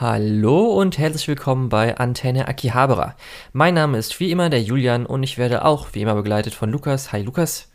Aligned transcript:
Hallo 0.00 0.80
und 0.80 0.96
herzlich 0.96 1.26
willkommen 1.26 1.70
bei 1.70 1.96
Antenne 1.96 2.46
Akihabara. 2.46 3.16
Mein 3.52 3.74
Name 3.74 3.98
ist 3.98 4.20
wie 4.20 4.30
immer 4.30 4.48
der 4.48 4.62
Julian 4.62 5.04
und 5.04 5.24
ich 5.24 5.38
werde 5.38 5.64
auch 5.64 5.88
wie 5.92 6.02
immer 6.02 6.14
begleitet 6.14 6.54
von 6.54 6.70
Lukas. 6.70 7.10
Hi 7.10 7.20
Lukas. 7.20 7.72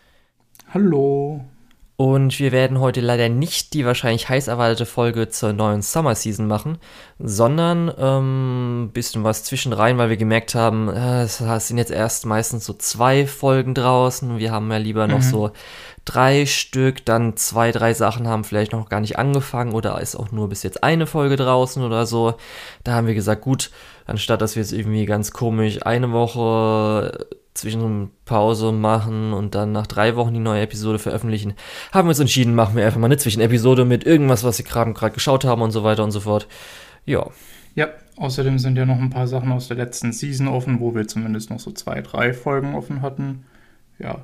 Hallo. 0.73 1.43
Und 1.95 2.39
wir 2.39 2.51
werden 2.51 2.79
heute 2.79 3.01
leider 3.01 3.29
nicht 3.29 3.73
die 3.75 3.85
wahrscheinlich 3.85 4.27
heiß 4.27 4.47
erwartete 4.47 4.87
Folge 4.87 5.29
zur 5.29 5.53
neuen 5.53 5.83
Summer 5.83 6.15
Season 6.15 6.47
machen, 6.47 6.79
sondern 7.19 7.93
ähm, 7.99 8.85
ein 8.85 8.91
bisschen 8.91 9.23
was 9.23 9.43
zwischenrein, 9.43 9.99
weil 9.99 10.09
wir 10.09 10.17
gemerkt 10.17 10.55
haben, 10.55 10.89
äh, 10.89 11.23
es 11.23 11.37
sind 11.37 11.77
jetzt 11.77 11.91
erst 11.91 12.25
meistens 12.25 12.65
so 12.65 12.73
zwei 12.73 13.27
Folgen 13.27 13.75
draußen. 13.75 14.39
Wir 14.39 14.51
haben 14.51 14.71
ja 14.71 14.77
lieber 14.77 15.05
noch 15.05 15.19
mhm. 15.19 15.21
so 15.21 15.51
drei 16.03 16.47
Stück, 16.47 17.05
dann 17.05 17.37
zwei, 17.37 17.71
drei 17.71 17.93
Sachen 17.93 18.27
haben 18.27 18.43
vielleicht 18.43 18.71
noch 18.71 18.89
gar 18.89 18.99
nicht 18.99 19.19
angefangen 19.19 19.73
oder 19.73 20.01
ist 20.01 20.15
auch 20.15 20.31
nur 20.31 20.49
bis 20.49 20.63
jetzt 20.63 20.83
eine 20.83 21.05
Folge 21.05 21.35
draußen 21.35 21.83
oder 21.83 22.07
so. 22.07 22.33
Da 22.83 22.93
haben 22.93 23.05
wir 23.05 23.13
gesagt, 23.13 23.43
gut, 23.43 23.69
anstatt 24.07 24.41
dass 24.41 24.55
wir 24.55 24.63
jetzt 24.63 24.73
irgendwie 24.73 25.05
ganz 25.05 25.31
komisch 25.31 25.85
eine 25.85 26.11
Woche 26.11 27.27
zwischen 27.53 28.11
Pause 28.25 28.71
machen 28.71 29.33
und 29.33 29.55
dann 29.55 29.71
nach 29.71 29.87
drei 29.87 30.15
Wochen 30.15 30.33
die 30.33 30.39
neue 30.39 30.61
Episode 30.61 30.99
veröffentlichen, 30.99 31.53
haben 31.91 32.07
wir 32.07 32.09
uns 32.09 32.19
entschieden, 32.19 32.55
machen 32.55 32.75
wir 32.75 32.85
einfach 32.85 32.99
mal 32.99 33.05
eine 33.05 33.17
Zwischenepisode 33.17 33.85
mit 33.85 34.05
irgendwas, 34.05 34.43
was 34.43 34.57
wir 34.57 34.65
gerade 34.65 34.93
geschaut 35.11 35.45
haben 35.45 35.61
und 35.61 35.71
so 35.71 35.83
weiter 35.83 36.03
und 36.03 36.11
so 36.11 36.19
fort. 36.19 36.47
Ja. 37.05 37.27
Ja, 37.75 37.89
außerdem 38.17 38.59
sind 38.59 38.77
ja 38.77 38.85
noch 38.85 38.99
ein 38.99 39.09
paar 39.09 39.27
Sachen 39.27 39.51
aus 39.51 39.67
der 39.67 39.77
letzten 39.77 40.13
Season 40.13 40.47
offen, 40.47 40.79
wo 40.79 40.93
wir 40.93 41.07
zumindest 41.07 41.49
noch 41.49 41.59
so 41.59 41.71
zwei, 41.71 42.01
drei 42.01 42.33
Folgen 42.33 42.75
offen 42.75 43.01
hatten. 43.01 43.45
Ja, 43.97 44.21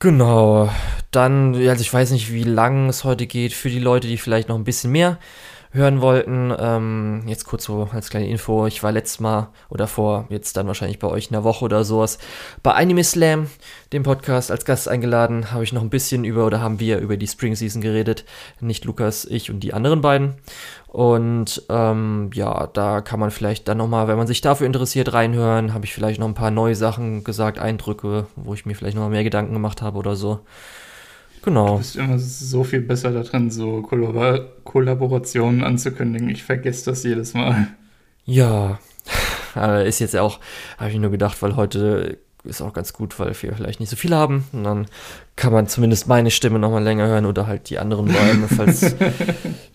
Genau. 0.00 0.70
Dann, 1.10 1.54
also 1.54 1.80
ich 1.80 1.92
weiß 1.92 2.12
nicht, 2.12 2.32
wie 2.32 2.44
lang 2.44 2.88
es 2.88 3.04
heute 3.04 3.26
geht 3.26 3.52
für 3.52 3.68
die 3.68 3.80
Leute, 3.80 4.06
die 4.06 4.16
vielleicht 4.16 4.48
noch 4.48 4.56
ein 4.56 4.64
bisschen 4.64 4.92
mehr 4.92 5.18
hören 5.78 6.02
wollten. 6.02 6.52
Ähm, 6.58 7.22
jetzt 7.26 7.46
kurz 7.46 7.64
so 7.64 7.88
als 7.92 8.10
kleine 8.10 8.28
Info. 8.28 8.66
Ich 8.66 8.82
war 8.82 8.92
letztes 8.92 9.20
Mal 9.20 9.48
oder 9.70 9.86
vor, 9.86 10.26
jetzt 10.28 10.56
dann 10.58 10.66
wahrscheinlich 10.66 10.98
bei 10.98 11.08
euch 11.08 11.28
in 11.28 11.32
der 11.32 11.44
Woche 11.44 11.64
oder 11.64 11.84
sowas, 11.84 12.18
bei 12.62 12.74
Anime 12.74 13.02
Slam, 13.02 13.46
dem 13.94 14.02
Podcast, 14.02 14.50
als 14.50 14.66
Gast 14.66 14.88
eingeladen. 14.88 15.50
Habe 15.52 15.64
ich 15.64 15.72
noch 15.72 15.80
ein 15.80 15.88
bisschen 15.88 16.24
über 16.24 16.44
oder 16.44 16.60
haben 16.60 16.80
wir 16.80 16.98
über 16.98 17.16
die 17.16 17.26
Spring 17.26 17.54
Season 17.54 17.80
geredet. 17.80 18.26
Nicht 18.60 18.84
Lukas, 18.84 19.24
ich 19.24 19.50
und 19.50 19.60
die 19.60 19.72
anderen 19.72 20.02
beiden. 20.02 20.34
Und 20.88 21.62
ähm, 21.68 22.30
ja, 22.34 22.66
da 22.66 23.00
kann 23.00 23.20
man 23.20 23.30
vielleicht 23.30 23.68
dann 23.68 23.78
nochmal, 23.78 24.08
wenn 24.08 24.16
man 24.16 24.26
sich 24.26 24.40
dafür 24.40 24.66
interessiert, 24.66 25.12
reinhören. 25.12 25.72
Habe 25.72 25.84
ich 25.84 25.94
vielleicht 25.94 26.18
noch 26.20 26.28
ein 26.28 26.34
paar 26.34 26.50
neue 26.50 26.74
Sachen 26.74 27.24
gesagt, 27.24 27.58
Eindrücke, 27.58 28.26
wo 28.36 28.54
ich 28.54 28.66
mir 28.66 28.74
vielleicht 28.74 28.96
nochmal 28.96 29.10
mehr 29.10 29.24
Gedanken 29.24 29.52
gemacht 29.52 29.82
habe 29.82 29.98
oder 29.98 30.16
so. 30.16 30.40
Genau. 31.42 31.72
Du 31.72 31.78
bist 31.78 31.96
immer 31.96 32.18
so 32.18 32.64
viel 32.64 32.80
besser 32.80 33.12
da 33.12 33.22
drin, 33.22 33.50
so 33.50 33.82
Kollabor 33.82 34.40
Kollaborationen 34.64 35.62
anzukündigen. 35.62 36.28
Ich 36.30 36.44
vergesse 36.44 36.90
das 36.90 37.02
jedes 37.04 37.34
Mal. 37.34 37.68
Ja, 38.24 38.78
ist 39.84 39.98
jetzt 39.98 40.16
auch, 40.16 40.40
habe 40.78 40.90
ich 40.90 40.96
nur 40.96 41.10
gedacht, 41.10 41.40
weil 41.42 41.56
heute 41.56 42.18
ist 42.44 42.62
auch 42.62 42.72
ganz 42.72 42.92
gut, 42.92 43.18
weil 43.18 43.28
wir 43.28 43.34
vielleicht 43.34 43.80
nicht 43.80 43.90
so 43.90 43.96
viele 43.96 44.16
haben. 44.16 44.44
Und 44.52 44.64
dann 44.64 44.86
kann 45.36 45.52
man 45.52 45.68
zumindest 45.68 46.08
meine 46.08 46.30
Stimme 46.30 46.58
nochmal 46.58 46.82
länger 46.82 47.06
hören 47.06 47.26
oder 47.26 47.46
halt 47.46 47.70
die 47.70 47.78
anderen 47.78 48.06
beiden, 48.06 48.48
falls 48.48 48.94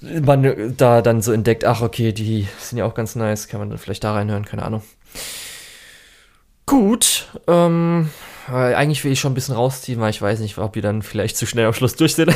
man 0.25 0.75
da 0.78 1.02
dann 1.02 1.22
so 1.22 1.31
entdeckt, 1.31 1.66
ach 1.66 1.81
okay, 1.81 2.11
die 2.11 2.47
sind 2.59 2.78
ja 2.78 2.86
auch 2.86 2.95
ganz 2.95 3.16
nice, 3.16 3.47
kann 3.47 3.59
man 3.59 3.69
dann 3.69 3.80
vielleicht 3.80 4.03
da 4.03 4.14
reinhören, 4.14 4.45
keine 4.45 4.64
Ahnung. 4.64 4.81
Gut, 6.66 7.28
ähm, 7.47 8.09
eigentlich 8.52 9.03
will 9.03 9.11
ich 9.11 9.19
schon 9.19 9.31
ein 9.31 9.36
bisschen 9.36 9.55
rausziehen, 9.55 9.99
weil 9.99 10.09
ich 10.09 10.22
weiß 10.22 10.39
nicht, 10.39 10.58
ob 10.58 10.73
die 10.73 10.81
dann 10.81 11.02
vielleicht 11.02 11.38
zu 11.38 11.45
schnell 11.45 11.66
am 11.66 11.73
Schluss 11.73 11.95
durch 11.95 12.16
sind. 12.16 12.33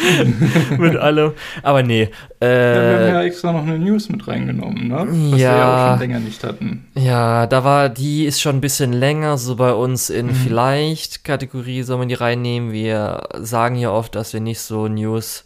mit 0.78 0.96
allem. 0.96 1.32
Aber 1.62 1.82
nee. 1.82 2.10
Äh, 2.40 2.74
ja, 2.74 2.98
wir 2.98 3.06
haben 3.06 3.14
ja 3.14 3.22
extra 3.22 3.52
noch 3.52 3.62
eine 3.62 3.78
News 3.78 4.08
mit 4.08 4.26
reingenommen, 4.26 4.88
ne? 4.88 5.06
Was 5.32 5.40
ja, 5.40 5.50
wir 5.50 5.58
ja 5.58 5.74
auch 5.74 5.90
schon 5.90 6.08
länger 6.08 6.20
nicht 6.20 6.44
hatten. 6.44 6.86
Ja, 6.94 7.46
da 7.46 7.64
war, 7.64 7.88
die 7.88 8.24
ist 8.24 8.40
schon 8.40 8.56
ein 8.56 8.60
bisschen 8.60 8.92
länger, 8.92 9.36
so 9.36 9.56
bei 9.56 9.72
uns 9.72 10.10
in 10.10 10.26
mhm. 10.26 10.34
vielleicht 10.34 11.24
Kategorie 11.24 11.82
soll 11.82 11.98
man 11.98 12.08
die 12.08 12.14
reinnehmen. 12.14 12.72
Wir 12.72 13.28
sagen 13.38 13.76
ja 13.76 13.90
oft, 13.90 14.14
dass 14.14 14.32
wir 14.32 14.40
nicht 14.40 14.60
so 14.60 14.88
News 14.88 15.44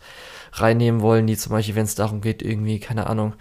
reinnehmen 0.52 1.00
wollen, 1.00 1.26
die 1.26 1.36
zum 1.36 1.52
Beispiel, 1.52 1.74
wenn 1.74 1.84
es 1.84 1.94
darum 1.94 2.20
geht, 2.20 2.42
irgendwie, 2.42 2.80
keine 2.80 3.06
Ahnung, 3.06 3.34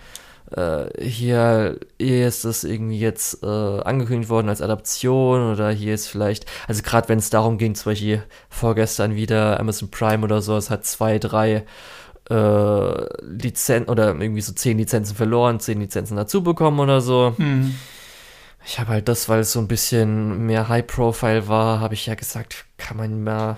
äh, 0.56 1.04
hier, 1.04 1.78
hier 2.00 2.28
ist 2.28 2.46
das 2.46 2.64
irgendwie 2.64 3.00
jetzt 3.00 3.44
äh, 3.44 3.48
angekündigt 3.48 4.30
worden 4.30 4.50
als 4.50 4.62
Adaption 4.62 5.52
oder 5.52 5.70
hier 5.72 5.94
ist 5.94 6.08
vielleicht, 6.08 6.46
also 6.68 6.82
gerade 6.82 7.10
wenn 7.10 7.20
es 7.20 7.30
darum 7.30 7.58
ging, 7.58 7.76
zum 7.76 7.92
Beispiel 7.92 8.24
vorgestern 8.50 9.16
wieder 9.16 9.60
Amazon 9.60 9.92
Prime 9.92 10.24
oder 10.24 10.42
so, 10.42 10.58
es 10.58 10.70
hat 10.70 10.86
zwei, 10.86 11.20
drei 11.20 11.66
äh, 12.30 13.24
Lizenzen 13.24 13.90
oder 13.90 14.16
irgendwie 14.16 14.42
so 14.42 14.54
zehn 14.54 14.78
Lizenzen 14.78 15.16
verloren, 15.16 15.60
zehn 15.60 15.80
Lizenzen 15.80 16.16
dazu 16.16 16.44
bekommen 16.44 16.80
oder 16.80 17.02
so. 17.02 17.34
Mhm. 17.38 17.76
Ich 18.66 18.80
habe 18.80 18.92
halt 18.92 19.08
das, 19.08 19.30
weil 19.30 19.40
es 19.40 19.52
so 19.52 19.60
ein 19.60 19.68
bisschen 19.68 20.46
mehr 20.46 20.68
High-Profile 20.68 21.48
war, 21.48 21.80
habe 21.80 21.94
ich 21.94 22.06
ja 22.06 22.16
gesagt, 22.16 22.66
kann 22.78 22.98
man 22.98 23.24
mal, 23.24 23.58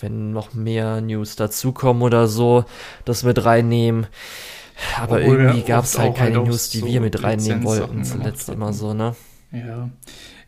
wenn 0.00 0.32
noch 0.32 0.54
mehr 0.54 1.00
News 1.00 1.36
dazukommen 1.36 2.02
oder 2.02 2.26
so, 2.26 2.64
das 3.04 3.24
mit 3.24 3.44
reinnehmen. 3.44 4.06
Aber 4.96 5.16
Obwohl 5.20 5.40
irgendwie 5.40 5.62
gab 5.62 5.84
es 5.84 5.98
halt 5.98 6.14
keine 6.14 6.36
halt 6.36 6.46
News, 6.46 6.70
die 6.70 6.78
so 6.78 6.86
wir 6.86 7.00
mit 7.00 7.22
reinnehmen 7.22 7.64
wollten, 7.64 8.04
zuletzt 8.04 8.48
immer 8.48 8.72
so, 8.72 8.94
ne? 8.94 9.14
Ja. 9.52 9.90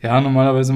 Ja, 0.01 0.21
normalerweise, 0.21 0.73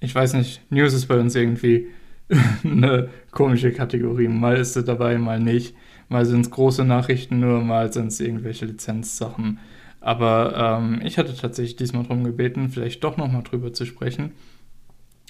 ich 0.00 0.14
weiß 0.14 0.34
nicht, 0.34 0.60
News 0.70 0.92
ist 0.92 1.06
bei 1.06 1.18
uns 1.18 1.34
irgendwie 1.34 1.88
eine 2.64 3.08
komische 3.30 3.72
Kategorie. 3.72 4.28
Mal 4.28 4.56
ist 4.56 4.76
es 4.76 4.84
dabei, 4.84 5.18
mal 5.18 5.40
nicht. 5.40 5.74
Mal 6.08 6.24
sind 6.24 6.46
es 6.46 6.50
große 6.50 6.84
Nachrichten 6.84 7.40
nur, 7.40 7.60
mal 7.60 7.92
sind 7.92 8.08
es 8.08 8.20
irgendwelche 8.20 8.66
Lizenzsachen. 8.66 9.58
Aber 10.00 10.78
ähm, 10.80 11.00
ich 11.04 11.18
hatte 11.18 11.36
tatsächlich 11.36 11.76
diesmal 11.76 12.04
darum 12.04 12.24
gebeten, 12.24 12.70
vielleicht 12.70 13.04
doch 13.04 13.16
nochmal 13.16 13.42
drüber 13.42 13.72
zu 13.72 13.84
sprechen. 13.84 14.32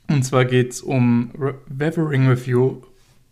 Und 0.09 0.25
zwar 0.25 0.45
geht 0.45 0.73
es 0.73 0.83
um 0.83 1.31
Weathering 1.69 2.29
with 2.29 2.47
You, 2.47 2.83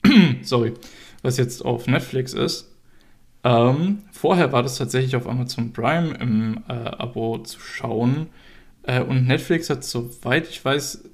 sorry, 0.42 0.74
was 1.22 1.36
jetzt 1.36 1.64
auf 1.64 1.86
Netflix 1.86 2.32
ist. 2.32 2.75
Ähm, 3.46 4.02
vorher 4.10 4.50
war 4.50 4.64
das 4.64 4.76
tatsächlich 4.76 5.14
auf 5.14 5.28
Amazon 5.28 5.72
Prime 5.72 6.14
im 6.14 6.64
äh, 6.68 6.72
Abo 6.72 7.38
zu 7.38 7.60
schauen. 7.60 8.26
Äh, 8.82 9.02
und 9.02 9.28
Netflix 9.28 9.70
hat, 9.70 9.84
soweit 9.84 10.48
ich 10.48 10.64
weiß, 10.64 11.08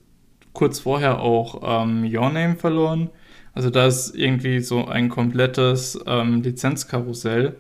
kurz 0.54 0.81
vorher 0.81 1.20
auch 1.20 1.82
ähm, 1.84 2.04
Your 2.04 2.31
Name 2.31 2.56
verloren. 2.56 3.10
Also 3.53 3.69
da 3.69 3.87
ist 3.87 4.16
irgendwie 4.16 4.60
so 4.60 4.87
ein 4.87 5.10
komplettes 5.10 6.00
ähm, 6.06 6.43
Lizenzkarussell. 6.43 7.56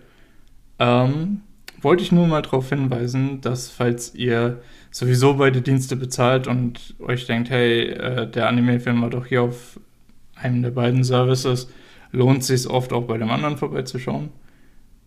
Ähm, 0.78 1.42
wollte 1.82 2.02
ich 2.02 2.10
nur 2.10 2.26
mal 2.26 2.40
darauf 2.40 2.70
hinweisen, 2.70 3.42
dass 3.42 3.68
falls 3.68 4.14
ihr 4.14 4.62
sowieso 4.90 5.34
beide 5.34 5.60
Dienste 5.60 5.96
bezahlt 5.96 6.46
und 6.46 6.94
euch 6.98 7.26
denkt, 7.26 7.50
hey, 7.50 7.90
äh, 7.90 8.26
der 8.26 8.48
Anime-Film 8.48 9.02
war 9.02 9.10
doch 9.10 9.26
hier 9.26 9.42
auf 9.42 9.78
einem 10.34 10.62
der 10.62 10.70
beiden 10.70 11.04
Services, 11.04 11.68
lohnt 12.10 12.42
sich 12.42 12.66
oft 12.66 12.94
auch 12.94 13.02
bei 13.02 13.18
dem 13.18 13.30
anderen 13.30 13.58
vorbeizuschauen. 13.58 14.30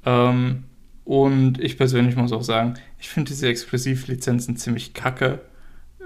Ähm, 0.06 0.64
und 1.04 1.60
ich 1.62 1.78
persönlich 1.78 2.16
muss 2.16 2.32
auch 2.32 2.44
sagen, 2.44 2.76
ich 3.00 3.10
finde 3.10 3.30
diese 3.30 3.48
Exklusivlizenzen 3.48 4.58
ziemlich 4.58 4.94
kacke. 4.94 5.40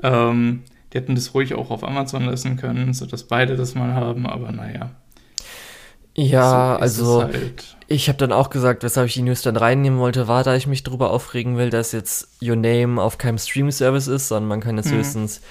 Ähm, 0.04 0.64
die 0.92 0.98
hätten 0.98 1.16
das 1.16 1.34
ruhig 1.34 1.54
auch 1.54 1.70
auf 1.70 1.84
Amazon 1.84 2.26
lassen 2.26 2.58
können, 2.58 2.94
sodass 2.94 3.24
beide 3.24 3.56
das 3.56 3.76
mal 3.76 3.94
haben, 3.94 4.26
aber 4.26 4.52
naja. 4.52 4.92
Ja, 6.16 6.76
so 6.76 6.82
also 6.82 7.24
halt. 7.24 7.78
ich 7.88 8.10
habe 8.10 8.18
dann 8.18 8.34
auch 8.34 8.50
gesagt, 8.50 8.84
weshalb 8.84 9.08
ich 9.08 9.14
die 9.14 9.22
News 9.22 9.42
dann 9.42 9.56
reinnehmen 9.56 10.00
wollte, 10.00 10.28
war, 10.28 10.44
da 10.44 10.56
ich 10.56 10.68
mich 10.68 10.84
darüber 10.84 11.12
aufregen 11.12 11.58
will, 11.58 11.70
dass 11.70 11.94
jetzt 11.94 12.42
Your 12.42 12.58
Name 12.58 13.02
auf 13.02 13.18
keinem 13.18 13.38
Streaming-Service 13.38 14.08
ist, 14.08 14.28
sondern 14.28 14.50
man 14.50 14.60
kann 14.60 14.76
jetzt 14.76 14.92
mhm. 14.92 14.98
höchstens 14.98 15.42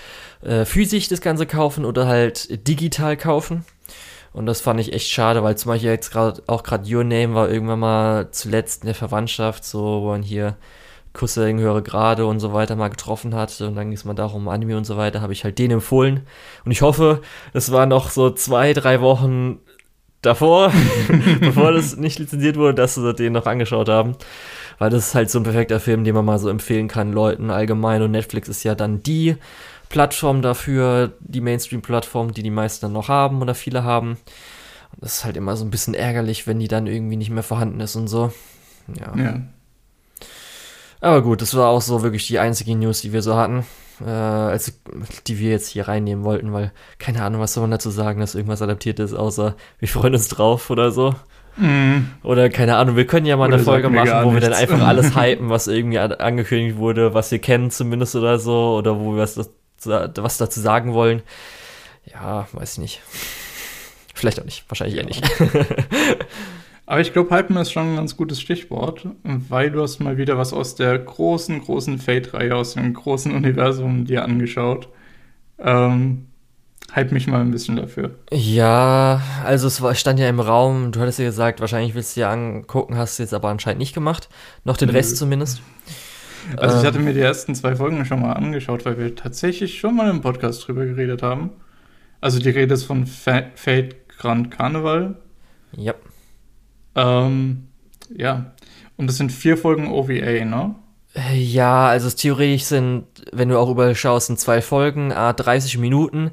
äh, 0.42 0.64
physisch 0.64 1.08
das 1.08 1.20
Ganze 1.20 1.47
kaufen 1.47 1.84
oder 1.84 2.06
halt 2.06 2.69
digital 2.69 3.16
kaufen. 3.16 3.64
Und 4.33 4.47
das 4.47 4.61
fand 4.61 4.81
ich 4.81 4.93
echt 4.93 5.09
schade, 5.09 5.43
weil 5.43 5.56
zum 5.56 5.71
Beispiel 5.71 5.91
jetzt 5.91 6.11
gerade 6.11 6.43
auch 6.47 6.62
gerade 6.62 6.89
Your 6.93 7.05
Name 7.05 7.34
war 7.34 7.49
irgendwann 7.49 7.81
mal 7.81 8.31
zuletzt 8.31 8.83
in 8.83 8.87
der 8.87 8.94
Verwandtschaft, 8.94 9.65
so 9.65 10.03
wo 10.03 10.09
man 10.09 10.22
hier 10.22 10.56
Cousin 11.12 11.58
höhere 11.58 11.82
Grade 11.82 12.26
und 12.26 12.38
so 12.41 12.52
weiter 12.52 12.76
mal 12.76 12.88
getroffen 12.88 13.35
hat. 13.35 13.61
Und 13.61 13.75
dann 13.75 13.88
ging 13.88 13.97
es 13.97 14.05
mal 14.05 14.14
darum, 14.14 14.49
Anime 14.49 14.76
und 14.76 14.85
so 14.85 14.97
weiter, 14.97 15.20
habe 15.20 15.32
ich 15.32 15.44
halt 15.44 15.58
den 15.58 15.70
empfohlen. 15.70 16.23
Und 16.64 16.70
ich 16.70 16.82
hoffe, 16.82 17.23
das 17.52 17.73
war 17.73 17.87
noch 17.87 18.11
so 18.11 18.31
zwei, 18.31 18.73
drei 18.73 19.00
Wochen 19.00 19.58
davor, 20.23 20.73
bevor 21.41 21.73
das 21.73 21.97
nicht 21.97 22.19
lizenziert 22.19 22.56
wurde, 22.56 22.75
dass 22.75 22.94
sie 22.94 23.14
den 23.14 23.32
noch 23.32 23.47
angeschaut 23.47 23.88
haben. 23.88 24.17
Weil 24.79 24.91
das 24.91 25.08
ist 25.08 25.14
halt 25.14 25.31
so 25.31 25.41
ein 25.41 25.44
perfekter 25.44 25.81
Film, 25.81 26.05
den 26.05 26.14
man 26.14 26.25
mal 26.25 26.38
so 26.38 26.49
empfehlen 26.49 26.87
kann, 26.87 27.12
Leuten 27.12 27.50
allgemein. 27.50 28.02
Und 28.02 28.12
Netflix 28.12 28.49
ist 28.49 28.62
ja 28.62 28.75
dann 28.75 29.02
die 29.02 29.37
Plattform 29.88 30.43
dafür, 30.43 31.12
die 31.20 31.40
Mainstream-Plattform, 31.40 32.32
die 32.32 32.43
die 32.43 32.50
meisten 32.50 32.87
dann 32.87 32.93
noch 32.93 33.08
haben 33.08 33.40
oder 33.40 33.55
viele 33.55 33.85
haben. 33.85 34.19
Und 34.93 35.02
das 35.02 35.19
ist 35.19 35.25
halt 35.25 35.37
immer 35.37 35.56
so 35.56 35.64
ein 35.64 35.70
bisschen 35.70 35.94
ärgerlich, 35.94 36.46
wenn 36.46 36.58
die 36.58 36.69
dann 36.69 36.87
irgendwie 36.87 37.17
nicht 37.17 37.31
mehr 37.31 37.43
vorhanden 37.43 37.81
ist 37.81 37.96
und 37.96 38.08
so. 38.08 38.32
Ja. 38.99 39.17
ja. 39.17 39.40
Aber 41.00 41.23
gut, 41.23 41.43
das 41.43 41.55
war 41.55 41.69
auch 41.69 41.82
so 41.82 42.02
wirklich 42.02 42.26
die 42.26 42.38
einzige 42.38 42.75
News, 42.75 43.02
die 43.02 43.12
wir 43.12 43.23
so 43.23 43.37
hatten. 43.37 43.64
Äh, 44.05 44.11
also, 44.11 44.73
die 45.26 45.38
wir 45.38 45.50
jetzt 45.50 45.69
hier 45.69 45.88
reinnehmen 45.88 46.25
wollten, 46.25 46.52
weil 46.52 46.73
keine 46.99 47.23
Ahnung, 47.23 47.40
was 47.40 47.55
soll 47.55 47.62
man 47.62 47.70
dazu 47.70 47.90
sagen, 47.90 48.20
dass 48.20 48.35
irgendwas 48.35 48.62
adaptiert 48.62 48.99
ist, 49.00 49.14
außer 49.14 49.56
wir 49.79 49.88
freuen 49.88 50.14
uns 50.14 50.29
drauf 50.29 50.70
oder 50.70 50.90
so. 50.90 51.14
Mm. 51.56 52.06
Oder 52.23 52.50
keine 52.50 52.76
Ahnung, 52.76 52.96
wir 52.96 53.06
können 53.06 53.26
ja 53.26 53.37
mal 53.37 53.46
oder 53.46 53.56
eine 53.56 53.64
Folge 53.64 53.90
machen, 53.90 54.25
wo 54.25 54.31
nichts. 54.31 54.35
wir 54.35 54.50
dann 54.50 54.58
einfach 54.58 54.81
alles 54.87 55.17
hypen, 55.17 55.50
was 55.50 55.67
irgendwie 55.67 55.99
angekündigt 55.99 56.76
wurde, 56.76 57.14
was 57.14 57.31
wir 57.31 57.40
kennen 57.40 57.70
zumindest 57.70 58.14
oder 58.14 58.38
so, 58.38 58.76
oder 58.76 59.00
wo 59.00 59.14
wir 59.14 59.23
was, 59.23 59.50
was 59.84 60.38
dazu 60.38 60.60
sagen 60.60 60.94
wollen. 60.94 61.22
Ja, 62.06 62.48
weiß 62.52 62.72
ich 62.72 62.78
nicht. 62.78 63.02
Vielleicht 64.14 64.40
auch 64.40 64.44
nicht, 64.44 64.64
wahrscheinlich 64.69 64.96
eher 64.96 65.04
nicht. 65.04 65.22
Aber 66.88 67.02
ich 67.02 67.12
glaube, 67.12 67.36
Hypen 67.36 67.56
ist 67.58 67.70
schon 67.70 67.90
ein 67.90 67.96
ganz 67.96 68.16
gutes 68.16 68.40
Stichwort, 68.40 69.06
weil 69.22 69.70
du 69.70 69.82
hast 69.82 69.98
mal 70.00 70.16
wieder 70.16 70.38
was 70.38 70.54
aus 70.54 70.75
der 70.75 70.98
großen, 70.98 71.60
großen 71.60 71.98
Fate-Reihe, 71.98 72.56
aus 72.56 72.75
dem 72.75 72.94
großen 72.94 73.30
Universum 73.34 74.06
dir 74.06 74.25
angeschaut. 74.25 74.88
Ähm, 75.58 76.28
hype 76.94 77.12
mich 77.12 77.26
mal 77.26 77.42
ein 77.42 77.50
bisschen 77.50 77.76
dafür. 77.76 78.14
Ja, 78.32 79.20
also 79.44 79.66
es 79.66 79.82
war, 79.82 79.94
stand 79.94 80.19
ja 80.19 80.30
im 80.30 80.40
Raum, 80.40 80.90
du 80.90 81.00
hattest 81.00 81.19
ja 81.19 81.26
gesagt, 81.26 81.60
wahrscheinlich 81.60 81.94
willst 81.94 82.16
du 82.16 82.20
dir 82.20 82.30
angucken, 82.30 82.96
hast 82.96 83.19
du 83.19 83.22
jetzt 83.22 83.34
aber 83.34 83.50
anscheinend 83.50 83.80
nicht 83.80 83.94
gemacht. 83.94 84.30
Noch 84.64 84.78
den 84.78 84.88
Nö. 84.88 84.94
Rest 84.94 85.19
zumindest. 85.19 85.60
Also 86.56 86.77
ähm, 86.77 86.81
ich 86.81 86.87
hatte 86.87 86.99
mir 86.99 87.15
die 87.15 87.21
ersten 87.21 87.55
zwei 87.55 87.77
Folgen 87.77 88.05
schon 88.05 88.21
mal 88.21 88.33
angeschaut, 88.33 88.85
weil 88.85 88.99
wir 88.99 89.15
tatsächlich 89.15 89.79
schon 89.79 89.97
mal 89.97 90.11
im 90.11 90.21
Podcast 90.21 90.67
drüber 90.67 90.85
geredet 90.85 91.23
haben. 91.23 91.50
Also 92.21 92.39
die 92.39 92.50
Rede 92.50 92.75
ist 92.75 92.85
von 92.85 93.06
Fate 93.06 94.09
Grand 94.19 94.50
Carnival. 94.50 95.17
Ja. 95.77 95.95
Ähm, 96.95 97.69
ja. 98.15 98.53
Und 98.97 99.06
das 99.06 99.17
sind 99.17 99.31
vier 99.31 99.56
Folgen 99.56 99.91
OVA, 99.91 100.45
ne? 100.45 100.75
Ja, 101.35 101.87
also 101.87 102.11
theoretisch 102.11 102.65
sind, 102.65 103.06
wenn 103.33 103.49
du 103.49 103.59
auch 103.59 103.71
überall 103.71 103.95
schaust, 103.95 104.29
sind 104.29 104.39
zwei 104.39 104.61
Folgen, 104.61 105.12
a 105.12 105.33
30 105.33 105.79
Minuten. 105.79 106.33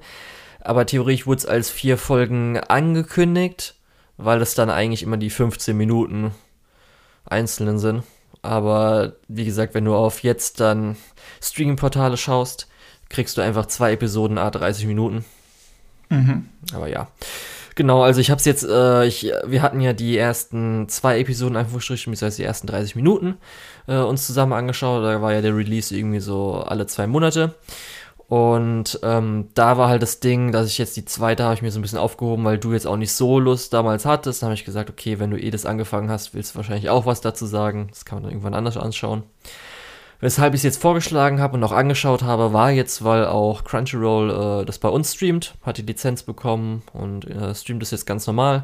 Aber 0.60 0.86
theoretisch 0.86 1.28
wurde 1.28 1.40
es 1.40 1.46
als 1.46 1.70
vier 1.70 1.98
Folgen 1.98 2.60
angekündigt, 2.60 3.76
weil 4.18 4.42
es 4.42 4.56
dann 4.56 4.70
eigentlich 4.70 5.04
immer 5.04 5.18
die 5.18 5.30
15 5.30 5.78
Minuten 5.78 6.32
einzelnen 7.26 7.78
sind. 7.78 8.04
Aber 8.46 9.14
wie 9.28 9.46
gesagt, 9.46 9.74
wenn 9.74 9.86
du 9.86 9.96
auf 9.96 10.24
jetzt 10.24 10.60
dann 10.60 10.96
Streaming-Portale 11.42 12.18
schaust, 12.18 12.68
kriegst 13.10 13.38
du 13.38 13.42
einfach 13.42 13.66
zwei 13.68 13.94
Episoden 13.94 14.38
a 14.38 14.50
30 14.50 14.88
Minuten. 14.88 15.26
Mhm. 16.10 16.50
Aber 16.74 16.88
ja. 16.88 17.08
Genau, 17.76 18.04
also 18.04 18.22
ich 18.22 18.32
hab's 18.32 18.46
jetzt, 18.46 18.64
äh, 18.64 19.06
ich, 19.06 19.30
wir 19.46 19.62
hatten 19.62 19.82
ja 19.82 19.92
die 19.92 20.18
ersten 20.18 20.88
zwei 20.88 21.20
Episoden 21.20 21.58
einfach 21.58 21.74
verstrichen, 21.74 22.14
das 22.14 22.22
heißt 22.22 22.40
die 22.40 22.44
ersten 22.44 22.68
30 22.68 22.96
Minuten 22.96 23.36
äh, 23.88 23.98
uns 23.98 24.26
zusammen 24.26 24.54
angeschaut. 24.54 25.04
Da 25.04 25.22
war 25.22 25.34
ja 25.34 25.42
der 25.42 25.56
Release 25.56 25.96
irgendwie 25.96 26.22
so 26.22 26.54
alle 26.56 26.88
zwei 26.88 27.06
Monate. 27.06 27.54
Und 28.28 29.00
ähm, 29.04 29.50
da 29.54 29.78
war 29.78 29.88
halt 29.88 30.02
das 30.02 30.20
Ding, 30.20 30.52
dass 30.52 30.68
ich 30.68 30.80
jetzt 30.80 30.98
die 30.98 31.06
zweite 31.06 31.44
habe 31.44 31.54
ich 31.54 31.62
mir 31.62 31.72
so 31.72 31.78
ein 31.80 31.84
bisschen 31.84 32.00
aufgehoben, 32.00 32.44
weil 32.44 32.58
du 32.58 32.74
jetzt 32.74 32.88
auch 32.88 32.98
nicht 32.98 33.12
so 33.12 33.40
Lust 33.40 33.72
damals 33.74 34.06
hattest. 34.06 34.42
Dann 34.42 34.48
habe 34.48 34.56
ich 34.56 34.66
gesagt, 34.66 34.90
okay, 34.90 35.20
wenn 35.20 35.30
du 35.30 35.40
eh 35.40 35.52
das 35.52 35.66
angefangen 35.66 36.10
hast, 36.10 36.34
willst 36.34 36.54
du 36.54 36.58
wahrscheinlich 36.58 36.90
auch 36.90 37.06
was 37.06 37.22
dazu 37.22 37.46
sagen. 37.46 37.88
Das 37.90 38.04
kann 38.04 38.18
man 38.18 38.24
dann 38.24 38.32
irgendwann 38.32 38.56
anders 38.56 38.78
anschauen. 38.78 39.24
Weshalb 40.22 40.54
ich 40.54 40.60
es 40.60 40.64
jetzt 40.64 40.82
vorgeschlagen 40.82 41.40
habe 41.40 41.56
und 41.56 41.64
auch 41.64 41.72
angeschaut 41.72 42.24
habe, 42.24 42.52
war 42.54 42.72
jetzt, 42.72 43.04
weil 43.04 43.26
auch 43.26 43.64
Crunchyroll 43.64 44.62
äh, 44.62 44.66
das 44.66 44.80
bei 44.80 44.90
uns 44.90 45.14
streamt, 45.14 45.56
hat 45.62 45.78
die 45.78 45.84
Lizenz 45.84 46.24
bekommen 46.24 46.84
und 46.94 47.30
äh, 47.30 47.54
streamt 47.54 47.84
es 47.84 47.92
jetzt 47.92 48.06
ganz 48.06 48.26
normal. 48.26 48.64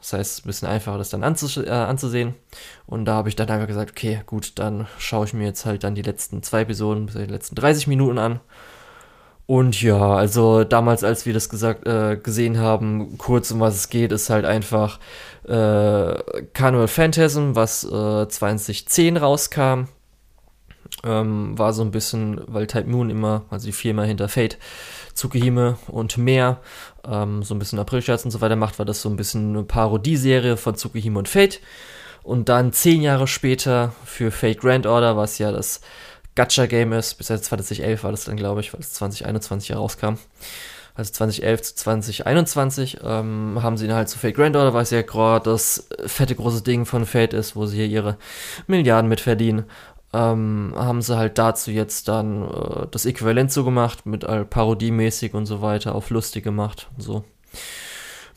Das 0.00 0.14
heißt, 0.14 0.44
ein 0.44 0.46
bisschen 0.46 0.68
einfacher, 0.68 0.96
das 0.96 1.10
dann 1.10 1.24
anzus 1.24 1.58
äh, 1.58 1.68
anzusehen. 1.68 2.34
Und 2.86 3.04
da 3.04 3.14
habe 3.14 3.28
ich 3.28 3.36
dann 3.36 3.50
einfach 3.50 3.66
gesagt, 3.66 3.90
okay, 3.90 4.22
gut, 4.24 4.52
dann 4.58 4.86
schaue 4.98 5.26
ich 5.26 5.34
mir 5.34 5.44
jetzt 5.44 5.66
halt 5.66 5.84
dann 5.84 5.94
die 5.94 6.02
letzten 6.02 6.42
zwei 6.42 6.62
Episoden, 6.62 7.08
die 7.08 7.26
letzten 7.26 7.56
30 7.56 7.86
Minuten 7.86 8.18
an. 8.18 8.40
Und 9.50 9.82
ja, 9.82 10.14
also 10.14 10.62
damals, 10.62 11.02
als 11.02 11.26
wir 11.26 11.34
das 11.34 11.48
gesagt, 11.48 11.84
äh, 11.84 12.16
gesehen 12.16 12.58
haben, 12.58 13.18
kurz 13.18 13.50
um 13.50 13.58
was 13.58 13.74
es 13.74 13.88
geht, 13.88 14.12
ist 14.12 14.30
halt 14.30 14.44
einfach 14.44 15.00
äh, 15.42 16.14
Carnival 16.52 16.86
Phantasm, 16.86 17.56
was 17.56 17.82
äh, 17.82 18.28
2010 18.28 19.16
rauskam. 19.16 19.86
Ähm, 21.02 21.58
war 21.58 21.72
so 21.72 21.82
ein 21.82 21.90
bisschen, 21.90 22.40
weil 22.46 22.68
Type 22.68 22.88
Moon 22.88 23.10
immer, 23.10 23.42
also 23.50 23.66
die 23.66 23.72
Firma 23.72 24.04
hinter 24.04 24.28
Fate, 24.28 24.56
Tsukihime 25.14 25.78
und 25.88 26.16
mehr, 26.16 26.60
ähm, 27.04 27.42
so 27.42 27.52
ein 27.52 27.58
bisschen 27.58 27.80
April-Scherz 27.80 28.24
und 28.24 28.30
so 28.30 28.40
weiter 28.40 28.54
macht, 28.54 28.78
war 28.78 28.86
das 28.86 29.02
so 29.02 29.08
ein 29.08 29.16
bisschen 29.16 29.56
eine 29.56 29.64
Parodieserie 29.64 30.58
von 30.58 30.76
Tsukihime 30.76 31.18
und 31.18 31.28
Fate. 31.28 31.60
Und 32.22 32.48
dann 32.48 32.72
zehn 32.72 33.02
Jahre 33.02 33.26
später 33.26 33.94
für 34.04 34.30
Fate 34.30 34.60
Grand 34.60 34.86
Order, 34.86 35.16
was 35.16 35.38
ja 35.38 35.50
das 35.50 35.80
Gacha-Game 36.34 36.92
ist, 36.92 37.14
bis 37.14 37.28
jetzt 37.28 37.44
2011 37.46 38.04
war 38.04 38.10
das 38.10 38.24
dann, 38.24 38.36
glaube 38.36 38.60
ich, 38.60 38.72
weil 38.72 38.80
es 38.80 38.92
2021 38.94 39.70
herauskam. 39.70 40.14
Also 40.94 41.12
2011 41.12 41.62
zu 41.62 41.74
2021 41.76 42.98
ähm, 43.02 43.58
haben 43.62 43.76
sie 43.76 43.86
ihn 43.86 43.94
halt 43.94 44.08
zu 44.08 44.18
Fate 44.18 44.34
Grand 44.34 44.56
Order, 44.56 44.74
weil 44.74 44.82
es 44.82 44.90
ja 44.90 45.02
gerade 45.02 45.48
das 45.48 45.88
fette 46.04 46.34
große 46.34 46.62
Ding 46.62 46.84
von 46.84 47.06
Fate 47.06 47.32
ist, 47.32 47.56
wo 47.56 47.66
sie 47.66 47.76
hier 47.76 47.86
ihre 47.86 48.16
Milliarden 48.66 49.08
mit 49.08 49.20
verdienen 49.20 49.64
ähm, 50.12 50.74
haben 50.76 51.02
sie 51.02 51.16
halt 51.16 51.38
dazu 51.38 51.70
jetzt 51.70 52.08
dann 52.08 52.42
äh, 52.42 52.86
das 52.90 53.06
Äquivalent 53.06 53.52
so 53.52 53.64
gemacht, 53.64 54.06
mit 54.06 54.24
all 54.24 54.44
parodiemäßig 54.44 55.34
und 55.34 55.46
so 55.46 55.62
weiter, 55.62 55.94
auf 55.94 56.10
lustig 56.10 56.42
gemacht 56.42 56.88
und 56.96 57.02
so. 57.02 57.24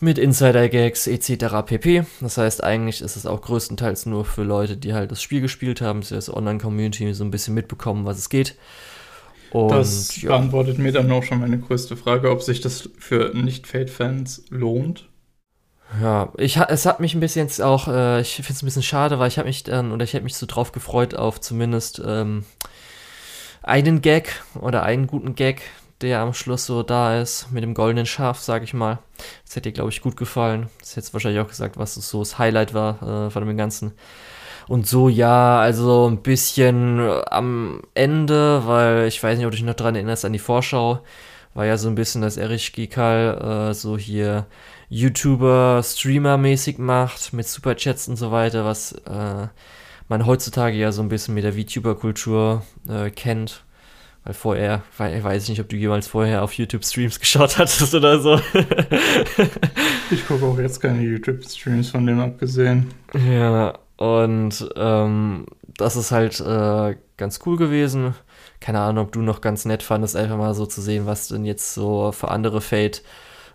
Mit 0.04 0.18
Insider-Gags 0.18 1.08
etc. 1.08 1.66
pp. 1.66 2.04
Das 2.20 2.38
heißt, 2.38 2.62
eigentlich 2.62 3.00
ist 3.00 3.16
es 3.16 3.26
auch 3.26 3.40
größtenteils 3.42 4.06
nur 4.06 4.26
für 4.26 4.44
Leute, 4.44 4.76
die 4.76 4.94
halt 4.94 5.12
das 5.12 5.22
Spiel 5.22 5.40
gespielt 5.40 5.80
haben, 5.80 6.04
sie 6.04 6.16
das 6.16 6.34
Online-Community 6.34 7.14
so 7.14 7.24
ein 7.24 7.32
bisschen 7.32 7.54
mitbekommen, 7.54 8.04
was 8.04 8.18
es 8.18 8.28
geht. 8.28 8.58
Und, 9.52 9.72
das 9.72 10.22
ja. 10.22 10.32
beantwortet 10.32 10.78
mir 10.78 10.92
dann 10.92 11.10
auch 11.10 11.24
schon 11.24 11.40
meine 11.40 11.58
größte 11.58 11.96
Frage, 11.96 12.32
ob 12.32 12.42
sich 12.42 12.60
das 12.60 12.90
für 13.00 13.32
Nicht-Fate-Fans 13.34 14.48
lohnt. 14.50 15.08
Ja, 16.02 16.34
ich, 16.38 16.58
es 16.58 16.86
hat 16.86 17.00
mich 17.00 17.14
ein 17.14 17.22
bisschen 17.22 17.44
jetzt 17.44 17.62
auch, 17.62 17.88
äh, 17.88 18.20
ich 18.20 18.36
finde 18.36 18.52
es 18.52 18.62
ein 18.62 18.66
bisschen 18.66 18.84
schade, 18.84 19.20
weil 19.20 19.30
ich 19.30 19.38
habe 19.38 19.48
mich 19.48 19.64
dann, 19.64 19.94
oder 19.94 20.04
ich 20.04 20.12
hätte 20.12 20.26
mich 20.26 20.36
so 20.36 20.46
drauf 20.46 20.74
gefreut 20.74 21.16
auf 21.16 21.40
zumindest 21.40 22.02
ähm, 22.06 22.44
einen 23.62 24.02
Gag 24.02 24.42
oder 24.60 24.84
einen 24.84 25.08
guten 25.08 25.36
Gag, 25.36 25.62
der 26.02 26.20
am 26.20 26.34
Schluss 26.34 26.66
so 26.66 26.84
da 26.84 27.20
ist, 27.22 27.52
mit 27.52 27.64
dem 27.64 27.74
goldenen 27.74 28.06
Schaf, 28.06 28.40
sag 28.40 28.64
ich 28.64 28.74
mal. 28.74 29.00
Das 29.46 29.56
hätte 29.56 29.70
dir, 29.70 29.74
glaube 29.74 29.92
ich, 29.92 30.02
gut 30.02 30.18
gefallen. 30.18 30.70
Das 30.80 30.96
hättest 30.96 31.14
wahrscheinlich 31.14 31.42
auch 31.42 31.48
gesagt, 31.48 31.78
was 31.78 31.96
so 31.96 32.20
das 32.20 32.38
Highlight 32.38 32.74
war 32.74 33.28
äh, 33.28 33.30
von 33.30 33.46
dem 33.46 33.58
Ganzen. 33.58 33.94
Und 34.68 34.88
so, 34.88 35.10
ja, 35.10 35.60
also 35.60 36.08
ein 36.10 36.22
bisschen 36.22 37.00
am 37.30 37.82
Ende, 37.94 38.66
weil 38.66 39.08
ich 39.08 39.22
weiß 39.22 39.38
nicht, 39.38 39.46
ob 39.46 39.52
du 39.52 39.58
dich 39.58 39.66
noch 39.66 39.74
dran 39.74 39.96
erinnerst 39.96 40.26
an 40.26 40.34
die 40.34 40.40
Vorschau, 40.40 41.02
war 41.54 41.66
ja 41.66 41.78
so 41.78 41.90
ein 41.90 41.96
bisschen, 41.96 42.22
dass 42.22 42.38
Erich 42.38 42.74
Gikal 42.74 43.70
äh, 43.70 43.74
so 43.74 43.98
hier 43.98 44.48
YouTuber, 44.90 45.82
Streamer-mäßig 45.84 46.78
macht, 46.80 47.34
mit 47.34 47.48
Superchats 47.48 48.08
und 48.08 48.16
so 48.16 48.32
weiter, 48.32 48.66
was 48.66 48.94
äh, 48.94 49.48
man 50.08 50.26
heutzutage 50.26 50.78
ja 50.78 50.92
so 50.92 51.02
ein 51.02 51.10
bisschen 51.10 51.34
mit 51.34 51.44
der 51.44 51.54
VTuber-Kultur 51.54 52.64
äh, 52.88 53.10
kennt. 53.10 53.64
Weil 54.24 54.34
vorher, 54.34 54.84
ich 54.92 55.24
weiß 55.24 55.50
nicht, 55.50 55.60
ob 55.60 55.68
du 55.68 55.76
jemals 55.76 56.08
vorher 56.08 56.44
auf 56.44 56.54
YouTube 56.54 56.86
Streams 56.86 57.20
geschaut 57.20 57.58
hattest 57.58 57.94
oder 57.94 58.20
so. 58.20 58.40
ich 60.12 60.26
gucke 60.26 60.46
auch 60.46 60.58
jetzt 60.58 60.80
keine 60.80 61.02
YouTube 61.02 61.44
Streams 61.44 61.90
von 61.90 62.06
dem 62.06 62.20
abgesehen. 62.20 62.88
Ja, 63.14 63.78
und 63.98 64.70
ähm, 64.76 65.46
das 65.78 65.96
ist 65.96 66.12
halt 66.12 66.40
äh, 66.40 66.96
ganz 67.18 67.40
cool 67.46 67.58
gewesen. 67.58 68.16
Keine 68.60 68.80
Ahnung, 68.80 69.06
ob 69.06 69.12
du 69.12 69.22
noch 69.22 69.42
ganz 69.42 69.66
nett 69.66 69.84
fandest, 69.84 70.16
einfach 70.16 70.38
mal 70.38 70.54
so 70.54 70.66
zu 70.66 70.82
sehen, 70.82 71.06
was 71.06 71.28
denn 71.28 71.44
jetzt 71.44 71.74
so 71.74 72.12
für 72.14 72.30
andere 72.30 72.62
Fate 72.62 73.04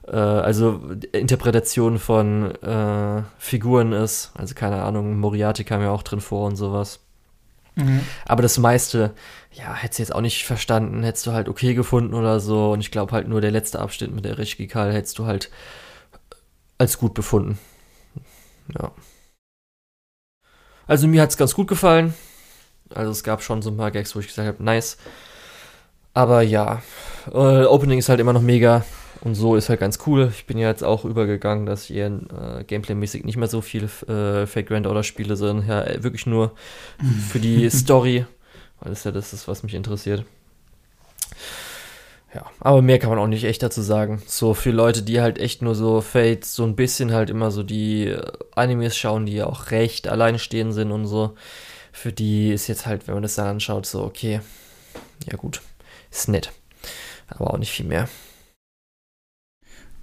äh, 0.06 0.16
also 0.16 0.80
Interpretation 1.12 1.98
von 1.98 2.54
äh, 2.62 3.22
Figuren 3.38 3.92
ist. 3.92 4.32
Also 4.34 4.54
keine 4.54 4.82
Ahnung, 4.82 5.18
Moriarty 5.18 5.64
kam 5.64 5.82
ja 5.82 5.90
auch 5.90 6.02
drin 6.02 6.20
vor 6.20 6.46
und 6.46 6.56
sowas. 6.56 7.00
Mhm. 7.78 8.00
Aber 8.26 8.42
das 8.42 8.58
meiste, 8.58 9.14
ja, 9.52 9.72
hättest 9.72 9.98
du 9.98 10.02
jetzt 10.02 10.14
auch 10.14 10.20
nicht 10.20 10.44
verstanden, 10.44 11.04
hättest 11.04 11.26
du 11.26 11.32
halt 11.32 11.48
okay 11.48 11.74
gefunden 11.74 12.14
oder 12.14 12.40
so. 12.40 12.72
Und 12.72 12.80
ich 12.80 12.90
glaube 12.90 13.12
halt 13.12 13.28
nur 13.28 13.40
der 13.40 13.52
letzte 13.52 13.78
Abschnitt 13.78 14.12
mit 14.12 14.24
der 14.24 14.36
Richgikal 14.36 14.92
hättest 14.92 15.18
du 15.18 15.26
halt 15.26 15.50
als 16.76 16.98
gut 16.98 17.14
befunden. 17.14 17.58
Ja. 18.74 18.90
Also 20.86 21.06
mir 21.06 21.22
hat 21.22 21.30
es 21.30 21.36
ganz 21.36 21.54
gut 21.54 21.68
gefallen. 21.68 22.14
Also 22.94 23.10
es 23.10 23.22
gab 23.22 23.42
schon 23.42 23.62
so 23.62 23.70
ein 23.70 23.76
paar 23.76 23.90
Gags, 23.90 24.16
wo 24.16 24.20
ich 24.20 24.28
gesagt 24.28 24.48
habe, 24.48 24.62
nice. 24.62 24.96
Aber 26.14 26.42
ja, 26.42 26.82
äh, 27.32 27.64
Opening 27.64 27.98
ist 27.98 28.08
halt 28.08 28.20
immer 28.20 28.32
noch 28.32 28.42
mega. 28.42 28.84
Und 29.20 29.34
so 29.34 29.56
ist 29.56 29.68
halt 29.68 29.80
ganz 29.80 29.98
cool. 30.06 30.30
Ich 30.32 30.46
bin 30.46 30.58
ja 30.58 30.68
jetzt 30.68 30.84
auch 30.84 31.04
übergegangen, 31.04 31.66
dass 31.66 31.84
hier 31.84 32.06
äh, 32.06 32.64
Gameplay-mäßig 32.64 33.24
nicht 33.24 33.36
mehr 33.36 33.48
so 33.48 33.60
viele 33.60 33.86
äh, 34.06 34.46
Fake 34.46 34.68
Grand 34.68 34.86
Order-Spiele 34.86 35.36
sind. 35.36 35.66
Ja, 35.66 35.82
äh, 35.84 36.02
wirklich 36.02 36.26
nur 36.26 36.52
für 37.28 37.40
die 37.40 37.68
Story, 37.70 38.26
weil 38.80 38.90
das 38.90 39.04
ja 39.04 39.10
das 39.10 39.32
ist, 39.32 39.48
was 39.48 39.62
mich 39.62 39.74
interessiert. 39.74 40.24
Ja, 42.34 42.44
aber 42.60 42.82
mehr 42.82 42.98
kann 42.98 43.10
man 43.10 43.18
auch 43.18 43.26
nicht 43.26 43.44
echt 43.44 43.62
dazu 43.62 43.80
sagen. 43.80 44.22
So 44.26 44.52
für 44.54 44.70
Leute, 44.70 45.02
die 45.02 45.20
halt 45.20 45.38
echt 45.38 45.62
nur 45.62 45.74
so 45.74 46.00
Fate, 46.00 46.44
so 46.44 46.62
ein 46.64 46.76
bisschen 46.76 47.12
halt 47.12 47.30
immer 47.30 47.50
so 47.50 47.62
die 47.62 48.08
äh, 48.08 48.22
Animes 48.54 48.96
schauen, 48.96 49.26
die 49.26 49.34
ja 49.34 49.46
auch 49.46 49.70
recht 49.70 50.08
alleine 50.08 50.38
stehen 50.38 50.72
sind 50.72 50.92
und 50.92 51.06
so. 51.06 51.34
Für 51.90 52.12
die 52.12 52.52
ist 52.52 52.68
jetzt 52.68 52.86
halt, 52.86 53.08
wenn 53.08 53.14
man 53.14 53.22
das 53.22 53.34
dann 53.34 53.46
anschaut, 53.46 53.86
so 53.86 54.04
okay, 54.04 54.40
ja 55.28 55.36
gut, 55.36 55.62
ist 56.10 56.28
nett. 56.28 56.52
Aber 57.28 57.52
auch 57.52 57.58
nicht 57.58 57.72
viel 57.72 57.86
mehr. 57.86 58.08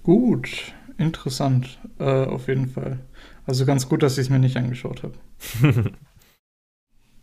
Gut, 0.06 0.72
interessant, 1.00 1.80
äh, 1.98 2.04
auf 2.04 2.48
jeden 2.48 2.68
Fall. 2.68 3.00
Also 3.48 3.66
ganz 3.66 3.90
gut, 3.90 4.04
dass 4.04 4.20
ich 4.20 4.26
es 4.26 4.30
mir 4.30 4.38
nicht 4.38 4.56
angeschaut 4.56 5.02
habe. 5.02 5.16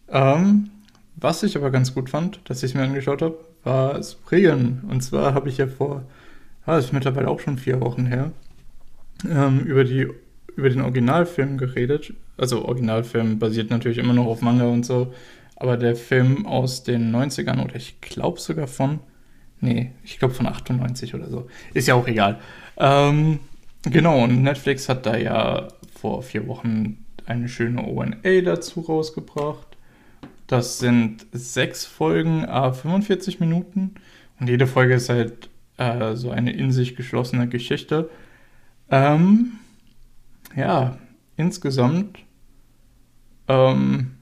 ähm, 0.09 0.71
was 1.15 1.45
ich 1.45 1.57
aber 1.57 1.71
ganz 1.71 1.95
gut 1.95 2.11
fand, 2.11 2.41
dass 2.51 2.65
ich 2.65 2.73
es 2.73 2.75
mir 2.75 2.83
angeschaut 2.83 3.23
habe, 3.23 3.39
war 3.63 4.03
Spreen. 4.03 4.83
Und 4.91 5.01
zwar 5.01 5.33
habe 5.33 5.49
ich 5.49 5.59
ja 5.59 5.69
vor, 5.69 6.03
ah, 6.67 6.75
das 6.75 6.87
ist 6.87 6.93
mittlerweile 6.93 7.29
auch 7.29 7.39
schon 7.39 7.57
vier 7.57 7.81
Wochen 7.81 8.07
her, 8.07 8.33
ähm, 9.31 9.61
über, 9.61 9.85
die, 9.85 10.09
über 10.57 10.69
den 10.69 10.81
Originalfilm 10.81 11.59
geredet. 11.59 12.13
Also 12.37 12.65
Originalfilm 12.65 13.39
basiert 13.39 13.71
natürlich 13.71 13.99
immer 13.99 14.13
noch 14.13 14.27
auf 14.27 14.43
Manga 14.43 14.67
und 14.67 14.85
so, 14.85 15.15
aber 15.55 15.77
der 15.77 15.95
Film 15.95 16.47
aus 16.47 16.83
den 16.83 17.15
90ern 17.15 17.63
oder 17.63 17.77
ich 17.77 18.01
glaube 18.01 18.41
sogar 18.41 18.67
von, 18.67 18.99
nee, 19.61 19.93
ich 20.03 20.19
glaube 20.19 20.35
von 20.35 20.49
98 20.49 21.15
oder 21.15 21.31
so, 21.31 21.47
ist 21.75 21.87
ja 21.87 21.95
auch 21.95 22.09
egal. 22.09 22.41
Ähm, 22.83 23.39
genau, 23.85 24.25
und 24.25 24.43
Netflix 24.43 24.89
hat 24.89 25.07
da 25.07 25.17
ja 25.17 25.69
vor 25.95 26.23
vier 26.25 26.49
Wochen 26.49 27.05
eine 27.27 27.49
schöne 27.49 27.87
ONA 27.87 28.41
dazu 28.45 28.81
rausgebracht. 28.81 29.77
Das 30.49 30.81
sind 30.81 31.25
sechs 31.31 31.85
Folgen, 31.87 32.45
a 32.45 32.73
45 32.73 33.39
Minuten. 33.39 33.95
Und 34.41 34.49
jede 34.49 34.67
Folge 34.67 34.95
ist 34.95 35.09
halt 35.09 35.49
äh, 35.77 36.17
so 36.17 36.31
eine 36.31 36.53
in 36.53 36.73
sich 36.73 36.97
geschlossene 36.97 37.49
Geschichte. 37.49 38.11
Ähm, 38.91 39.53
ja, 40.57 40.99
insgesamt, 41.37 42.19
ähm, 43.47 44.17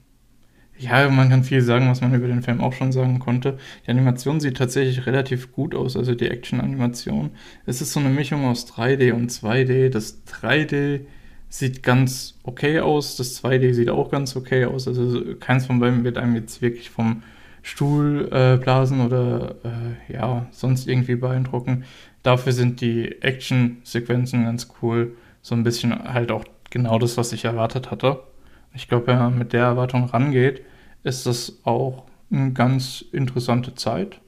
ja, 0.81 1.07
man 1.09 1.29
kann 1.29 1.43
viel 1.43 1.61
sagen, 1.61 1.89
was 1.89 2.01
man 2.01 2.13
über 2.13 2.27
den 2.27 2.41
Film 2.41 2.59
auch 2.59 2.73
schon 2.73 2.91
sagen 2.91 3.19
konnte. 3.19 3.57
Die 3.85 3.91
Animation 3.91 4.39
sieht 4.39 4.57
tatsächlich 4.57 5.05
relativ 5.05 5.51
gut 5.51 5.75
aus, 5.75 5.95
also 5.95 6.15
die 6.15 6.27
Action-Animation. 6.27 7.31
Es 7.65 7.81
ist 7.81 7.93
so 7.93 7.99
eine 7.99 8.09
Mischung 8.09 8.45
aus 8.45 8.65
3D 8.67 9.13
und 9.13 9.31
2D. 9.31 9.89
Das 9.89 10.25
3D 10.25 11.01
sieht 11.49 11.83
ganz 11.83 12.39
okay 12.43 12.79
aus, 12.79 13.15
das 13.15 13.43
2D 13.43 13.73
sieht 13.73 13.89
auch 13.89 14.09
ganz 14.09 14.35
okay 14.35 14.65
aus. 14.65 14.87
Also 14.87 15.35
keins 15.39 15.67
von 15.67 15.79
beiden 15.79 16.03
wird 16.03 16.17
einem 16.17 16.35
jetzt 16.35 16.61
wirklich 16.61 16.89
vom 16.89 17.21
Stuhl 17.61 18.27
äh, 18.31 18.57
blasen 18.57 19.01
oder 19.01 19.55
äh, 19.63 20.13
ja, 20.13 20.47
sonst 20.49 20.87
irgendwie 20.87 21.15
beeindrucken. 21.15 21.83
Dafür 22.23 22.53
sind 22.53 22.81
die 22.81 23.21
Action-Sequenzen 23.21 24.45
ganz 24.45 24.69
cool. 24.81 25.15
So 25.43 25.53
ein 25.53 25.63
bisschen 25.63 26.11
halt 26.11 26.31
auch 26.31 26.45
genau 26.71 26.97
das, 26.97 27.17
was 27.17 27.33
ich 27.33 27.45
erwartet 27.45 27.91
hatte. 27.91 28.23
Ich 28.73 28.87
glaube, 28.87 29.07
wenn 29.07 29.19
man 29.19 29.37
mit 29.37 29.53
der 29.53 29.65
Erwartung 29.65 30.05
rangeht, 30.05 30.61
ist 31.03 31.25
das 31.25 31.59
auch 31.63 32.03
eine 32.31 32.51
ganz 32.53 33.03
interessante 33.11 33.75
Zeit. 33.75 34.21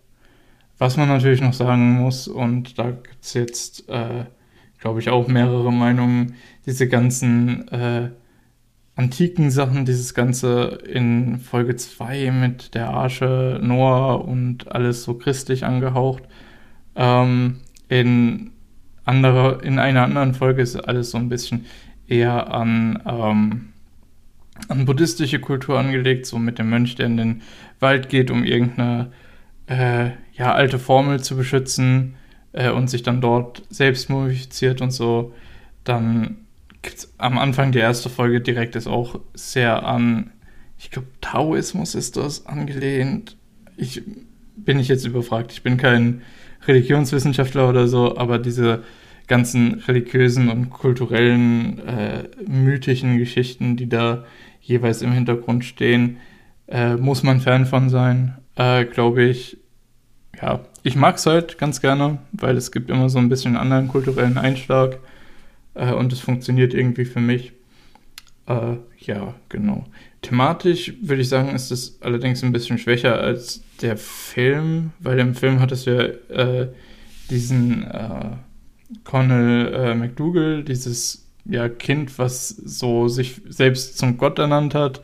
Was 0.77 0.97
man 0.97 1.07
natürlich 1.07 1.41
noch 1.41 1.53
sagen 1.53 1.93
muss, 1.93 2.27
und 2.27 2.77
da 2.77 2.91
gibt 2.91 3.21
es 3.21 3.33
jetzt 3.33 3.87
äh, 3.89 4.25
glaube 4.83 4.99
ich, 4.99 5.09
auch 5.09 5.29
mehrere 5.29 5.71
Meinungen. 5.71 6.35
Diese 6.65 6.89
ganzen 6.89 7.69
äh, 7.69 8.09
antiken 8.97 9.49
Sachen, 9.49 9.85
dieses 9.85 10.13
Ganze 10.13 10.79
in 10.85 11.39
Folge 11.39 11.77
2 11.77 12.31
mit 12.31 12.75
der 12.75 12.89
Arche 12.89 13.61
Noah 13.63 14.27
und 14.27 14.69
alles 14.73 15.03
so 15.03 15.13
christlich 15.13 15.63
angehaucht. 15.63 16.23
Ähm, 16.97 17.61
in, 17.87 18.51
andere, 19.05 19.61
in 19.63 19.79
einer 19.79 20.03
anderen 20.03 20.33
Folge 20.33 20.61
ist 20.61 20.75
alles 20.75 21.11
so 21.11 21.17
ein 21.17 21.29
bisschen 21.29 21.65
eher 22.05 22.53
an, 22.53 23.01
ähm, 23.05 23.72
an 24.67 24.85
buddhistische 24.85 25.39
Kultur 25.39 25.79
angelegt, 25.79 26.25
so 26.25 26.37
mit 26.37 26.59
dem 26.59 26.69
Mönch, 26.69 26.95
der 26.95 27.07
in 27.07 27.17
den 27.17 27.41
Wald 27.79 28.09
geht, 28.09 28.31
um 28.31 28.43
irgendeine 28.43 29.11
äh, 29.67 30.11
ja, 30.33 30.53
alte 30.53 30.79
Formel 30.79 31.21
zu 31.21 31.35
beschützen 31.35 32.15
äh, 32.53 32.69
und 32.69 32.89
sich 32.89 33.03
dann 33.03 33.21
dort 33.21 33.63
selbst 33.69 34.09
mumifiziert 34.09 34.81
und 34.81 34.91
so, 34.91 35.33
dann 35.83 36.37
gibt 36.81 37.07
am 37.17 37.37
Anfang 37.37 37.71
die 37.71 37.79
erste 37.79 38.09
Folge 38.09 38.41
direkt 38.41 38.75
ist 38.75 38.87
auch 38.87 39.19
sehr 39.33 39.85
an, 39.85 40.31
ich 40.77 40.91
glaube, 40.91 41.07
Taoismus 41.21 41.95
ist 41.95 42.17
das 42.17 42.45
angelehnt. 42.45 43.37
Ich 43.77 44.03
bin 44.55 44.79
ich 44.79 44.89
jetzt 44.89 45.05
überfragt. 45.05 45.51
Ich 45.53 45.63
bin 45.63 45.77
kein 45.77 46.21
Religionswissenschaftler 46.67 47.69
oder 47.69 47.87
so, 47.87 48.17
aber 48.17 48.37
diese 48.37 48.83
ganzen 49.27 49.75
religiösen 49.87 50.49
und 50.49 50.69
kulturellen, 50.69 51.79
äh, 51.79 52.23
mythischen 52.45 53.17
Geschichten, 53.17 53.77
die 53.77 53.87
da 53.87 54.25
jeweils 54.63 55.01
im 55.01 55.11
Hintergrund 55.11 55.65
stehen, 55.65 56.17
äh, 56.67 56.95
muss 56.95 57.23
man 57.23 57.41
Fan 57.41 57.65
von 57.65 57.89
sein, 57.89 58.37
äh, 58.55 58.85
glaube 58.85 59.23
ich. 59.23 59.57
Ja, 60.41 60.61
ich 60.81 60.95
mag 60.95 61.17
es 61.17 61.25
halt 61.25 61.57
ganz 61.57 61.81
gerne, 61.81 62.19
weil 62.31 62.57
es 62.57 62.71
gibt 62.71 62.89
immer 62.89 63.09
so 63.09 63.19
ein 63.19 63.29
bisschen 63.29 63.55
einen 63.55 63.61
anderen 63.61 63.87
kulturellen 63.87 64.37
Einschlag 64.37 64.97
äh, 65.75 65.91
und 65.93 66.11
es 66.11 66.19
funktioniert 66.19 66.73
irgendwie 66.73 67.05
für 67.05 67.19
mich. 67.19 67.53
Äh, 68.47 68.77
ja, 68.99 69.35
genau. 69.49 69.85
Thematisch 70.21 70.93
würde 71.01 71.21
ich 71.21 71.29
sagen, 71.29 71.53
ist 71.53 71.71
es 71.71 72.01
allerdings 72.01 72.43
ein 72.43 72.53
bisschen 72.53 72.77
schwächer 72.77 73.19
als 73.19 73.61
der 73.81 73.97
Film, 73.97 74.91
weil 74.99 75.19
im 75.19 75.35
Film 75.35 75.59
hat 75.59 75.71
es 75.73 75.85
ja 75.85 76.01
äh, 76.01 76.69
diesen 77.29 77.83
äh, 77.83 78.37
Connell 79.03 79.95
McDougall, 79.95 80.63
dieses 80.63 81.22
ja, 81.45 81.69
Kind, 81.69 82.17
was 82.19 82.49
so 82.49 83.07
sich 83.07 83.41
selbst 83.49 83.97
zum 83.97 84.17
Gott 84.17 84.39
ernannt 84.39 84.75
hat, 84.75 85.01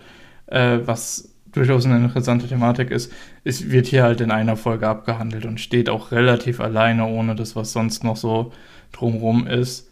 äh, 0.47 0.79
was 0.85 1.35
durchaus 1.51 1.85
eine 1.85 1.97
interessante 1.97 2.47
Thematik 2.47 2.91
ist, 2.91 3.11
es 3.43 3.71
wird 3.71 3.87
hier 3.87 4.03
halt 4.03 4.21
in 4.21 4.31
einer 4.31 4.55
Folge 4.55 4.87
abgehandelt 4.87 5.45
und 5.45 5.59
steht 5.59 5.89
auch 5.89 6.11
relativ 6.11 6.59
alleine, 6.59 7.05
ohne 7.05 7.35
das, 7.35 7.55
was 7.55 7.73
sonst 7.73 8.03
noch 8.03 8.17
so 8.17 8.51
drumherum 8.91 9.47
ist. 9.47 9.89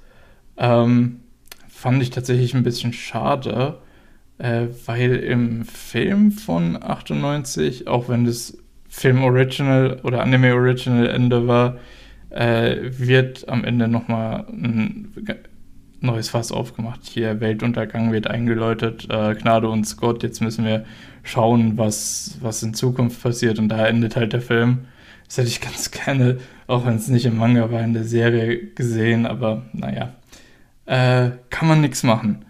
Ähm, 0.58 1.22
fand 1.68 2.02
ich 2.02 2.10
tatsächlich 2.12 2.54
ein 2.54 2.64
bisschen 2.64 2.94
schade, 2.94 3.80
äh, 4.38 4.68
weil 4.86 5.16
im 5.18 5.66
Film 5.66 6.32
von 6.32 6.82
98, 6.82 7.88
auch 7.88 8.10
wenn 8.10 8.26
das 8.26 8.58
Film 8.88 9.24
Original 9.24 10.00
oder 10.04 10.22
Anime 10.22 10.54
Original 10.56 11.08
Ende 11.10 11.48
war, 11.48 11.78
äh, 12.30 12.78
wird 12.98 13.48
am 13.50 13.64
Ende 13.64 13.88
nochmal 13.88 14.46
ein 14.50 15.14
neues 16.00 16.30
Fass 16.30 16.52
aufgemacht. 16.52 17.02
Hier 17.04 17.40
Weltuntergang 17.40 18.12
wird 18.12 18.28
eingeläutet, 18.28 19.08
äh, 19.10 19.36
Gnade 19.36 19.70
uns 19.70 19.98
Gott, 19.98 20.24
jetzt 20.24 20.42
müssen 20.42 20.66
wir 20.66 20.86
schauen, 21.24 21.78
was, 21.78 22.38
was 22.42 22.64
in 22.64 22.74
Zukunft 22.74 23.22
passiert. 23.22 23.60
Und 23.60 23.70
da 23.70 23.86
endet 23.88 24.16
halt 24.16 24.34
der 24.34 24.42
Film. 24.42 24.86
Das 25.26 25.38
hätte 25.38 25.50
ich 25.50 25.62
ganz 25.62 25.92
gerne, 26.06 26.38
auch 26.68 26.86
wenn 26.86 26.96
es 26.96 27.08
nicht 27.08 27.26
im 27.26 27.38
Manga 27.38 27.72
war, 27.72 27.82
in 27.82 27.94
der 27.94 28.04
Serie 28.04 28.68
gesehen, 28.68 29.26
aber 29.26 29.64
naja, 29.74 30.14
äh, 30.86 31.32
kann 31.50 31.68
man 31.68 31.82
nichts 31.82 32.04
machen. 32.04 32.46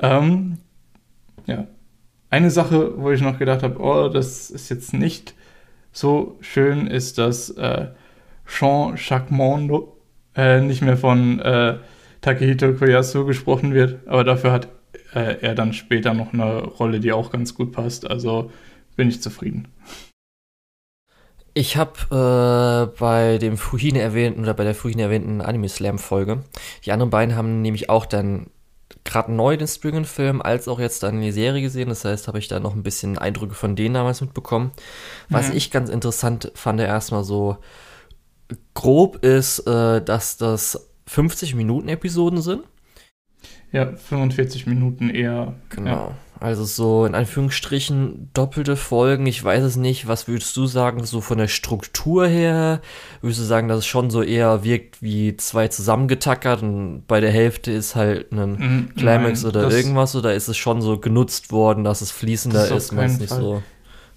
Ähm, 0.00 0.58
ja. 1.46 1.66
Eine 2.30 2.50
Sache, 2.50 3.00
wo 3.00 3.10
ich 3.12 3.20
noch 3.20 3.38
gedacht 3.38 3.62
habe, 3.62 3.80
oh, 3.80 4.08
das 4.08 4.50
ist 4.50 4.68
jetzt 4.68 4.92
nicht 4.92 5.34
so 5.92 6.36
schön, 6.40 6.86
ist, 6.86 7.18
dass 7.18 7.50
äh, 7.50 7.88
Jean 8.46 8.96
Jacquemont 8.96 9.88
äh, 10.34 10.60
nicht 10.60 10.82
mehr 10.82 10.96
von 10.96 11.40
äh, 11.40 11.78
Takehito 12.26 12.72
Koyasu 12.72 13.24
gesprochen 13.24 13.72
wird, 13.72 14.00
aber 14.08 14.24
dafür 14.24 14.50
hat 14.50 14.66
äh, 15.14 15.36
er 15.42 15.54
dann 15.54 15.72
später 15.72 16.12
noch 16.12 16.32
eine 16.32 16.64
Rolle, 16.64 16.98
die 16.98 17.12
auch 17.12 17.30
ganz 17.30 17.54
gut 17.54 17.70
passt. 17.70 18.10
Also 18.10 18.50
bin 18.96 19.08
ich 19.08 19.22
zufrieden. 19.22 19.68
Ich 21.54 21.76
habe 21.76 22.90
äh, 22.90 22.98
bei 22.98 23.38
dem 23.38 23.56
vorhin 23.56 23.94
erwähnten 23.94 24.40
oder 24.40 24.54
bei 24.54 24.64
der 24.64 24.74
vorhin 24.74 24.98
erwähnten 24.98 25.40
Anime 25.40 25.68
Slam 25.68 26.00
Folge, 26.00 26.42
die 26.84 26.90
anderen 26.90 27.10
beiden 27.10 27.36
haben 27.36 27.62
nämlich 27.62 27.90
auch 27.90 28.06
dann 28.06 28.50
gerade 29.04 29.32
neu 29.32 29.56
den 29.56 29.68
Springen-Film 29.68 30.42
als 30.42 30.66
auch 30.66 30.80
jetzt 30.80 31.04
dann 31.04 31.20
die 31.20 31.30
Serie 31.30 31.62
gesehen. 31.62 31.90
Das 31.90 32.04
heißt, 32.04 32.26
habe 32.26 32.40
ich 32.40 32.48
da 32.48 32.58
noch 32.58 32.74
ein 32.74 32.82
bisschen 32.82 33.18
Eindrücke 33.18 33.54
von 33.54 33.76
denen 33.76 33.94
damals 33.94 34.20
mitbekommen. 34.20 34.72
Was 35.28 35.50
mhm. 35.50 35.58
ich 35.58 35.70
ganz 35.70 35.90
interessant 35.90 36.50
fand, 36.56 36.80
erstmal 36.80 37.22
so 37.22 37.58
grob 38.74 39.24
ist, 39.24 39.60
äh, 39.60 40.02
dass 40.02 40.36
das 40.36 40.85
50 41.06 41.54
Minuten 41.54 41.88
Episoden 41.88 42.42
sind. 42.42 42.62
Ja, 43.72 43.94
45 43.94 44.66
Minuten 44.66 45.10
eher. 45.10 45.54
Genau. 45.70 45.90
Ja. 45.90 46.14
Also 46.38 46.64
so 46.64 47.06
in 47.06 47.14
Anführungsstrichen 47.14 48.30
doppelte 48.34 48.76
Folgen. 48.76 49.26
Ich 49.26 49.42
weiß 49.42 49.64
es 49.64 49.76
nicht. 49.76 50.06
Was 50.06 50.28
würdest 50.28 50.56
du 50.56 50.66
sagen, 50.66 51.04
so 51.04 51.20
von 51.20 51.38
der 51.38 51.48
Struktur 51.48 52.26
her? 52.26 52.82
Würdest 53.22 53.40
du 53.40 53.44
sagen, 53.44 53.68
dass 53.68 53.78
es 53.78 53.86
schon 53.86 54.10
so 54.10 54.22
eher 54.22 54.62
wirkt 54.62 55.02
wie 55.02 55.36
zwei 55.36 55.68
zusammengetackert 55.68 56.62
und 56.62 57.04
bei 57.06 57.20
der 57.20 57.30
Hälfte 57.30 57.72
ist 57.72 57.96
halt 57.96 58.32
ein 58.32 58.52
mhm, 58.52 58.94
Climax 58.96 59.42
nein, 59.42 59.50
oder 59.50 59.70
irgendwas? 59.70 60.14
Oder 60.14 60.34
ist 60.34 60.48
es 60.48 60.58
schon 60.58 60.82
so 60.82 60.98
genutzt 60.98 61.52
worden, 61.52 61.84
dass 61.84 62.02
es 62.02 62.10
fließender 62.10 62.68
das 62.68 62.84
ist? 62.84 62.92
Man 62.92 63.16
nicht 63.16 63.28
Fall. 63.28 63.40
so. 63.40 63.62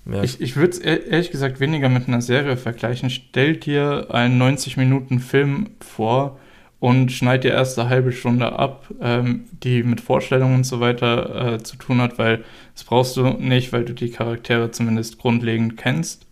Merkt. 0.04 0.26
Ich, 0.26 0.42
ich 0.42 0.56
würde 0.56 0.72
es 0.72 0.80
ehrlich 0.80 1.32
gesagt 1.32 1.60
weniger 1.60 1.88
mit 1.88 2.08
einer 2.08 2.22
Serie 2.22 2.58
vergleichen. 2.58 3.10
Stell 3.10 3.56
dir 3.56 4.08
einen 4.12 4.38
90 4.38 4.76
Minuten 4.76 5.20
Film 5.20 5.72
vor 5.80 6.38
und 6.80 7.12
schneid 7.12 7.44
die 7.44 7.50
erste 7.50 7.90
halbe 7.90 8.12
Stunde 8.12 8.54
ab, 8.58 8.88
ähm, 9.02 9.46
die 9.64 9.84
mit 9.84 10.02
Vorstellungen 10.02 10.56
und 10.56 10.64
so 10.66 10.80
weiter 10.80 11.54
äh, 11.54 11.64
zu 11.64 11.76
tun 11.76 12.02
hat, 12.02 12.18
weil 12.18 12.44
das 12.74 12.86
brauchst 12.86 13.18
du 13.18 13.28
nicht, 13.28 13.74
weil 13.74 13.84
du 13.84 13.94
die 13.94 14.12
Charaktere 14.12 14.72
zumindest 14.72 15.18
grundlegend 15.20 15.78
kennst. 15.78 16.26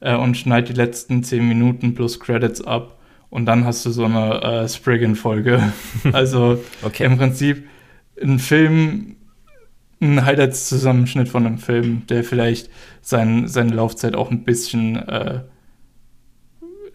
Äh, 0.00 0.16
und 0.16 0.36
schneid 0.36 0.68
die 0.68 0.72
letzten 0.72 1.22
zehn 1.22 1.46
Minuten 1.46 1.94
plus 1.94 2.18
Credits 2.18 2.62
ab 2.62 2.98
und 3.30 3.46
dann 3.46 3.64
hast 3.64 3.86
du 3.86 3.90
so 3.90 4.04
eine 4.04 4.42
äh, 4.42 4.68
Spriggan-Folge. 4.68 5.72
also 6.12 6.62
okay. 6.82 7.04
im 7.04 7.16
Prinzip 7.16 7.64
ein 8.20 8.40
Film, 8.40 9.16
ein 10.00 10.24
Highlights-Zusammenschnitt 10.24 11.28
von 11.28 11.46
einem 11.46 11.58
Film, 11.58 12.02
der 12.08 12.24
vielleicht 12.24 12.68
sein, 13.00 13.46
seine 13.46 13.74
Laufzeit 13.74 14.16
auch 14.16 14.30
ein 14.32 14.42
bisschen, 14.42 14.96
äh, 14.96 15.42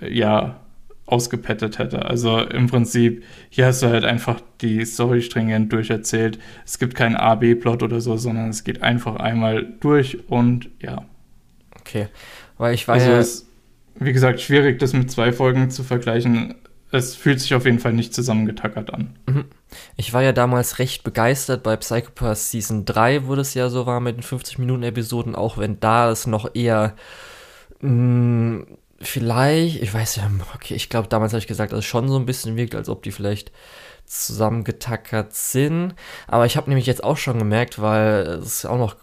ja, 0.01 0.59
ausgepettet 1.07 1.79
hätte. 1.79 2.05
Also 2.05 2.39
im 2.39 2.67
Prinzip, 2.67 3.23
hier 3.49 3.65
hast 3.65 3.81
du 3.81 3.87
halt 3.87 4.03
einfach 4.03 4.41
die 4.61 4.85
Story 4.85 5.21
stringent 5.21 5.71
durcherzählt. 5.71 6.37
Es 6.65 6.77
gibt 6.79 6.95
keinen 6.95 7.15
A-B-Plot 7.15 7.81
oder 7.81 8.01
so, 8.01 8.17
sondern 8.17 8.49
es 8.49 8.63
geht 8.63 8.83
einfach 8.83 9.15
einmal 9.15 9.65
durch 9.79 10.29
und 10.29 10.69
ja. 10.81 11.05
Okay, 11.79 12.09
weil 12.57 12.75
ich 12.75 12.87
war 12.87 12.95
also 12.95 13.09
ja... 13.09 13.17
Es, 13.19 13.47
wie 13.95 14.13
gesagt, 14.13 14.41
schwierig, 14.41 14.79
das 14.79 14.93
mit 14.93 15.09
zwei 15.09 15.31
Folgen 15.31 15.71
zu 15.71 15.83
vergleichen. 15.83 16.55
Es 16.91 17.15
fühlt 17.15 17.39
sich 17.39 17.55
auf 17.55 17.65
jeden 17.65 17.79
Fall 17.79 17.93
nicht 17.93 18.13
zusammengetackert 18.13 18.93
an. 18.93 19.15
Mhm. 19.27 19.45
Ich 19.95 20.13
war 20.13 20.23
ja 20.23 20.33
damals 20.33 20.77
recht 20.79 21.03
begeistert 21.03 21.63
bei 21.63 21.75
Psychopath 21.77 22.37
Season 22.37 22.85
3, 22.85 23.27
wo 23.27 23.35
das 23.35 23.53
ja 23.53 23.69
so 23.69 23.85
war 23.85 24.01
mit 24.01 24.17
den 24.17 24.23
50-Minuten-Episoden, 24.23 25.35
auch 25.35 25.57
wenn 25.57 25.79
da 25.79 26.11
es 26.11 26.27
noch 26.27 26.53
eher 26.53 26.95
mh, 27.79 27.89
mm, 27.91 28.67
vielleicht, 28.99 29.81
ich 29.81 29.93
weiß 29.93 30.17
ja, 30.17 30.29
okay, 30.55 30.75
ich 30.75 30.89
glaube, 30.89 31.07
damals 31.07 31.33
habe 31.33 31.39
ich 31.39 31.47
gesagt, 31.47 31.71
dass 31.71 31.79
es 31.79 31.85
schon 31.85 32.07
so 32.07 32.17
ein 32.17 32.25
bisschen 32.25 32.55
wirkt, 32.55 32.75
als 32.75 32.89
ob 32.89 33.03
die 33.03 33.11
vielleicht 33.11 33.51
zusammengetackert 34.07 35.33
sind. 35.33 35.93
Aber 36.27 36.45
ich 36.45 36.55
habe 36.55 36.69
nämlich 36.69 36.85
jetzt 36.85 37.03
auch 37.03 37.17
schon 37.17 37.39
gemerkt, 37.39 37.81
weil 37.81 38.39
es 38.41 38.59
ist 38.59 38.65
auch 38.65 38.77
noch 38.77 38.95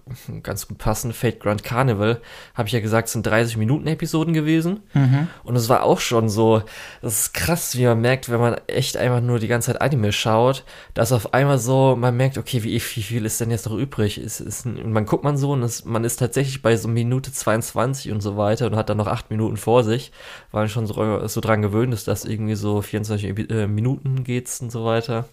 ganz 0.43 0.67
gut 0.67 0.79
passend, 0.79 1.15
Fate 1.15 1.41
Grand 1.41 1.63
Carnival, 1.63 2.23
habe 2.55 2.69
ich 2.69 2.73
ja 2.73 2.81
gesagt, 2.81 3.09
sind 3.09 3.27
30 3.27 3.59
Minuten 3.59 3.87
Episoden 3.87 4.33
gewesen. 4.33 4.81
Mhm. 4.95 5.29
Und 5.45 5.57
es 5.57 5.69
war 5.69 5.83
auch 5.83 6.01
schon 6.01 6.31
so, 6.31 6.63
das 7.03 7.21
ist 7.21 7.35
krass, 7.35 7.77
wie 7.77 7.85
man 7.85 8.01
merkt, 8.01 8.31
wenn 8.31 8.41
man 8.41 8.57
echt 8.67 8.97
einfach 8.97 9.21
nur 9.21 9.39
die 9.39 9.47
ganze 9.47 9.73
Zeit 9.73 9.83
Anime 9.83 10.11
schaut, 10.11 10.65
dass 10.95 11.13
auf 11.13 11.35
einmal 11.35 11.59
so, 11.59 11.97
man 11.97 12.17
merkt, 12.17 12.39
okay, 12.39 12.63
wie, 12.63 12.73
wie 12.73 12.81
viel 12.81 13.27
ist 13.27 13.41
denn 13.43 13.51
jetzt 13.51 13.67
noch 13.67 13.77
übrig? 13.77 14.19
Ist, 14.19 14.41
ist, 14.41 14.65
und 14.65 14.91
man 14.91 15.05
guckt 15.05 15.23
man 15.23 15.37
so 15.37 15.53
und 15.53 15.63
es, 15.63 15.85
man 15.85 16.05
ist 16.05 16.17
tatsächlich 16.17 16.63
bei 16.63 16.79
so 16.79 16.89
Minute 16.89 17.31
22 17.31 18.11
und 18.11 18.23
so 18.23 18.39
weiter 18.39 18.67
und 18.67 18.77
hat 18.77 18.89
dann 18.89 18.97
noch 18.97 19.07
8 19.07 19.31
Minuten 19.31 19.59
vor 19.59 19.85
sich, 19.85 20.13
weil 20.51 20.63
man 20.63 20.69
schon 20.71 20.87
so, 20.87 21.27
so 21.27 21.41
dran 21.43 21.61
gewöhnt 21.61 21.93
ist, 21.93 22.09
dass 22.09 22.25
irgendwie 22.25 22.55
so 22.55 22.81
24 22.81 23.51
äh, 23.51 23.67
Minuten 23.67 24.25
geht's 24.25 24.63
und 24.63 24.73
so 24.73 24.87
weiter 24.87 24.94
weiter. 24.95 25.25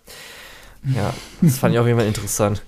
Ja, 0.96 1.14
das 1.42 1.60
fand 1.60 1.74
ich 1.74 1.80
auf 1.80 1.86
jeden 1.86 2.00
Fall 2.00 2.08
interessant. 2.08 2.64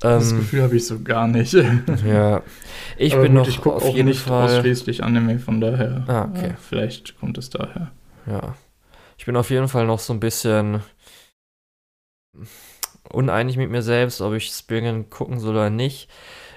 Das 0.00 0.30
ähm, 0.30 0.38
Gefühl 0.38 0.62
habe 0.62 0.76
ich 0.76 0.86
so 0.86 1.00
gar 1.02 1.26
nicht. 1.28 1.52
Ja, 2.06 2.42
ich 2.96 3.12
Aber 3.12 3.22
bin 3.22 3.34
gut, 3.34 3.46
noch 3.46 3.48
ich 3.48 3.58
auf 3.64 3.84
jeden 3.94 4.08
nicht 4.08 4.20
Fall 4.20 4.58
ausschließlich 4.58 5.02
Anime, 5.02 5.38
von 5.38 5.60
daher. 5.60 6.04
Ah, 6.06 6.28
okay. 6.30 6.48
Ja, 6.48 6.56
vielleicht 6.68 7.18
kommt 7.18 7.36
es 7.38 7.50
daher. 7.50 7.90
Ja, 8.26 8.54
ich 9.16 9.26
bin 9.26 9.36
auf 9.36 9.50
jeden 9.50 9.68
Fall 9.68 9.86
noch 9.86 9.98
so 9.98 10.12
ein 10.12 10.20
bisschen 10.20 10.82
uneinig 13.10 13.56
mit 13.56 13.70
mir 13.70 13.82
selbst, 13.82 14.20
ob 14.20 14.34
ich 14.34 14.50
Springen 14.50 15.10
gucken 15.10 15.40
soll 15.40 15.54
oder 15.54 15.70
nicht. 15.70 16.08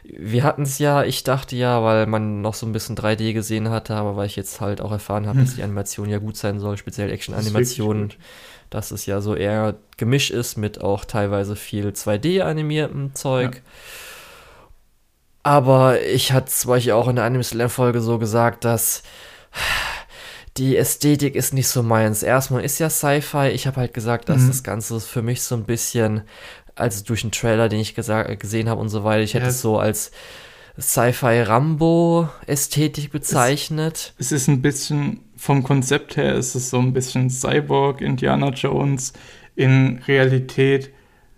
Wir 0.03 0.43
hatten 0.43 0.63
es 0.63 0.79
ja, 0.79 1.03
ich 1.03 1.23
dachte 1.23 1.55
ja, 1.55 1.83
weil 1.83 2.07
man 2.07 2.41
noch 2.41 2.55
so 2.55 2.65
ein 2.65 2.71
bisschen 2.71 2.95
3D 2.95 3.33
gesehen 3.33 3.69
hatte, 3.69 3.95
aber 3.95 4.15
weil 4.15 4.25
ich 4.25 4.35
jetzt 4.35 4.59
halt 4.59 4.81
auch 4.81 4.91
erfahren 4.91 5.27
habe, 5.27 5.41
dass 5.41 5.55
die 5.55 5.63
Animation 5.63 6.09
ja 6.09 6.17
gut 6.17 6.37
sein 6.37 6.59
soll, 6.59 6.77
speziell 6.77 7.11
Action-Animationen 7.11 8.13
dass 8.71 8.91
es 8.91 9.05
ja 9.05 9.21
so 9.21 9.35
eher 9.35 9.75
gemischt 9.97 10.31
ist 10.31 10.57
mit 10.57 10.81
auch 10.81 11.05
teilweise 11.05 11.55
viel 11.55 11.89
2D-animiertem 11.89 13.13
Zeug. 13.13 13.55
Ja. 13.55 13.61
Aber 15.43 16.01
ich 16.01 16.31
hatte 16.31 16.51
zum 16.51 16.69
Beispiel 16.69 16.93
auch 16.93 17.07
in 17.07 17.17
der 17.17 17.25
Anime 17.25 17.43
Slam-Folge 17.43 17.99
so 18.01 18.17
gesagt, 18.17 18.63
dass 18.63 19.03
die 20.57 20.77
Ästhetik 20.77 21.35
ist 21.35 21.53
nicht 21.53 21.67
so 21.67 21.83
meins. 21.83 22.23
Erstmal 22.23 22.63
ist 22.63 22.79
ja 22.79 22.89
Sci-Fi. 22.89 23.49
Ich 23.49 23.67
habe 23.67 23.77
halt 23.77 23.93
gesagt, 23.93 24.29
dass 24.29 24.43
mhm. 24.43 24.47
das 24.47 24.63
Ganze 24.63 24.99
für 25.01 25.21
mich 25.21 25.41
so 25.43 25.55
ein 25.55 25.65
bisschen, 25.65 26.21
also 26.75 27.03
durch 27.03 27.21
den 27.21 27.31
Trailer, 27.31 27.69
den 27.69 27.79
ich 27.79 27.95
gesehen 27.95 28.69
habe 28.69 28.81
und 28.81 28.89
so 28.89 29.03
weiter, 29.03 29.23
ich 29.23 29.33
hätte 29.33 29.45
ja. 29.45 29.49
es 29.49 29.61
so 29.61 29.79
als 29.79 30.11
Sci-Fi-Rambo-Ästhetik 30.79 33.11
bezeichnet. 33.11 34.13
Es, 34.17 34.27
es 34.27 34.43
ist 34.43 34.47
ein 34.47 34.61
bisschen 34.61 35.31
vom 35.41 35.63
Konzept 35.63 36.17
her 36.17 36.35
ist 36.35 36.53
es 36.53 36.69
so 36.69 36.77
ein 36.77 36.93
bisschen 36.93 37.31
Cyborg, 37.31 38.01
Indiana 38.01 38.49
Jones. 38.49 39.11
In 39.55 39.99
Realität 40.07 40.93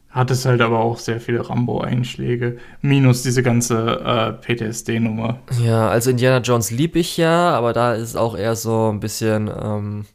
hat 0.09 0.29
es 0.29 0.45
halt 0.45 0.59
aber 0.59 0.79
auch 0.79 0.99
sehr 0.99 1.21
viele 1.21 1.49
Rambo-Einschläge, 1.49 2.57
minus 2.81 3.23
diese 3.23 3.41
ganze 3.41 4.01
äh, 4.05 4.33
PTSD-Nummer. 4.33 5.39
Ja, 5.63 5.87
also 5.87 6.11
Indiana 6.11 6.39
Jones 6.39 6.69
lieb 6.69 6.97
ich 6.97 7.15
ja, 7.15 7.51
aber 7.51 7.71
da 7.71 7.93
ist 7.93 8.09
es 8.09 8.15
auch 8.17 8.37
eher 8.37 8.57
so 8.57 8.91
ein 8.91 8.99
bisschen 8.99 9.47
ähm, 9.47 10.05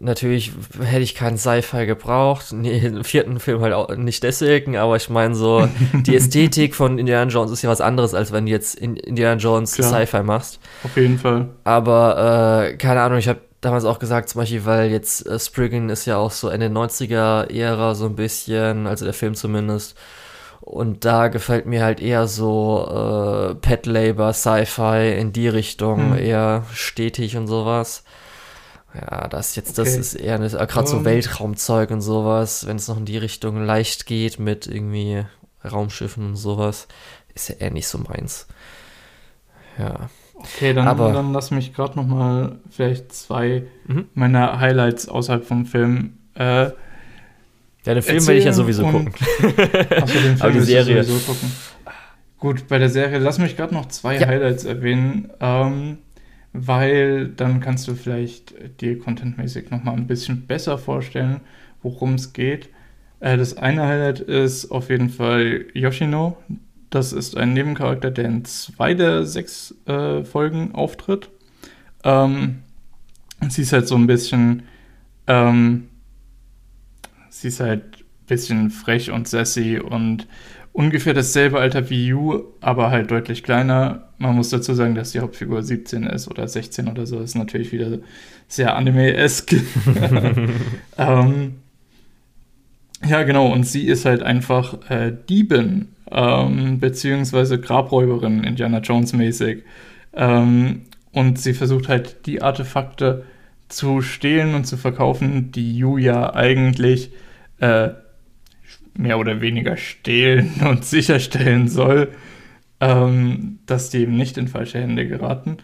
Natürlich 0.00 0.52
hätte 0.80 1.02
ich 1.02 1.14
keinen 1.14 1.38
Sci-Fi 1.38 1.86
gebraucht. 1.86 2.52
Nee, 2.52 2.78
im 2.78 3.04
vierten 3.04 3.40
Film 3.40 3.60
halt 3.60 3.72
auch 3.72 3.94
nicht 3.96 4.22
deswegen, 4.22 4.76
aber 4.76 4.96
ich 4.96 5.08
meine 5.10 5.34
so, 5.34 5.68
die 5.92 6.16
Ästhetik 6.16 6.74
von 6.74 6.98
Indiana 6.98 7.30
Jones 7.30 7.50
ist 7.50 7.62
ja 7.62 7.70
was 7.70 7.80
anderes, 7.80 8.14
als 8.14 8.32
wenn 8.32 8.46
du 8.46 8.52
jetzt 8.52 8.74
in 8.74 8.96
Indiana 8.96 9.38
Jones 9.38 9.72
Sci-Fi 9.72 10.22
machst. 10.22 10.60
Auf 10.82 10.96
jeden 10.96 11.18
Fall. 11.18 11.48
Aber 11.64 12.68
äh, 12.70 12.76
keine 12.76 13.00
Ahnung, 13.00 13.18
ich 13.18 13.28
habe 13.28 13.40
damals 13.60 13.84
auch 13.84 13.98
gesagt, 13.98 14.28
zum 14.28 14.40
Beispiel, 14.40 14.64
weil 14.64 14.90
jetzt 14.90 15.26
äh, 15.26 15.38
Spriggan 15.38 15.88
ist 15.88 16.06
ja 16.06 16.16
auch 16.16 16.30
so 16.30 16.48
Ende 16.48 16.66
90er-Ära 16.66 17.94
so 17.94 18.06
ein 18.06 18.16
bisschen, 18.16 18.86
also 18.86 19.04
der 19.04 19.14
Film 19.14 19.34
zumindest. 19.34 19.96
Und 20.60 21.04
da 21.04 21.28
gefällt 21.28 21.66
mir 21.66 21.82
halt 21.82 22.00
eher 22.00 22.26
so 22.26 22.86
äh, 22.90 23.54
Pet 23.54 23.86
Labor, 23.86 24.32
Sci-Fi 24.32 25.16
in 25.18 25.32
die 25.32 25.48
Richtung, 25.48 26.12
hm. 26.12 26.18
eher 26.18 26.64
stetig 26.72 27.36
und 27.36 27.46
sowas. 27.46 28.04
Ja, 28.94 29.28
das 29.28 29.54
jetzt, 29.54 29.78
das 29.78 29.88
okay. 29.88 30.00
ist 30.00 30.14
eher 30.14 30.38
gerade 30.38 30.88
so 30.88 31.04
Weltraumzeug 31.04 31.90
und 31.90 32.00
sowas, 32.00 32.66
wenn 32.66 32.76
es 32.76 32.88
noch 32.88 32.96
in 32.96 33.04
die 33.04 33.18
Richtung 33.18 33.64
leicht 33.64 34.06
geht 34.06 34.38
mit 34.38 34.66
irgendwie 34.66 35.24
Raumschiffen 35.64 36.28
und 36.28 36.36
sowas, 36.36 36.88
ist 37.34 37.48
ja 37.48 37.56
eher 37.56 37.70
nicht 37.70 37.86
so 37.86 37.98
meins. 37.98 38.46
Ja. 39.78 40.08
Okay, 40.34 40.72
dann, 40.72 40.86
Aber, 40.86 41.12
dann 41.12 41.32
lass 41.32 41.50
mich 41.50 41.74
gerade 41.74 41.96
noch 41.96 42.06
mal 42.06 42.58
vielleicht 42.70 43.12
zwei 43.12 43.64
mhm. 43.86 44.06
meiner 44.14 44.60
Highlights 44.60 45.08
außerhalb 45.08 45.44
vom 45.44 45.66
Film. 45.66 46.14
Äh, 46.34 46.70
ja, 47.84 47.94
den 47.94 48.02
Film 48.02 48.26
werde 48.26 48.38
ich 48.38 48.44
ja 48.44 48.52
sowieso 48.52 48.84
gucken. 48.84 49.12
Achso, 49.90 50.18
den 50.18 50.36
Film 50.36 50.40
Aber 50.40 50.52
die 50.52 50.60
Serie. 50.60 51.02
sowieso 51.02 51.32
gucken. 51.32 51.52
Gut, 52.38 52.68
bei 52.68 52.78
der 52.78 52.88
Serie, 52.88 53.18
lass 53.18 53.38
mich 53.38 53.56
gerade 53.56 53.74
noch 53.74 53.86
zwei 53.86 54.16
ja. 54.16 54.28
Highlights 54.28 54.64
erwähnen. 54.64 55.30
Ähm, 55.40 55.98
weil 56.66 57.28
dann 57.28 57.60
kannst 57.60 57.86
du 57.86 57.94
vielleicht 57.94 58.80
dir 58.80 58.98
contentmäßig 58.98 59.70
nochmal 59.70 59.96
ein 59.96 60.06
bisschen 60.06 60.46
besser 60.46 60.76
vorstellen, 60.76 61.40
worum 61.82 62.14
es 62.14 62.32
geht. 62.32 62.68
Äh, 63.20 63.36
das 63.36 63.56
eine 63.56 63.86
Highlight 63.86 64.20
ist 64.20 64.70
auf 64.70 64.90
jeden 64.90 65.10
Fall 65.10 65.66
Yoshino. 65.74 66.36
Das 66.90 67.12
ist 67.12 67.36
ein 67.36 67.52
Nebencharakter, 67.52 68.10
der 68.10 68.24
in 68.24 68.44
zwei 68.44 68.94
der 68.94 69.24
sechs 69.24 69.74
äh, 69.86 70.24
Folgen 70.24 70.74
auftritt. 70.74 71.30
Ähm, 72.02 72.62
sie 73.48 73.62
ist 73.62 73.72
halt 73.72 73.86
so 73.86 73.94
ein 73.94 74.06
bisschen, 74.06 74.64
ähm, 75.26 75.88
sie 77.28 77.48
ist 77.48 77.60
halt 77.60 77.98
ein 77.98 78.26
bisschen 78.26 78.70
frech 78.70 79.12
und 79.12 79.28
sassy 79.28 79.78
und 79.78 80.26
ungefähr 80.72 81.14
dasselbe 81.14 81.58
Alter 81.58 81.90
wie 81.90 82.06
Yu, 82.06 82.44
aber 82.60 82.90
halt 82.90 83.10
deutlich 83.10 83.42
kleiner. 83.42 84.08
Man 84.18 84.34
muss 84.34 84.50
dazu 84.50 84.74
sagen, 84.74 84.94
dass 84.94 85.12
die 85.12 85.20
Hauptfigur 85.20 85.62
17 85.62 86.04
ist 86.04 86.28
oder 86.28 86.46
16 86.46 86.88
oder 86.88 87.06
so. 87.06 87.16
Das 87.16 87.30
ist 87.30 87.34
natürlich 87.36 87.72
wieder 87.72 87.98
sehr 88.46 88.76
anime-esque. 88.76 89.62
ähm, 90.98 91.54
ja, 93.06 93.22
genau. 93.22 93.52
Und 93.52 93.64
sie 93.64 93.86
ist 93.86 94.04
halt 94.04 94.22
einfach 94.22 94.90
äh, 94.90 95.12
Diebin, 95.28 95.88
ähm, 96.10 96.80
beziehungsweise 96.80 97.60
Grabräuberin, 97.60 98.44
Indiana 98.44 98.78
Jones 98.78 99.12
mäßig. 99.12 99.64
Ähm, 100.14 100.82
und 101.12 101.38
sie 101.38 101.54
versucht 101.54 101.88
halt 101.88 102.26
die 102.26 102.42
Artefakte 102.42 103.24
zu 103.68 104.00
stehlen 104.00 104.54
und 104.54 104.64
zu 104.64 104.76
verkaufen, 104.76 105.52
die 105.52 105.76
Yu 105.76 105.98
ja 105.98 106.34
eigentlich 106.34 107.10
äh, 107.60 107.90
mehr 108.98 109.18
oder 109.18 109.40
weniger 109.40 109.76
stehlen 109.76 110.52
und 110.68 110.84
sicherstellen 110.84 111.68
soll, 111.68 112.08
ähm, 112.80 113.60
dass 113.64 113.90
die 113.90 113.98
eben 113.98 114.16
nicht 114.16 114.36
in 114.36 114.48
falsche 114.48 114.78
Hände 114.78 115.08
geraten. 115.08 115.56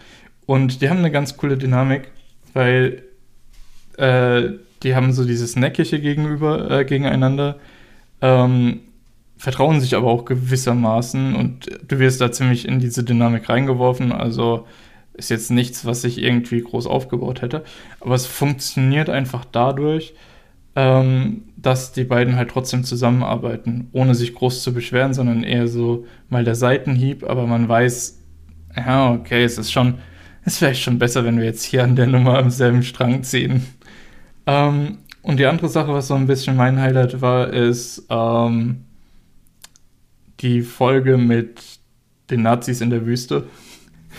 Und 0.46 0.80
die 0.80 0.88
haben 0.88 0.98
eine 0.98 1.10
ganz 1.10 1.36
coole 1.36 1.58
Dynamik, 1.58 2.10
weil 2.54 3.02
äh, 3.98 4.50
die 4.82 4.94
haben 4.94 5.12
so 5.12 5.24
dieses 5.24 5.56
Neckische 5.56 6.00
gegenüber, 6.00 6.70
äh, 6.70 6.84
gegeneinander, 6.84 7.56
ähm, 8.20 8.80
vertrauen 9.36 9.80
sich 9.80 9.96
aber 9.96 10.08
auch 10.08 10.24
gewissermaßen 10.24 11.34
und 11.34 11.68
du 11.86 11.98
wirst 11.98 12.20
da 12.20 12.30
ziemlich 12.30 12.66
in 12.66 12.78
diese 12.78 13.04
Dynamik 13.04 13.48
reingeworfen. 13.48 14.12
Also 14.12 14.66
ist 15.14 15.30
jetzt 15.30 15.50
nichts, 15.50 15.84
was 15.84 16.04
ich 16.04 16.18
irgendwie 16.18 16.60
groß 16.60 16.86
aufgebaut 16.86 17.42
hätte. 17.42 17.64
Aber 18.00 18.14
es 18.14 18.26
funktioniert 18.26 19.08
einfach 19.08 19.44
dadurch, 19.44 20.14
ähm, 20.76 21.42
dass 21.56 21.92
die 21.92 22.04
beiden 22.04 22.36
halt 22.36 22.50
trotzdem 22.50 22.84
zusammenarbeiten, 22.84 23.88
ohne 23.92 24.14
sich 24.14 24.34
groß 24.34 24.62
zu 24.62 24.74
beschweren, 24.74 25.14
sondern 25.14 25.42
eher 25.42 25.68
so 25.68 26.06
mal 26.28 26.44
der 26.44 26.54
Seitenhieb, 26.54 27.24
aber 27.24 27.46
man 27.46 27.68
weiß, 27.68 28.20
ja, 28.76 29.12
okay, 29.12 29.44
es 29.44 29.58
ist 29.58 29.72
schon, 29.72 29.94
es 30.44 30.60
wäre 30.60 30.74
schon 30.74 30.98
besser, 30.98 31.24
wenn 31.24 31.38
wir 31.38 31.44
jetzt 31.44 31.64
hier 31.64 31.84
an 31.84 31.96
der 31.96 32.06
Nummer 32.06 32.38
am 32.38 32.50
selben 32.50 32.82
Strang 32.82 33.22
ziehen. 33.22 33.64
Ähm, 34.46 34.98
und 35.22 35.38
die 35.38 35.46
andere 35.46 35.68
Sache, 35.68 35.92
was 35.92 36.08
so 36.08 36.14
ein 36.14 36.26
bisschen 36.26 36.56
mein 36.56 36.78
Highlight 36.78 37.22
war, 37.22 37.48
ist 37.50 38.04
ähm, 38.10 38.84
die 40.40 40.60
Folge 40.60 41.16
mit 41.16 41.62
den 42.30 42.42
Nazis 42.42 42.82
in 42.82 42.90
der 42.90 43.06
Wüste. 43.06 43.46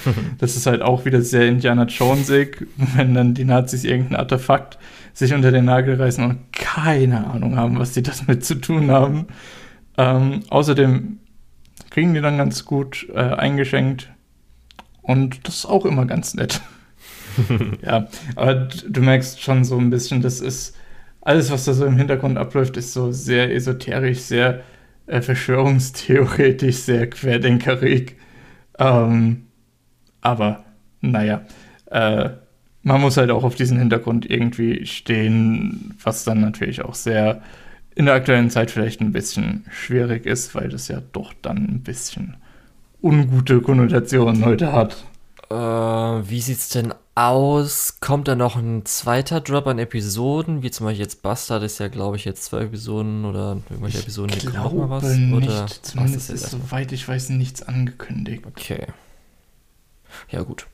das 0.37 0.55
ist 0.55 0.65
halt 0.65 0.81
auch 0.81 1.05
wieder 1.05 1.21
sehr 1.21 1.47
Indiana 1.47 1.85
Jonesig, 1.85 2.67
wenn 2.95 3.13
dann 3.13 3.33
die 3.33 3.45
Nazis 3.45 3.83
irgendein 3.83 4.17
Artefakt 4.17 4.77
sich 5.13 5.33
unter 5.33 5.51
den 5.51 5.65
Nagel 5.65 5.95
reißen 5.95 6.23
und 6.23 6.51
keine 6.51 7.27
Ahnung 7.27 7.55
haben, 7.57 7.79
was 7.79 7.93
die 7.93 8.03
das 8.03 8.27
mit 8.27 8.43
zu 8.43 8.55
tun 8.55 8.91
haben. 8.91 9.27
Ähm, 9.97 10.41
außerdem 10.49 11.19
kriegen 11.89 12.13
die 12.13 12.21
dann 12.21 12.37
ganz 12.37 12.65
gut 12.65 13.07
äh, 13.13 13.19
eingeschenkt 13.19 14.11
und 15.01 15.47
das 15.47 15.55
ist 15.55 15.65
auch 15.65 15.85
immer 15.85 16.05
ganz 16.05 16.33
nett. 16.33 16.61
ja, 17.81 18.07
aber 18.35 18.55
du 18.87 19.01
merkst 19.01 19.41
schon 19.41 19.63
so 19.63 19.77
ein 19.77 19.89
bisschen, 19.89 20.21
das 20.21 20.41
ist 20.41 20.75
alles, 21.21 21.51
was 21.51 21.65
da 21.65 21.73
so 21.73 21.85
im 21.85 21.97
Hintergrund 21.97 22.37
abläuft, 22.37 22.77
ist 22.77 22.93
so 22.93 23.11
sehr 23.11 23.53
esoterisch, 23.53 24.19
sehr 24.19 24.61
äh, 25.07 25.21
verschwörungstheoretisch, 25.21 26.77
sehr 26.77 27.09
querdenkerig. 27.09 28.17
Ähm, 28.77 29.47
aber 30.25 30.63
naja, 31.01 31.41
äh, 31.91 32.29
man 32.81 33.01
muss 33.01 33.17
halt 33.17 33.31
auch 33.31 33.43
auf 33.43 33.55
diesen 33.55 33.77
Hintergrund 33.77 34.29
irgendwie 34.29 34.85
stehen, 34.85 35.95
was 36.03 36.23
dann 36.23 36.41
natürlich 36.41 36.83
auch 36.83 36.95
sehr 36.95 37.41
in 37.95 38.05
der 38.05 38.15
aktuellen 38.15 38.49
Zeit 38.49 38.71
vielleicht 38.71 39.01
ein 39.01 39.13
bisschen 39.13 39.65
schwierig 39.71 40.25
ist, 40.25 40.53
weil 40.53 40.69
das 40.69 40.87
ja 40.87 41.01
doch 41.13 41.33
dann 41.41 41.57
ein 41.57 41.81
bisschen 41.81 42.35
ungute 43.01 43.61
Konnotationen 43.61 44.43
heute 44.43 44.73
hat. 44.73 45.05
Äh, 45.49 45.55
wie 45.55 46.41
sieht's 46.41 46.69
denn 46.69 46.93
aus? 47.13 47.99
Kommt 48.01 48.27
da 48.27 48.35
noch 48.35 48.55
ein 48.55 48.83
zweiter 48.85 49.41
Drop 49.41 49.67
an 49.67 49.79
Episoden? 49.79 50.63
Wie 50.63 50.71
zum 50.71 50.87
Beispiel 50.87 51.03
jetzt 51.03 51.21
Bastard 51.21 51.63
ist 51.63 51.79
ja, 51.79 51.87
glaube 51.87 52.17
ich, 52.17 52.25
jetzt 52.25 52.43
zwei 52.43 52.63
Episoden 52.63 53.25
oder 53.25 53.61
irgendwelche 53.69 53.99
Episoden, 53.99 54.35
ich 54.35 54.45
glaube 54.45 54.75
noch 54.75 54.87
mal 54.87 55.01
was? 55.01 55.15
Nicht. 55.15 55.33
Oder 55.33 55.67
Zumindest 55.81 56.29
ist, 56.31 56.49
soweit 56.49 56.91
ich 56.91 57.07
weiß, 57.07 57.29
nichts 57.29 57.63
angekündigt. 57.63 58.43
Okay. 58.45 58.87
Ja, 60.29 60.41
gut. 60.43 60.67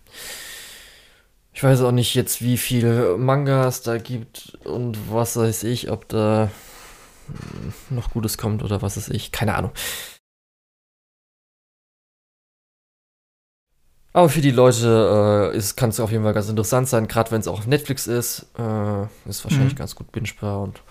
Ich 1.53 1.63
weiß 1.63 1.81
auch 1.81 1.91
nicht 1.91 2.15
jetzt, 2.15 2.41
wie 2.41 2.57
viele 2.57 3.17
Mangas 3.17 3.81
da 3.81 3.97
gibt 3.97 4.57
und 4.63 4.97
was 5.11 5.35
weiß 5.35 5.63
ich, 5.63 5.91
ob 5.91 6.07
da 6.07 6.49
noch 7.89 8.11
Gutes 8.11 8.37
kommt 8.37 8.63
oder 8.63 8.81
was 8.81 8.97
weiß 8.97 9.09
ich. 9.09 9.31
Keine 9.31 9.55
Ahnung. 9.55 9.71
Aber 14.13 14.27
für 14.27 14.41
die 14.41 14.51
Leute 14.51 15.51
äh, 15.53 15.61
kann 15.75 15.89
es 15.89 15.99
auf 15.99 16.11
jeden 16.11 16.23
Fall 16.23 16.33
ganz 16.33 16.49
interessant 16.49 16.89
sein, 16.89 17.07
gerade 17.07 17.31
wenn 17.31 17.39
es 17.39 17.47
auch 17.47 17.59
auf 17.59 17.67
Netflix 17.67 18.07
ist. 18.07 18.45
Äh, 18.57 19.03
ist 19.29 19.43
wahrscheinlich 19.45 19.73
mhm. 19.73 19.77
ganz 19.77 19.95
gut 19.95 20.11
bingebar 20.11 20.61
und 20.61 20.81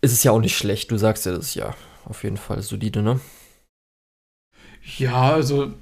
ist 0.00 0.12
es 0.12 0.22
ja 0.22 0.32
auch 0.32 0.40
nicht 0.40 0.56
schlecht. 0.56 0.90
Du 0.90 0.96
sagst 0.96 1.26
ja, 1.26 1.32
das 1.32 1.46
ist 1.46 1.54
ja 1.54 1.74
auf 2.06 2.22
jeden 2.22 2.38
Fall 2.38 2.62
solide, 2.62 3.02
ne? 3.02 3.20
Ja, 4.98 5.32
also 5.32 5.72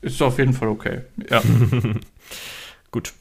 ist 0.00 0.22
auf 0.22 0.38
jeden 0.38 0.52
Fall 0.52 0.68
okay. 0.68 1.02
Ja. 1.30 1.42
gut. 2.90 3.12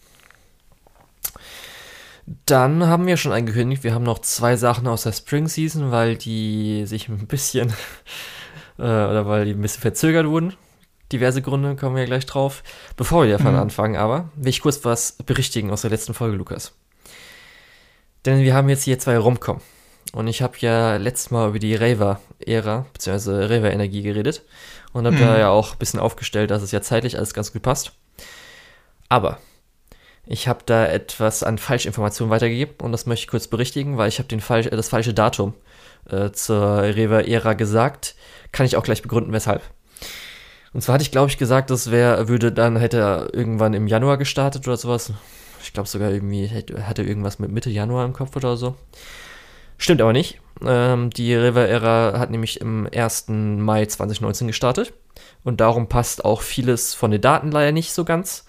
Dann 2.46 2.86
haben 2.86 3.08
wir 3.08 3.18
schon 3.18 3.32
angekündigt, 3.32 3.84
wir 3.84 3.94
haben 3.94 4.04
noch 4.04 4.20
zwei 4.20 4.56
Sachen 4.56 4.88
aus 4.88 5.04
der 5.04 5.14
Spring 5.14 5.48
Season, 5.48 5.92
weil 5.92 6.16
die 6.16 6.86
sich 6.86 7.10
ein 7.10 7.26
bisschen 7.28 7.70
äh, 8.78 8.84
oder 8.84 9.26
weil 9.26 9.46
die 9.46 9.52
ein 9.52 9.62
bisschen 9.62 9.82
verzögert 9.82 10.28
wurden 10.28 10.56
diverse 11.12 11.42
Gründe, 11.42 11.76
kommen 11.76 11.96
wir 11.96 12.04
ja 12.04 12.08
gleich 12.08 12.26
drauf. 12.26 12.64
Bevor 12.96 13.24
wir 13.24 13.32
davon 13.32 13.54
mhm. 13.54 13.60
anfangen, 13.60 13.96
aber 13.96 14.30
will 14.36 14.50
ich 14.50 14.62
kurz 14.62 14.84
was 14.86 15.14
berichtigen 15.14 15.72
aus 15.72 15.82
der 15.82 15.92
letzten 15.92 16.14
Folge, 16.14 16.38
Lukas. 16.38 16.74
Denn 18.26 18.42
wir 18.42 18.54
haben 18.54 18.70
jetzt 18.70 18.84
hier 18.84 19.00
zwei 19.00 19.18
Romcom. 19.18 19.62
Und 20.12 20.28
ich 20.28 20.42
habe 20.42 20.58
ja 20.60 20.96
letztes 20.96 21.32
Mal 21.32 21.50
über 21.50 21.60
die 21.60 21.76
Raver-Ära, 21.76 22.86
beziehungsweise 22.94 23.50
Raver-Energie 23.50 24.02
geredet. 24.02 24.44
Und 24.94 25.06
habe 25.06 25.16
mhm. 25.16 25.22
da 25.22 25.38
ja 25.38 25.50
auch 25.50 25.74
ein 25.74 25.78
bisschen 25.78 26.00
aufgestellt, 26.00 26.52
dass 26.52 26.62
es 26.62 26.72
ja 26.72 26.82
zeitlich 26.82 27.18
alles 27.18 27.34
ganz 27.34 27.54
gut 27.54 27.62
passt. 27.62 27.94
Aber 29.08 29.38
ich 30.26 30.48
habe 30.48 30.60
da 30.66 30.86
etwas 30.86 31.44
an 31.44 31.58
Falschinformationen 31.58 32.30
weitergegeben 32.30 32.76
und 32.84 32.92
das 32.92 33.08
möchte 33.08 33.24
ich 33.24 33.28
kurz 33.28 33.48
berichtigen, 33.48 33.98
weil 33.98 34.10
ich 34.10 34.20
habe 34.20 34.40
Falsch, 34.40 34.68
äh, 34.68 34.76
das 34.76 34.90
falsche 34.90 35.14
Datum 35.14 35.56
äh, 36.10 36.32
zur 36.32 36.84
Raver-Ära 36.84 37.54
gesagt. 37.54 38.16
Kann 38.52 38.66
ich 38.66 38.78
auch 38.78 38.84
gleich 38.84 39.02
begründen, 39.02 39.34
weshalb. 39.34 39.64
Und 40.72 40.82
zwar 40.82 40.94
hatte 40.94 41.02
ich, 41.02 41.12
glaube 41.12 41.32
ich, 41.32 41.40
gesagt, 41.40 41.72
das 41.72 41.90
wäre, 41.90 42.28
würde 42.28 42.52
dann, 42.52 42.78
hätte 42.78 43.00
er 43.00 43.34
irgendwann 43.34 43.74
im 43.74 43.88
Januar 43.88 44.18
gestartet 44.18 44.68
oder 44.68 44.78
sowas. 44.78 45.12
Ich 45.64 45.74
glaube 45.74 45.90
sogar 45.90 46.12
irgendwie, 46.12 46.46
hätte, 46.46 46.88
hatte 46.88 47.04
irgendwas 47.04 47.40
mit 47.40 47.52
Mitte 47.52 47.72
Januar 47.72 48.06
im 48.06 48.14
Kopf 48.14 48.36
oder 48.36 48.56
so. 48.56 48.76
Stimmt 49.80 50.02
aber 50.02 50.14
nicht. 50.14 50.40
Ähm, 50.64 51.10
die 51.10 51.34
River 51.34 51.68
Era 51.68 52.20
hat 52.20 52.30
nämlich 52.30 52.62
im 52.62 52.88
1. 52.94 53.30
Mai 53.30 53.86
2019 53.86 54.48
gestartet. 54.48 54.94
Und 55.44 55.62
darum 55.62 55.88
passt 55.88 56.26
auch 56.26 56.42
vieles 56.42 56.94
von 56.94 57.12
den 57.12 57.22
Daten 57.22 57.50
leider 57.50 57.72
nicht 57.72 57.94
so 57.94 58.06
ganz. 58.06 58.46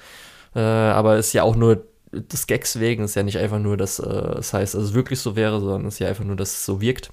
Äh, 0.54 0.60
aber 0.60 1.16
ist 1.16 1.32
ja 1.32 1.44
auch 1.44 1.56
nur 1.56 1.86
des 2.12 2.48
Gags 2.48 2.80
wegen, 2.80 3.04
ist 3.04 3.14
ja 3.14 3.22
nicht 3.22 3.38
einfach 3.38 3.60
nur, 3.60 3.76
dass 3.76 4.00
äh, 4.00 4.38
es 4.38 4.52
heißt, 4.52 4.74
dass 4.74 4.82
es 4.82 4.94
wirklich 4.94 5.20
so 5.20 5.36
wäre, 5.36 5.60
sondern 5.60 5.86
es 5.86 5.94
ist 5.94 6.00
ja 6.00 6.08
einfach 6.08 6.24
nur, 6.24 6.34
dass 6.34 6.50
es 6.50 6.66
so 6.66 6.80
wirkt. 6.80 7.12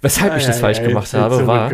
Weshalb 0.00 0.32
ja, 0.32 0.38
ich 0.38 0.46
das 0.46 0.56
ja, 0.56 0.60
falsch 0.60 0.78
ja, 0.78 0.86
gemacht 0.86 1.12
habe, 1.12 1.46
war. 1.46 1.72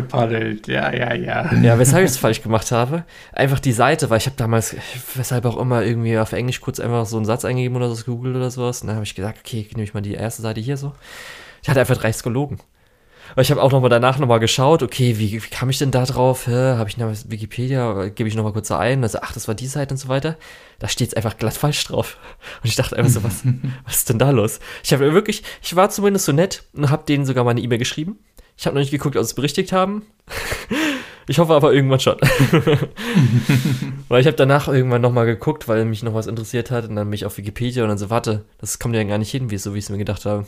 Ja, 0.67 0.91
ja, 0.91 1.13
ja. 1.13 1.53
Ja, 1.53 1.77
weshalb 1.77 2.05
ich 2.05 2.11
das 2.11 2.17
falsch 2.17 2.41
gemacht 2.41 2.71
habe, 2.71 3.03
einfach 3.31 3.59
die 3.59 3.71
Seite, 3.71 4.09
weil 4.09 4.17
ich 4.17 4.25
habe 4.25 4.35
damals, 4.35 4.75
weshalb 5.13 5.45
auch 5.45 5.57
immer, 5.57 5.83
irgendwie 5.83 6.17
auf 6.17 6.33
Englisch 6.33 6.59
kurz 6.59 6.79
einfach 6.79 7.05
so 7.05 7.17
einen 7.17 7.25
Satz 7.25 7.45
eingegeben 7.45 7.77
oder 7.77 7.89
so 7.93 8.03
gegoogelt 8.03 8.35
oder 8.35 8.49
sowas. 8.49 8.81
Und 8.81 8.87
dann 8.87 8.95
habe 8.95 9.05
ich 9.05 9.13
gesagt, 9.13 9.39
okay, 9.45 9.67
nehme 9.73 9.83
ich 9.83 9.93
mal 9.93 10.01
die 10.01 10.15
erste 10.15 10.41
Seite 10.41 10.59
hier 10.59 10.77
so. 10.77 10.93
Ich 11.61 11.69
hatte 11.69 11.79
einfach 11.79 11.97
drei 11.97 12.11
Skologen. 12.11 12.59
Aber 13.31 13.41
ich 13.41 13.51
habe 13.51 13.61
auch 13.61 13.71
nochmal 13.71 13.89
danach 13.89 14.19
nochmal 14.19 14.39
geschaut, 14.39 14.83
okay, 14.83 15.17
wie, 15.17 15.31
wie 15.31 15.39
kam 15.39 15.69
ich 15.69 15.77
denn 15.77 15.91
da 15.91 16.05
drauf? 16.05 16.47
Habe 16.47 16.89
ich 16.89 16.97
nach 16.97 17.13
Wikipedia, 17.27 18.09
gebe 18.09 18.29
ich 18.29 18.35
nochmal 18.35 18.53
kurz 18.53 18.71
ein, 18.71 19.03
also 19.03 19.19
ach, 19.21 19.33
das 19.33 19.47
war 19.47 19.55
die 19.55 19.67
Seite 19.67 19.93
und 19.93 19.97
so 19.97 20.07
weiter. 20.07 20.37
Da 20.79 20.87
steht 20.87 21.09
es 21.09 21.13
einfach 21.13 21.37
glatt 21.37 21.53
falsch 21.53 21.85
drauf. 21.85 22.17
Und 22.63 22.69
ich 22.69 22.75
dachte 22.75 22.97
einfach 22.97 23.11
so, 23.11 23.23
was, 23.23 23.43
was 23.85 23.97
ist 23.97 24.09
denn 24.09 24.19
da 24.19 24.31
los? 24.31 24.59
Ich 24.83 24.91
habe 24.93 25.13
wirklich, 25.13 25.43
ich 25.61 25.75
war 25.75 25.89
zumindest 25.89 26.25
so 26.25 26.33
nett 26.33 26.63
und 26.73 26.89
habe 26.89 27.05
denen 27.05 27.25
sogar 27.25 27.45
mal 27.45 27.51
eine 27.51 27.61
E-Mail 27.61 27.79
geschrieben. 27.79 28.19
Ich 28.57 28.65
habe 28.65 28.75
noch 28.75 28.81
nicht 28.81 28.91
geguckt, 28.91 29.15
ob 29.15 29.23
sie 29.23 29.29
es 29.29 29.33
berichtigt 29.35 29.71
haben. 29.71 30.03
ich 31.27 31.39
hoffe 31.39 31.53
aber 31.53 31.73
irgendwann 31.73 32.01
schon. 32.01 32.17
weil 34.09 34.21
ich 34.21 34.27
habe 34.27 34.37
danach 34.37 34.67
irgendwann 34.67 35.01
nochmal 35.01 35.25
geguckt, 35.25 35.69
weil 35.69 35.85
mich 35.85 36.03
noch 36.03 36.13
was 36.13 36.27
interessiert 36.27 36.71
hat 36.71 36.89
und 36.89 36.95
dann 36.97 37.09
mich 37.09 37.25
auf 37.25 37.37
Wikipedia 37.37 37.83
und 37.83 37.89
dann 37.89 37.97
so, 37.97 38.09
warte, 38.09 38.43
das 38.59 38.79
kommt 38.79 38.95
ja 38.95 39.03
gar 39.03 39.17
nicht 39.17 39.31
hin, 39.31 39.49
wie 39.49 39.57
so 39.57 39.73
wie 39.73 39.79
ich 39.79 39.85
es 39.85 39.89
mir 39.89 39.97
gedacht 39.97 40.25
habe. 40.25 40.45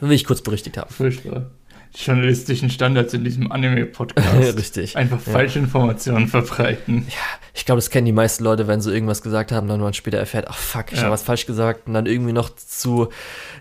Will 0.00 0.12
ich 0.12 0.24
kurz 0.24 0.40
berichtigt 0.40 0.78
haben. 0.78 0.90
Furchtbar 0.90 1.50
journalistischen 1.94 2.70
Standards 2.70 3.14
in 3.14 3.24
diesem 3.24 3.52
Anime-Podcast. 3.52 4.56
Richtig. 4.58 4.96
Einfach 4.96 5.20
falsche 5.20 5.58
ja. 5.58 5.64
Informationen 5.64 6.28
verbreiten. 6.28 7.06
Ja, 7.08 7.40
ich 7.54 7.64
glaube, 7.64 7.78
das 7.78 7.90
kennen 7.90 8.06
die 8.06 8.12
meisten 8.12 8.42
Leute, 8.42 8.66
wenn 8.66 8.80
sie 8.80 8.92
irgendwas 8.92 9.22
gesagt 9.22 9.52
haben, 9.52 9.68
dann 9.68 9.80
man 9.80 9.94
später 9.94 10.18
erfährt, 10.18 10.46
ach 10.48 10.56
fuck, 10.56 10.86
ich 10.90 10.98
ja. 10.98 11.04
habe 11.04 11.12
was 11.12 11.22
falsch 11.22 11.46
gesagt 11.46 11.86
und 11.86 11.94
dann 11.94 12.06
irgendwie 12.06 12.32
noch 12.32 12.50
zu 12.54 13.08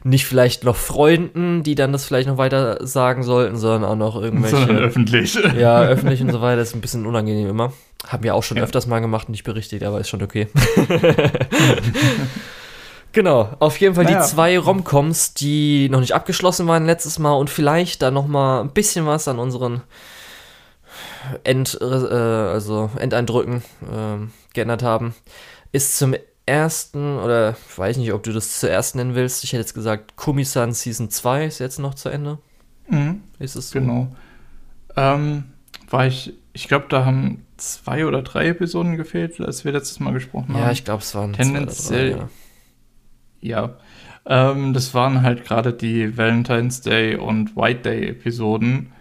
nicht 0.04 0.26
vielleicht 0.26 0.64
noch 0.64 0.76
Freunden, 0.76 1.64
die 1.64 1.76
dann 1.76 1.92
das 1.92 2.06
vielleicht 2.06 2.28
noch 2.28 2.38
weiter 2.38 2.86
sagen 2.86 3.24
sollten, 3.24 3.56
sondern 3.56 3.84
auch 3.84 3.96
noch 3.96 4.22
irgendwelche. 4.22 4.58
Sondern 4.58 4.78
öffentlich. 4.78 5.38
Ja, 5.58 5.84
öffentlich 5.84 6.22
und 6.22 6.32
so 6.32 6.42
weiter, 6.42 6.58
das 6.58 6.70
ist 6.70 6.76
ein 6.76 6.82
bisschen 6.82 7.06
unangenehm 7.06 7.50
immer. 7.50 7.74
Haben 8.08 8.24
wir 8.24 8.36
auch 8.36 8.44
schon 8.44 8.58
ja. 8.58 8.64
öfters 8.64 8.88
mal 8.88 9.00
gemacht, 9.00 9.30
nicht 9.30 9.44
berichtigt, 9.44 9.84
aber 9.84 10.00
ist 10.00 10.10
schon 10.10 10.24
okay. 10.24 10.48
Genau, 13.14 13.48
auf 13.60 13.80
jeden 13.80 13.94
Fall 13.94 14.06
naja. 14.06 14.22
die 14.22 14.28
zwei 14.28 14.58
Romcoms, 14.58 15.36
die 15.36 15.88
noch 15.90 16.00
nicht 16.00 16.14
abgeschlossen 16.14 16.66
waren 16.68 16.88
letztes 16.88 17.20
Mal 17.20 17.34
und 17.34 17.52
vielleicht 17.52 18.02
da 18.02 18.10
noch 18.10 18.26
mal 18.26 18.62
ein 18.62 18.72
bisschen 18.72 19.06
was 19.06 19.28
an 19.28 19.38
unseren 19.38 19.84
End, 21.44 21.78
äh, 21.80 21.86
also 21.86 22.90
Endeindrücken 22.98 23.58
äh, 23.84 24.28
geändert 24.54 24.82
haben, 24.82 25.14
ist 25.72 25.96
zum 25.96 26.16
ersten, 26.48 27.20
oder 27.20 27.52
ich 27.52 27.78
weiß 27.78 27.98
nicht, 27.98 28.12
ob 28.14 28.24
du 28.24 28.34
das 28.34 28.60
zuerst 28.60 28.96
nennen 28.96 29.14
willst, 29.14 29.44
ich 29.44 29.54
hätte 29.54 29.62
jetzt 29.62 29.76
gesagt, 29.76 30.16
Kumisan 30.16 30.74
Season 30.74 31.12
2 31.12 31.46
ist 31.46 31.60
jetzt 31.60 31.78
noch 31.78 31.94
zu 31.94 32.10
Ende. 32.10 32.40
Mhm. 32.90 33.22
Ist 33.38 33.56
es 33.56 33.70
so? 33.70 33.80
Genau. 33.80 34.08
Ähm, 34.98 35.46
war 35.88 36.08
ich, 36.08 36.34
ich 36.52 36.68
glaube, 36.68 36.88
da 36.90 37.06
haben 37.06 37.46
zwei 37.58 38.08
oder 38.08 38.24
drei 38.24 38.48
Episoden 38.48 38.98
gefehlt, 38.98 39.40
als 39.40 39.64
wir 39.64 39.72
letztes 39.72 40.00
Mal 40.00 40.14
gesprochen 40.14 40.56
haben. 40.56 40.64
Ja, 40.64 40.72
ich 40.72 40.84
glaube, 40.84 41.04
es 41.04 41.14
waren 41.14 41.34
tendenziell, 41.34 41.74
zwei 41.74 42.16
oder 42.16 42.18
drei, 42.18 42.24
ja 42.24 42.30
ja. 43.44 43.76
Ähm, 44.26 44.74
das 44.74 44.94
waren 44.94 45.22
halt 45.22 45.44
gerade 45.44 45.74
die 45.74 46.18
Valentine's 46.18 46.82
Day 46.82 47.16
und 47.16 47.56
White 47.56 47.82
Day 47.82 48.08
Episoden, 48.08 48.94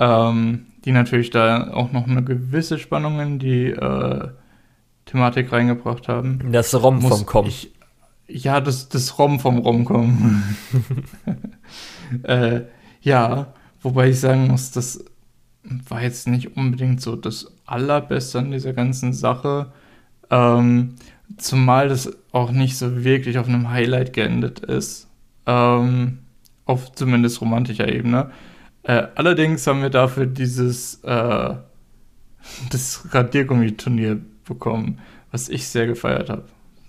ähm, 0.00 0.66
die 0.84 0.92
natürlich 0.92 1.30
da 1.30 1.70
auch 1.72 1.92
noch 1.92 2.06
eine 2.06 2.24
gewisse 2.24 2.78
Spannung 2.78 3.20
in 3.20 3.38
die 3.38 3.66
äh, 3.66 4.28
Thematik 5.04 5.52
reingebracht 5.52 6.08
haben. 6.08 6.50
Das 6.50 6.74
Rom 6.74 7.00
Muss 7.00 7.22
vom. 7.22 7.46
Ich, 7.46 7.72
ja, 8.26 8.60
das, 8.60 8.88
das 8.88 9.18
Rom 9.18 9.38
vom 9.38 9.58
Romcom. 9.58 10.42
äh, 12.22 12.62
ja, 13.02 13.52
wobei 13.82 14.08
ich 14.08 14.20
sagen 14.20 14.48
muss, 14.48 14.70
das 14.70 15.04
war 15.88 16.02
jetzt 16.02 16.26
nicht 16.26 16.56
unbedingt 16.56 17.02
so 17.02 17.16
das 17.16 17.52
Allerbeste 17.66 18.38
an 18.38 18.50
dieser 18.50 18.72
ganzen 18.72 19.12
Sache. 19.12 19.72
Ähm, 20.30 20.94
Zumal 21.38 21.88
das 21.88 22.16
auch 22.32 22.50
nicht 22.50 22.76
so 22.76 23.04
wirklich 23.04 23.38
auf 23.38 23.48
einem 23.48 23.70
Highlight 23.70 24.12
geendet 24.12 24.60
ist. 24.60 25.08
Ähm, 25.46 26.18
auf 26.66 26.92
zumindest 26.92 27.40
romantischer 27.40 27.92
Ebene. 27.92 28.30
Äh, 28.82 29.08
allerdings 29.14 29.66
haben 29.66 29.82
wir 29.82 29.90
dafür 29.90 30.26
dieses 30.26 31.02
äh, 31.04 31.54
das 32.70 33.06
Radiergummi-Turnier 33.10 34.20
bekommen, 34.44 35.00
was 35.30 35.48
ich 35.48 35.68
sehr 35.68 35.86
gefeiert 35.86 36.30
habe. 36.30 36.44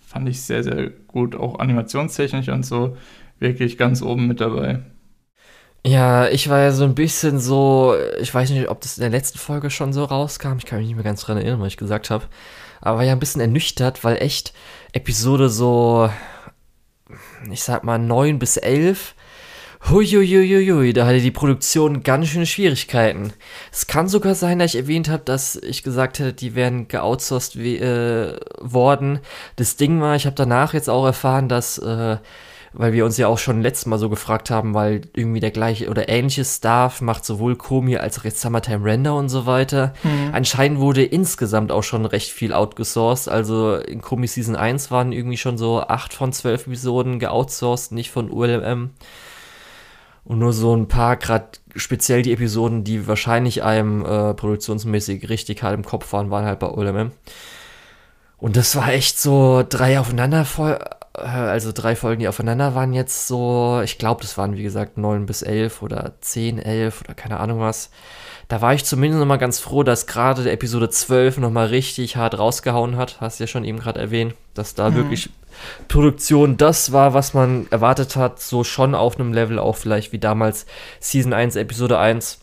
Fand 0.05 0.29
ich 0.29 0.41
sehr, 0.41 0.63
sehr 0.63 0.89
gut, 1.07 1.35
auch 1.35 1.59
animationstechnisch 1.59 2.49
und 2.49 2.65
so, 2.65 2.97
wirklich 3.39 3.77
ganz 3.77 4.01
oben 4.01 4.27
mit 4.27 4.39
dabei. 4.39 4.81
Ja, 5.85 6.27
ich 6.29 6.49
war 6.49 6.61
ja 6.61 6.71
so 6.71 6.83
ein 6.83 6.95
bisschen 6.95 7.39
so, 7.39 7.95
ich 8.19 8.33
weiß 8.33 8.49
nicht, 8.49 8.69
ob 8.69 8.81
das 8.81 8.97
in 8.97 9.01
der 9.01 9.11
letzten 9.11 9.37
Folge 9.37 9.69
schon 9.69 9.93
so 9.93 10.03
rauskam, 10.03 10.57
ich 10.57 10.65
kann 10.65 10.79
mich 10.79 10.87
nicht 10.87 10.95
mehr 10.95 11.03
ganz 11.03 11.21
dran 11.21 11.37
erinnern, 11.37 11.59
was 11.59 11.67
ich 11.67 11.77
gesagt 11.77 12.09
habe, 12.09 12.25
aber 12.85 12.99
war 12.99 13.03
ja 13.03 13.13
ein 13.13 13.19
bisschen 13.19 13.41
ernüchtert, 13.41 14.03
weil 14.03 14.17
echt 14.21 14.53
Episode 14.93 15.49
so, 15.49 16.09
ich 17.51 17.63
sag 17.63 17.83
mal, 17.83 17.97
9 17.97 18.39
bis 18.39 18.57
11 18.57 19.15
Huiuiuiui, 19.89 20.93
da 20.93 21.05
hatte 21.05 21.19
die 21.19 21.31
Produktion 21.31 22.01
ganz 22.01 22.27
schöne 22.27 22.47
Schwierigkeiten. 22.47 23.33
Es 23.71 23.85
kann 23.85 24.07
sogar 24.07 24.33
sein, 24.33 24.57
dass 24.57 24.73
ich 24.73 24.81
erwähnt 24.81 25.09
habe, 25.09 25.23
dass 25.23 25.55
ich 25.57 25.83
gesagt 25.83 26.17
hätte, 26.17 26.33
die 26.33 26.55
wären 26.55 26.87
geoutsourced 26.87 27.55
äh, 27.55 28.35
worden. 28.59 29.19
Das 29.57 29.75
Ding 29.75 30.01
war, 30.01 30.15
ich 30.15 30.25
habe 30.25 30.35
danach 30.35 30.73
jetzt 30.73 30.89
auch 30.89 31.05
erfahren, 31.05 31.49
dass, 31.49 31.77
äh, 31.77 32.17
weil 32.77 32.93
wir 32.93 33.05
uns 33.05 33.17
ja 33.17 33.27
auch 33.27 33.37
schon 33.37 33.61
letztes 33.61 33.85
Mal 33.85 33.97
so 33.97 34.09
gefragt 34.09 34.49
haben, 34.49 34.73
weil 34.73 35.01
irgendwie 35.13 35.39
der 35.39 35.51
gleiche 35.51 35.89
oder 35.89 36.09
ähnliche 36.09 36.43
Staff 36.43 37.01
macht 37.01 37.25
sowohl 37.25 37.55
Komi 37.55 37.97
als 37.97 38.19
auch 38.19 38.25
jetzt 38.25 38.41
Summertime 38.41 38.83
Render 38.83 39.15
und 39.15 39.29
so 39.29 39.45
weiter. 39.45 39.93
Mhm. 40.03 40.31
Anscheinend 40.33 40.79
wurde 40.79 41.03
insgesamt 41.03 41.71
auch 41.71 41.83
schon 41.83 42.05
recht 42.05 42.31
viel 42.31 42.53
outgesourced. 42.53 43.29
Also 43.29 43.75
in 43.75 44.01
Komi 44.01 44.27
Season 44.27 44.55
1 44.55 44.91
waren 44.91 45.13
irgendwie 45.13 45.37
schon 45.37 45.57
so 45.57 45.81
8 45.81 46.13
von 46.13 46.33
12 46.33 46.67
Episoden 46.67 47.19
geoutsourced, 47.19 47.93
nicht 47.93 48.11
von 48.11 48.29
ULM. 48.29 48.91
Und 50.25 50.39
nur 50.39 50.53
so 50.53 50.75
ein 50.75 50.87
paar, 50.87 51.17
gerade 51.17 51.47
speziell 51.75 52.23
die 52.23 52.33
Episoden, 52.33 52.83
die 52.83 53.07
wahrscheinlich 53.07 53.63
einem 53.63 54.03
äh, 54.03 54.33
produktionsmäßig 54.33 55.29
richtig 55.29 55.61
hart 55.63 55.75
im 55.75 55.85
Kopf 55.85 56.11
waren, 56.13 56.31
waren 56.31 56.45
halt 56.45 56.59
bei 56.59 56.67
OLM. 56.67 57.11
Und 58.37 58.57
das 58.57 58.75
war 58.75 58.89
echt 58.89 59.19
so 59.19 59.63
drei 59.67 59.99
aufeinander, 59.99 60.45
also 61.17 61.71
drei 61.73 61.95
Folgen, 61.95 62.19
die 62.19 62.27
aufeinander 62.27 62.75
waren 62.75 62.93
jetzt 62.93 63.27
so, 63.27 63.81
ich 63.83 63.97
glaube, 63.97 64.21
das 64.21 64.37
waren 64.37 64.55
wie 64.57 64.63
gesagt 64.63 64.97
neun 64.97 65.25
bis 65.25 65.41
elf 65.41 65.81
oder 65.81 66.13
zehn, 66.21 66.59
elf 66.59 67.01
oder 67.01 67.13
keine 67.13 67.39
Ahnung 67.39 67.59
was. 67.59 67.89
Da 68.47 68.61
war 68.61 68.73
ich 68.73 68.85
zumindest 68.85 69.19
nochmal 69.19 69.39
ganz 69.39 69.59
froh, 69.59 69.81
dass 69.81 70.05
gerade 70.05 70.43
der 70.43 70.53
Episode 70.53 70.89
12 70.89 71.39
nochmal 71.39 71.67
richtig 71.67 72.15
hart 72.15 72.37
rausgehauen 72.37 72.95
hat. 72.95 73.19
Hast 73.19 73.39
du 73.39 73.43
ja 73.43 73.47
schon 73.47 73.65
eben 73.65 73.79
gerade 73.79 73.99
erwähnt, 73.99 74.35
dass 74.53 74.75
da 74.75 74.91
mhm. 74.91 74.95
wirklich 74.95 75.29
Produktion 75.87 76.57
das 76.57 76.91
war, 76.91 77.13
was 77.13 77.33
man 77.33 77.67
erwartet 77.71 78.15
hat, 78.15 78.39
so 78.39 78.63
schon 78.63 78.93
auf 78.93 79.19
einem 79.19 79.33
Level 79.33 79.57
auch 79.57 79.77
vielleicht 79.77 80.11
wie 80.11 80.19
damals 80.19 80.65
Season 80.99 81.33
1, 81.33 81.55
Episode 81.55 81.97
1. 81.97 82.39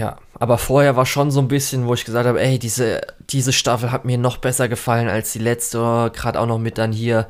Ja, 0.00 0.16
aber 0.38 0.56
vorher 0.56 0.96
war 0.96 1.04
schon 1.04 1.30
so 1.30 1.40
ein 1.40 1.48
bisschen, 1.48 1.86
wo 1.86 1.92
ich 1.92 2.06
gesagt 2.06 2.26
habe, 2.26 2.40
ey, 2.40 2.58
diese, 2.58 3.02
diese 3.28 3.52
Staffel 3.52 3.92
hat 3.92 4.06
mir 4.06 4.16
noch 4.16 4.38
besser 4.38 4.66
gefallen 4.66 5.08
als 5.08 5.34
die 5.34 5.40
letzte, 5.40 6.10
gerade 6.14 6.40
auch 6.40 6.46
noch 6.46 6.58
mit 6.58 6.78
dann 6.78 6.90
hier 6.90 7.28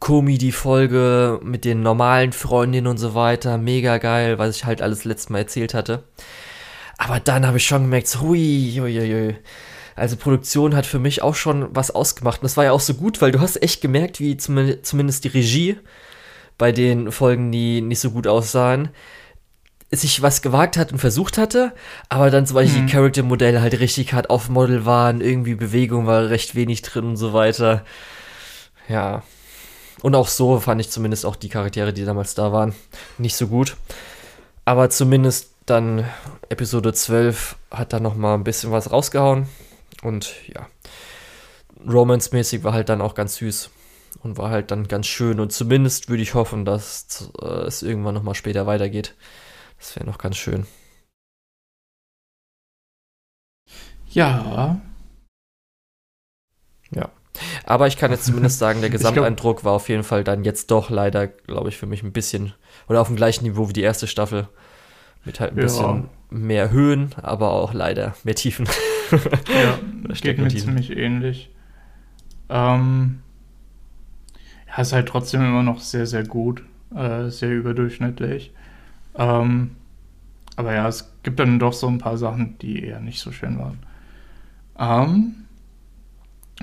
Komi 0.00 0.36
die 0.36 0.52
Folge 0.52 1.40
mit 1.42 1.64
den 1.64 1.82
normalen 1.82 2.32
Freundinnen 2.32 2.88
und 2.88 2.98
so 2.98 3.14
weiter, 3.14 3.56
mega 3.56 3.96
geil, 3.96 4.38
was 4.38 4.56
ich 4.56 4.66
halt 4.66 4.82
alles 4.82 5.06
letztes 5.06 5.30
Mal 5.30 5.38
erzählt 5.38 5.72
hatte. 5.72 6.04
Aber 6.98 7.20
dann 7.20 7.46
habe 7.46 7.56
ich 7.56 7.66
schon 7.66 7.84
gemerkt, 7.84 8.20
hui, 8.20 8.74
hui, 8.78 8.94
hui, 8.94 9.36
also 9.96 10.16
Produktion 10.16 10.76
hat 10.76 10.84
für 10.84 10.98
mich 10.98 11.22
auch 11.22 11.34
schon 11.34 11.74
was 11.74 11.90
ausgemacht. 11.90 12.40
Und 12.40 12.44
das 12.44 12.58
war 12.58 12.64
ja 12.64 12.72
auch 12.72 12.80
so 12.80 12.92
gut, 12.92 13.22
weil 13.22 13.32
du 13.32 13.40
hast 13.40 13.62
echt 13.62 13.80
gemerkt, 13.80 14.20
wie 14.20 14.36
zumindest 14.36 15.24
die 15.24 15.28
Regie 15.28 15.78
bei 16.58 16.70
den 16.70 17.12
Folgen, 17.12 17.50
die 17.50 17.80
nicht 17.80 18.00
so 18.00 18.10
gut 18.10 18.26
aussahen, 18.26 18.90
sich 19.92 20.22
was 20.22 20.42
gewagt 20.42 20.76
hat 20.76 20.92
und 20.92 20.98
versucht 20.98 21.36
hatte, 21.36 21.72
aber 22.08 22.30
dann 22.30 22.46
zum 22.46 22.54
Beispiel 22.54 22.82
mhm. 22.82 22.86
die 22.86 22.92
Charaktermodelle 22.92 23.60
halt 23.60 23.80
richtig 23.80 24.12
hart 24.12 24.30
auf 24.30 24.48
Model 24.48 24.86
waren, 24.86 25.20
irgendwie 25.20 25.56
Bewegung 25.56 26.06
war 26.06 26.28
recht 26.28 26.54
wenig 26.54 26.82
drin 26.82 27.04
und 27.04 27.16
so 27.16 27.32
weiter. 27.32 27.84
Ja. 28.88 29.22
Und 30.02 30.14
auch 30.14 30.28
so 30.28 30.60
fand 30.60 30.80
ich 30.80 30.90
zumindest 30.90 31.26
auch 31.26 31.36
die 31.36 31.48
Charaktere, 31.48 31.92
die 31.92 32.04
damals 32.04 32.34
da 32.34 32.52
waren, 32.52 32.74
nicht 33.18 33.36
so 33.36 33.48
gut. 33.48 33.76
Aber 34.64 34.88
zumindest 34.90 35.50
dann 35.66 36.04
Episode 36.48 36.92
12 36.92 37.56
hat 37.70 37.92
da 37.92 38.00
noch 38.00 38.14
mal 38.14 38.34
ein 38.34 38.44
bisschen 38.44 38.70
was 38.72 38.90
rausgehauen. 38.90 39.46
Und 40.02 40.34
ja, 40.46 40.66
Romance-mäßig 41.86 42.64
war 42.64 42.72
halt 42.72 42.88
dann 42.88 43.00
auch 43.00 43.14
ganz 43.14 43.36
süß 43.36 43.70
und 44.22 44.38
war 44.38 44.50
halt 44.50 44.70
dann 44.70 44.88
ganz 44.88 45.06
schön. 45.06 45.40
Und 45.40 45.52
zumindest 45.52 46.08
würde 46.08 46.22
ich 46.22 46.34
hoffen, 46.34 46.64
dass 46.64 47.30
äh, 47.40 47.46
es 47.66 47.82
irgendwann 47.82 48.14
nochmal 48.14 48.34
später 48.34 48.66
weitergeht. 48.66 49.14
Das 49.80 49.96
wäre 49.96 50.06
noch 50.06 50.18
ganz 50.18 50.36
schön. 50.36 50.66
Ja. 54.10 54.78
Ja. 56.90 57.08
Aber 57.64 57.86
ich 57.86 57.96
kann 57.96 58.10
jetzt 58.10 58.26
zumindest 58.26 58.58
sagen, 58.60 58.82
der 58.82 58.90
Gesamteindruck 58.90 59.64
war 59.64 59.72
auf 59.72 59.88
jeden 59.88 60.02
Fall 60.02 60.22
dann 60.22 60.44
jetzt 60.44 60.70
doch 60.70 60.90
leider, 60.90 61.26
glaube 61.28 61.70
ich, 61.70 61.78
für 61.78 61.86
mich 61.86 62.02
ein 62.02 62.12
bisschen 62.12 62.52
oder 62.88 63.00
auf 63.00 63.06
dem 63.06 63.16
gleichen 63.16 63.44
Niveau 63.44 63.68
wie 63.68 63.72
die 63.72 63.82
erste 63.82 64.06
Staffel. 64.06 64.48
Mit 65.24 65.40
halt 65.40 65.52
ein 65.52 65.58
ja. 65.58 65.64
bisschen 65.64 66.08
mehr 66.30 66.70
Höhen, 66.70 67.14
aber 67.16 67.52
auch 67.52 67.72
leider 67.72 68.14
mehr 68.22 68.34
Tiefen. 68.34 68.66
ja, 69.10 69.78
geht 70.20 70.38
mir 70.38 70.48
ziemlich 70.48 70.90
ähnlich. 70.96 71.50
Ähm, 72.48 73.20
ja, 74.68 74.82
ist 74.82 74.92
halt 74.92 75.08
trotzdem 75.08 75.42
immer 75.42 75.62
noch 75.62 75.80
sehr, 75.80 76.06
sehr 76.06 76.24
gut. 76.24 76.62
Äh, 76.94 77.28
sehr 77.28 77.50
überdurchschnittlich. 77.50 78.52
Ähm, 79.20 79.70
aber 80.56 80.74
ja, 80.74 80.88
es 80.88 81.12
gibt 81.22 81.38
dann 81.38 81.58
doch 81.58 81.72
so 81.72 81.86
ein 81.86 81.98
paar 81.98 82.18
Sachen, 82.18 82.58
die 82.58 82.82
eher 82.82 83.00
nicht 83.00 83.20
so 83.20 83.30
schön 83.30 83.58
waren. 83.58 83.78
Ähm, 84.78 85.34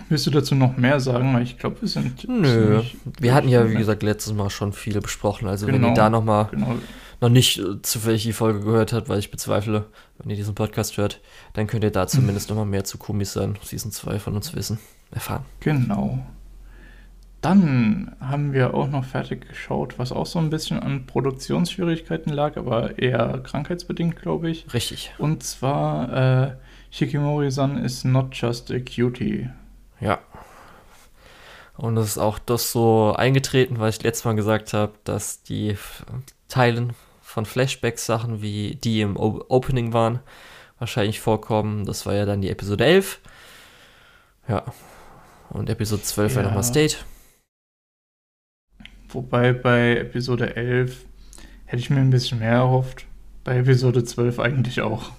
willst 0.09 0.27
du 0.27 0.31
dazu 0.31 0.55
noch 0.55 0.75
mehr 0.75 0.99
sagen? 0.99 1.33
Weil 1.33 1.43
ich 1.43 1.57
glaube, 1.57 1.81
wir 1.81 1.87
sind. 1.87 2.27
Nö. 2.27 2.81
Wir 3.19 3.33
hatten 3.33 3.47
ja, 3.47 3.69
wie 3.69 3.75
gesagt, 3.75 4.03
letztes 4.03 4.33
Mal 4.33 4.49
schon 4.49 4.73
viele 4.73 4.99
besprochen. 4.99 5.47
Also, 5.47 5.65
genau, 5.65 5.77
wenn 5.77 5.91
ihr 5.91 5.93
da 5.93 6.09
noch 6.09 6.23
mal 6.23 6.45
genau 6.51 6.75
noch 7.21 7.29
nicht 7.29 7.57
äh, 7.59 7.81
zufällig 7.81 8.23
die 8.23 8.33
Folge 8.33 8.59
gehört 8.59 8.93
hat, 8.93 9.09
weil 9.09 9.19
ich 9.19 9.31
bezweifle, 9.31 9.85
wenn 10.19 10.29
ihr 10.29 10.35
diesen 10.35 10.55
Podcast 10.55 10.97
hört, 10.97 11.21
dann 11.53 11.67
könnt 11.67 11.83
ihr 11.83 11.91
da 11.91 12.07
zumindest 12.07 12.49
noch 12.49 12.57
mal 12.57 12.65
mehr 12.65 12.83
zu 12.83 12.97
Kumisan 12.97 13.57
Season 13.63 13.91
2 13.91 14.19
von 14.19 14.35
uns 14.35 14.55
wissen, 14.55 14.79
erfahren. 15.11 15.45
Genau. 15.61 16.19
Dann 17.47 18.13
haben 18.19 18.51
wir 18.51 18.73
auch 18.73 18.89
noch 18.89 19.05
fertig 19.05 19.47
geschaut, 19.47 19.97
was 19.97 20.11
auch 20.11 20.25
so 20.25 20.37
ein 20.37 20.49
bisschen 20.49 20.81
an 20.81 21.05
Produktionsschwierigkeiten 21.05 22.33
lag, 22.33 22.57
aber 22.57 22.99
eher 22.99 23.39
krankheitsbedingt, 23.41 24.21
glaube 24.21 24.49
ich. 24.49 24.65
Richtig. 24.73 25.13
Und 25.17 25.43
zwar 25.43 26.49
äh, 26.49 26.51
Shikimori-san 26.91 27.77
is 27.77 28.03
not 28.03 28.35
just 28.35 28.69
a 28.69 28.79
cutie. 28.79 29.49
Ja. 30.01 30.19
Und 31.77 31.95
das 31.95 32.07
ist 32.07 32.17
auch 32.17 32.37
das 32.37 32.73
so 32.73 33.13
eingetreten, 33.15 33.79
was 33.79 33.95
ich 33.95 34.03
letztes 34.03 34.25
Mal 34.25 34.35
gesagt 34.35 34.73
habe, 34.73 34.91
dass 35.05 35.41
die 35.41 35.77
Teilen 36.49 36.91
von 37.21 37.45
Flashback-Sachen, 37.45 38.41
wie 38.41 38.75
die 38.75 38.99
im 38.99 39.15
o 39.15 39.45
Opening 39.47 39.93
waren, 39.93 40.19
wahrscheinlich 40.79 41.21
vorkommen. 41.21 41.85
Das 41.85 42.05
war 42.05 42.13
ja 42.13 42.25
dann 42.25 42.41
die 42.41 42.49
Episode 42.49 42.83
11. 42.83 43.21
Ja. 44.49 44.65
Und 45.49 45.69
Episode 45.69 46.01
12 46.01 46.31
ja. 46.31 46.35
war 46.35 46.43
nochmal 46.43 46.63
State. 46.65 46.97
Wobei 49.09 49.53
bei 49.53 49.97
Episode 49.97 50.55
11 50.55 51.05
hätte 51.65 51.81
ich 51.81 51.89
mir 51.89 51.99
ein 51.99 52.09
bisschen 52.09 52.39
mehr 52.39 52.53
erhofft. 52.53 53.05
Bei 53.43 53.57
Episode 53.57 54.03
12 54.03 54.39
eigentlich 54.39 54.81
auch. 54.81 55.11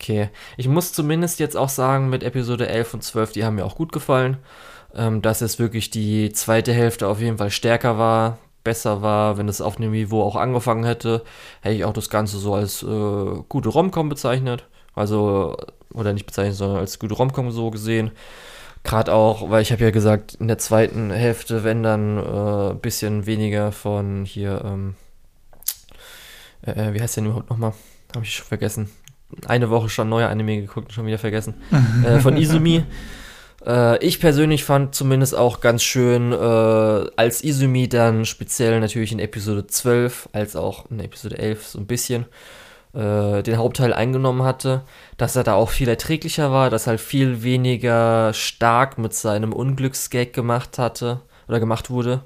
Okay. 0.00 0.30
Ich 0.56 0.68
muss 0.68 0.92
zumindest 0.92 1.38
jetzt 1.38 1.56
auch 1.56 1.68
sagen, 1.68 2.08
mit 2.08 2.22
Episode 2.22 2.68
11 2.68 2.94
und 2.94 3.02
12, 3.02 3.32
die 3.32 3.44
haben 3.44 3.56
mir 3.56 3.64
auch 3.64 3.76
gut 3.76 3.92
gefallen. 3.92 4.38
Ähm, 4.94 5.22
dass 5.22 5.40
es 5.40 5.58
wirklich 5.58 5.90
die 5.90 6.32
zweite 6.32 6.72
Hälfte 6.72 7.08
auf 7.08 7.20
jeden 7.20 7.38
Fall 7.38 7.50
stärker 7.50 7.98
war 7.98 8.38
besser 8.64 9.02
war, 9.02 9.38
wenn 9.38 9.48
es 9.48 9.60
auf 9.60 9.76
dem 9.76 9.90
Niveau 9.90 10.22
auch 10.22 10.36
angefangen 10.36 10.84
hätte, 10.84 11.22
hätte 11.60 11.74
ich 11.74 11.84
auch 11.84 11.92
das 11.92 12.10
Ganze 12.10 12.38
so 12.38 12.54
als 12.54 12.82
äh, 12.82 13.42
gute 13.48 13.68
Romcom 13.68 14.08
bezeichnet. 14.08 14.66
Also, 14.94 15.56
oder 15.92 16.12
nicht 16.12 16.26
bezeichnet, 16.26 16.56
sondern 16.56 16.78
als 16.78 16.98
gute 16.98 17.14
Romcom 17.14 17.50
so 17.50 17.70
gesehen. 17.70 18.10
Gerade 18.84 19.12
auch, 19.12 19.48
weil 19.50 19.62
ich 19.62 19.70
habe 19.70 19.84
ja 19.84 19.90
gesagt, 19.90 20.34
in 20.34 20.48
der 20.48 20.58
zweiten 20.58 21.10
Hälfte, 21.10 21.62
wenn 21.62 21.82
dann 21.82 22.18
ein 22.18 22.72
äh, 22.72 22.74
bisschen 22.74 23.26
weniger 23.26 23.70
von 23.70 24.24
hier, 24.24 24.62
ähm, 24.64 24.94
äh, 26.66 26.72
äh 26.72 26.94
wie 26.94 27.00
heißt 27.00 27.16
der 27.16 27.22
denn 27.22 27.30
überhaupt 27.30 27.50
nochmal? 27.50 27.74
Habe 28.14 28.24
ich 28.24 28.34
schon 28.34 28.46
vergessen. 28.46 28.90
Eine 29.46 29.70
Woche 29.70 29.88
schon 29.88 30.08
neuer 30.08 30.28
Anime 30.28 30.60
geguckt 30.60 30.88
und 30.88 30.92
schon 30.92 31.06
wieder 31.06 31.18
vergessen. 31.18 31.54
äh, 32.04 32.18
von 32.18 32.36
Izumi. 32.36 32.84
Äh, 33.64 34.04
ich 34.04 34.20
persönlich 34.20 34.64
fand 34.64 34.94
zumindest 34.94 35.36
auch 35.36 35.60
ganz 35.60 35.82
schön, 35.82 36.32
äh, 36.32 36.36
als 36.36 37.44
Izumi 37.44 37.88
dann 37.88 38.24
speziell 38.24 38.80
natürlich 38.80 39.12
in 39.12 39.20
Episode 39.20 39.66
12, 39.66 40.28
als 40.32 40.56
auch 40.56 40.90
in 40.90 41.00
Episode 41.00 41.38
11 41.38 41.66
so 41.66 41.78
ein 41.78 41.86
bisschen 41.86 42.26
äh, 42.94 43.42
den 43.42 43.56
Hauptteil 43.56 43.92
eingenommen 43.92 44.42
hatte, 44.42 44.82
dass 45.16 45.36
er 45.36 45.44
da 45.44 45.54
auch 45.54 45.70
viel 45.70 45.88
erträglicher 45.88 46.52
war, 46.52 46.70
dass 46.70 46.86
er 46.86 46.92
halt 46.92 47.00
viel 47.00 47.42
weniger 47.42 48.32
stark 48.32 48.98
mit 48.98 49.14
seinem 49.14 49.52
Unglücksgag 49.52 50.32
gemacht 50.32 50.78
hatte 50.78 51.20
oder 51.48 51.60
gemacht 51.60 51.90
wurde. 51.90 52.22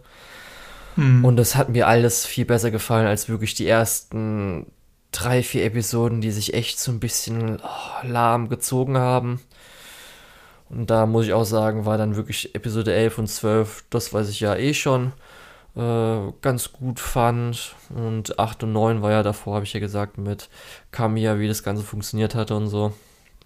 Mhm. 0.97 1.25
Und 1.25 1.37
das 1.37 1.57
hat 1.57 1.69
mir 1.69 1.87
alles 1.87 2.27
viel 2.27 2.45
besser 2.45 2.71
gefallen 2.71 3.07
als 3.07 3.29
wirklich 3.29 3.55
die 3.55 3.69
ersten 3.69 4.67
drei, 5.13 5.43
vier 5.43 5.65
Episoden, 5.65 6.21
die 6.21 6.31
sich 6.31 6.55
echt 6.55 6.79
so 6.79 6.91
ein 6.91 7.01
bisschen 7.01 7.59
oh, 7.63 8.07
lahm 8.07 8.49
gezogen 8.49 8.99
haben. 8.99 9.41
Und 10.69 10.91
da 10.91 11.07
muss 11.07 11.27
ich 11.27 11.33
auch 11.33 11.45
sagen, 11.45 11.87
war 11.87 11.97
dann 11.97 12.17
wirklich 12.17 12.55
Episode 12.55 12.93
11 12.93 13.19
und 13.19 13.29
12, 13.29 13.85
das 13.89 14.13
weiß 14.13 14.29
ich 14.29 14.41
ja 14.41 14.57
eh 14.57 14.75
schon, 14.75 15.13
äh, 15.77 16.33
ganz 16.41 16.73
gut 16.73 17.01
fand. 17.01 17.75
Und 17.95 18.39
8 18.39 18.65
und 18.65 18.73
9 18.73 19.03
war 19.03 19.11
ja 19.11 19.23
davor, 19.23 19.55
habe 19.55 19.65
ich 19.65 19.73
ja 19.73 19.81
gesagt, 19.81 20.19
mit 20.19 20.49
Kamiya, 20.91 21.39
wie 21.39 21.49
das 21.49 21.63
Ganze 21.63 21.83
funktioniert 21.83 22.35
hatte 22.35 22.57
und 22.57 22.69
so. 22.69 22.93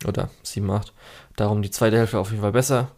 Oder 0.06 0.30
7, 0.42 0.70
8. 0.70 0.92
Darum 1.36 1.62
die 1.62 1.70
zweite 1.70 1.98
Hälfte 1.98 2.18
auf 2.18 2.30
jeden 2.30 2.42
Fall 2.42 2.52
besser. 2.52 2.92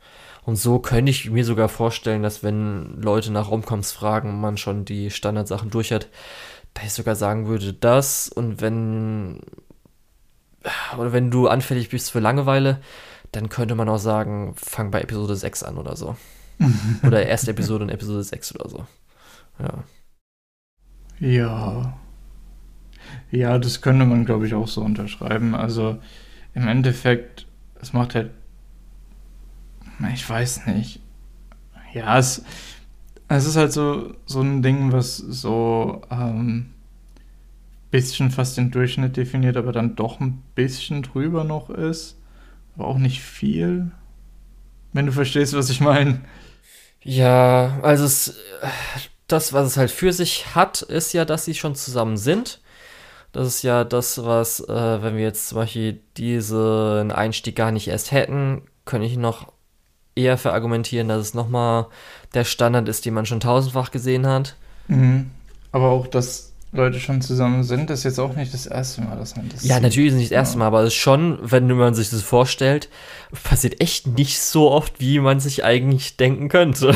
Und 0.44 0.56
so 0.56 0.78
könnte 0.80 1.10
ich 1.10 1.30
mir 1.30 1.44
sogar 1.44 1.68
vorstellen, 1.68 2.22
dass 2.22 2.42
wenn 2.42 3.00
Leute 3.00 3.32
nach 3.32 3.50
Romcoms 3.50 3.92
fragen, 3.92 4.40
man 4.40 4.56
schon 4.56 4.84
die 4.84 5.10
Standardsachen 5.10 5.70
durch 5.70 5.92
hat, 5.92 6.08
da 6.74 6.82
ich 6.82 6.92
sogar 6.92 7.14
sagen 7.14 7.46
würde, 7.46 7.72
das 7.72 8.28
und 8.28 8.60
wenn 8.60 9.40
oder 10.96 11.12
wenn 11.12 11.30
du 11.30 11.48
anfällig 11.48 11.90
bist 11.90 12.10
für 12.10 12.20
Langeweile, 12.20 12.80
dann 13.30 13.48
könnte 13.48 13.74
man 13.74 13.88
auch 13.88 13.98
sagen, 13.98 14.54
fang 14.56 14.90
bei 14.90 15.00
Episode 15.00 15.36
6 15.36 15.62
an 15.62 15.78
oder 15.78 15.96
so. 15.96 16.16
oder 17.06 17.26
erste 17.26 17.50
Episode 17.50 17.84
und 17.84 17.90
Episode 17.90 18.22
6 18.22 18.54
oder 18.54 18.68
so. 18.68 18.86
Ja. 19.62 19.84
Ja. 21.20 21.94
Ja, 23.30 23.58
das 23.58 23.80
könnte 23.80 24.04
man, 24.04 24.24
glaube 24.24 24.46
ich, 24.46 24.54
auch 24.54 24.68
so 24.68 24.82
unterschreiben. 24.82 25.54
Also 25.54 25.98
im 26.54 26.68
Endeffekt, 26.68 27.46
es 27.80 27.92
macht 27.92 28.14
halt. 28.14 28.30
Ich 30.12 30.28
weiß 30.28 30.66
nicht. 30.66 31.00
Ja, 31.94 32.18
es, 32.18 32.44
es 33.28 33.46
ist 33.46 33.56
halt 33.56 33.72
so, 33.72 34.14
so 34.26 34.40
ein 34.42 34.62
Ding, 34.62 34.92
was 34.92 35.16
so 35.18 36.02
ähm, 36.10 36.70
bisschen 37.90 38.30
fast 38.30 38.56
den 38.56 38.70
Durchschnitt 38.70 39.16
definiert, 39.16 39.56
aber 39.56 39.72
dann 39.72 39.96
doch 39.96 40.20
ein 40.20 40.42
bisschen 40.54 41.02
drüber 41.02 41.44
noch 41.44 41.70
ist. 41.70 42.18
Aber 42.74 42.86
auch 42.86 42.98
nicht 42.98 43.20
viel. 43.20 43.90
Wenn 44.92 45.06
du 45.06 45.12
verstehst, 45.12 45.54
was 45.54 45.70
ich 45.70 45.80
meine. 45.80 46.20
Ja, 47.02 47.80
also 47.82 48.04
es, 48.04 48.36
das, 49.26 49.52
was 49.52 49.68
es 49.68 49.76
halt 49.76 49.90
für 49.90 50.12
sich 50.12 50.54
hat, 50.54 50.82
ist 50.82 51.12
ja, 51.12 51.24
dass 51.24 51.44
sie 51.44 51.54
schon 51.54 51.74
zusammen 51.74 52.16
sind. 52.16 52.60
Das 53.32 53.46
ist 53.46 53.62
ja 53.62 53.84
das, 53.84 54.24
was, 54.24 54.60
äh, 54.60 55.02
wenn 55.02 55.16
wir 55.16 55.22
jetzt 55.22 55.48
zum 55.48 55.56
Beispiel 55.56 56.02
diesen 56.16 57.10
Einstieg 57.10 57.56
gar 57.56 57.70
nicht 57.72 57.88
erst 57.88 58.12
hätten, 58.12 58.62
könnte 58.84 59.06
ich 59.06 59.16
noch 59.16 59.52
eher 60.14 60.36
verargumentieren, 60.36 61.08
dass 61.08 61.20
es 61.20 61.34
nochmal 61.34 61.86
der 62.34 62.44
Standard 62.44 62.88
ist, 62.88 63.06
den 63.06 63.14
man 63.14 63.24
schon 63.24 63.40
tausendfach 63.40 63.90
gesehen 63.90 64.26
hat. 64.26 64.56
Mhm. 64.88 65.30
Aber 65.70 65.88
auch, 65.88 66.06
dass 66.06 66.51
Leute 66.74 66.98
schon 67.00 67.20
zusammen 67.20 67.64
sind, 67.64 67.90
ist 67.90 68.04
jetzt 68.04 68.18
auch 68.18 68.34
nicht 68.34 68.54
das 68.54 68.66
erste 68.66 69.02
Mal, 69.02 69.18
dass 69.18 69.36
man 69.36 69.46
das 69.50 69.62
Ja, 69.62 69.74
sieht. 69.74 69.82
natürlich 69.82 70.08
ist 70.08 70.14
es 70.14 70.18
nicht 70.20 70.30
das 70.32 70.36
erste 70.36 70.58
Mal, 70.58 70.66
aber 70.66 70.80
es 70.80 70.88
ist 70.88 70.94
schon, 70.94 71.38
wenn 71.42 71.66
man 71.76 71.92
sich 71.94 72.08
das 72.08 72.22
vorstellt, 72.22 72.88
passiert 73.44 73.80
echt 73.82 74.06
nicht 74.06 74.40
so 74.40 74.70
oft, 74.70 74.98
wie 74.98 75.18
man 75.20 75.38
sich 75.38 75.64
eigentlich 75.64 76.16
denken 76.16 76.48
könnte. 76.48 76.94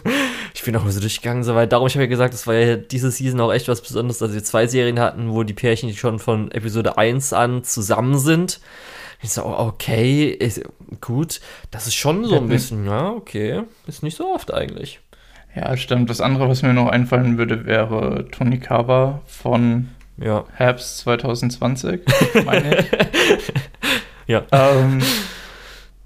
ich 0.54 0.62
bin 0.64 0.74
auch 0.74 0.88
so 0.88 0.98
durchgegangen, 1.00 1.44
so 1.44 1.54
weit. 1.54 1.70
Darum, 1.72 1.86
ich 1.86 1.94
habe 1.94 2.02
ja 2.04 2.08
gesagt, 2.10 2.34
das 2.34 2.48
war 2.48 2.54
ja 2.54 2.76
diese 2.76 3.12
Season 3.12 3.40
auch 3.40 3.52
echt 3.52 3.68
was 3.68 3.80
Besonderes, 3.80 4.18
dass 4.18 4.32
wir 4.34 4.42
zwei 4.42 4.66
Serien 4.66 4.98
hatten, 4.98 5.30
wo 5.30 5.44
die 5.44 5.54
Pärchen 5.54 5.94
schon 5.94 6.18
von 6.18 6.50
Episode 6.50 6.98
1 6.98 7.32
an 7.32 7.62
zusammen 7.62 8.18
sind. 8.18 8.60
Ich 9.22 9.30
so, 9.30 9.44
okay, 9.46 10.30
ist, 10.30 10.62
gut, 11.00 11.40
das 11.70 11.86
ist 11.86 11.94
schon 11.94 12.24
so 12.24 12.38
ein 12.38 12.48
bisschen, 12.48 12.86
ja, 12.86 13.10
okay, 13.10 13.62
ist 13.86 14.02
nicht 14.02 14.16
so 14.16 14.34
oft 14.34 14.52
eigentlich. 14.52 14.98
Ja, 15.54 15.76
stimmt. 15.76 16.08
Das 16.08 16.20
andere, 16.20 16.48
was 16.48 16.62
mir 16.62 16.72
noch 16.72 16.88
einfallen 16.88 17.36
würde, 17.36 17.66
wäre 17.66 18.26
Tony 18.30 18.58
Kava 18.58 19.20
von 19.26 19.88
ja. 20.16 20.44
Herbst 20.54 20.98
2020, 20.98 22.00
meine 22.44 22.78
ich. 22.78 22.86
ja. 24.26 24.44
Ähm, 24.50 25.00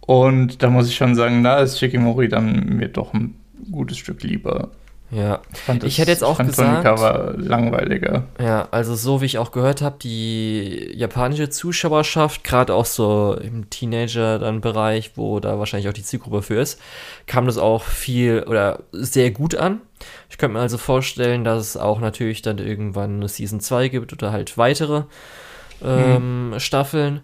und 0.00 0.62
da 0.62 0.70
muss 0.70 0.88
ich 0.88 0.96
schon 0.96 1.14
sagen, 1.14 1.42
da 1.42 1.58
ist 1.58 1.78
Shikimori 1.78 2.28
dann 2.28 2.76
mir 2.76 2.88
doch 2.88 3.14
ein 3.14 3.34
gutes 3.70 3.98
Stück 3.98 4.22
lieber. 4.22 4.70
Ja, 5.10 5.40
ich, 5.68 5.84
ich 5.84 5.98
hätte 5.98 6.10
jetzt 6.10 6.24
auch 6.24 6.38
gesagt. 6.38 6.84
war 6.84 7.34
langweiliger. 7.36 8.24
Ja, 8.40 8.66
also 8.72 8.96
so 8.96 9.20
wie 9.20 9.26
ich 9.26 9.38
auch 9.38 9.52
gehört 9.52 9.80
habe, 9.80 9.96
die 10.02 10.90
japanische 10.94 11.48
Zuschauerschaft, 11.48 12.42
gerade 12.42 12.74
auch 12.74 12.86
so 12.86 13.36
im 13.40 13.70
Teenager-Bereich, 13.70 15.12
wo 15.14 15.38
da 15.38 15.60
wahrscheinlich 15.60 15.88
auch 15.88 15.92
die 15.92 16.02
Zielgruppe 16.02 16.42
für 16.42 16.60
ist, 16.60 16.80
kam 17.26 17.46
das 17.46 17.56
auch 17.56 17.84
viel 17.84 18.42
oder 18.48 18.80
sehr 18.90 19.30
gut 19.30 19.54
an. 19.54 19.80
Ich 20.28 20.38
könnte 20.38 20.54
mir 20.54 20.60
also 20.60 20.76
vorstellen, 20.76 21.44
dass 21.44 21.60
es 21.62 21.76
auch 21.76 22.00
natürlich 22.00 22.42
dann 22.42 22.58
irgendwann 22.58 23.16
eine 23.16 23.28
Season 23.28 23.60
2 23.60 23.88
gibt 23.88 24.12
oder 24.12 24.32
halt 24.32 24.58
weitere 24.58 25.04
ähm, 25.84 26.50
hm. 26.52 26.60
Staffeln. 26.60 27.20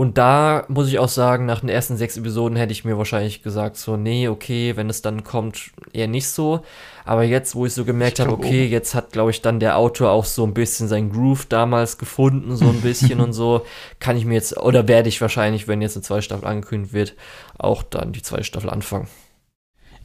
Und 0.00 0.16
da 0.16 0.64
muss 0.68 0.88
ich 0.88 0.98
auch 0.98 1.10
sagen, 1.10 1.44
nach 1.44 1.60
den 1.60 1.68
ersten 1.68 1.98
sechs 1.98 2.16
Episoden 2.16 2.56
hätte 2.56 2.72
ich 2.72 2.86
mir 2.86 2.96
wahrscheinlich 2.96 3.42
gesagt, 3.42 3.76
so, 3.76 3.98
nee, 3.98 4.28
okay, 4.28 4.74
wenn 4.74 4.88
es 4.88 5.02
dann 5.02 5.24
kommt, 5.24 5.72
eher 5.92 6.08
nicht 6.08 6.26
so. 6.26 6.62
Aber 7.04 7.22
jetzt, 7.22 7.54
wo 7.54 7.66
ich 7.66 7.74
so 7.74 7.84
gemerkt 7.84 8.18
habe, 8.18 8.32
okay, 8.32 8.64
jetzt 8.64 8.94
hat, 8.94 9.12
glaube 9.12 9.30
ich, 9.30 9.42
dann 9.42 9.60
der 9.60 9.76
Autor 9.76 10.12
auch 10.12 10.24
so 10.24 10.42
ein 10.46 10.54
bisschen 10.54 10.88
sein 10.88 11.10
Groove 11.12 11.44
damals 11.44 11.98
gefunden, 11.98 12.56
so 12.56 12.64
ein 12.64 12.80
bisschen 12.82 13.20
und 13.20 13.34
so, 13.34 13.66
kann 13.98 14.16
ich 14.16 14.24
mir 14.24 14.36
jetzt, 14.36 14.56
oder 14.56 14.88
werde 14.88 15.10
ich 15.10 15.20
wahrscheinlich, 15.20 15.68
wenn 15.68 15.82
jetzt 15.82 15.96
eine 15.96 16.02
zweite 16.02 16.22
Staffel 16.22 16.48
angekündigt 16.48 16.94
wird, 16.94 17.14
auch 17.58 17.82
dann 17.82 18.12
die 18.12 18.22
zweite 18.22 18.44
Staffel 18.44 18.70
anfangen. 18.70 19.06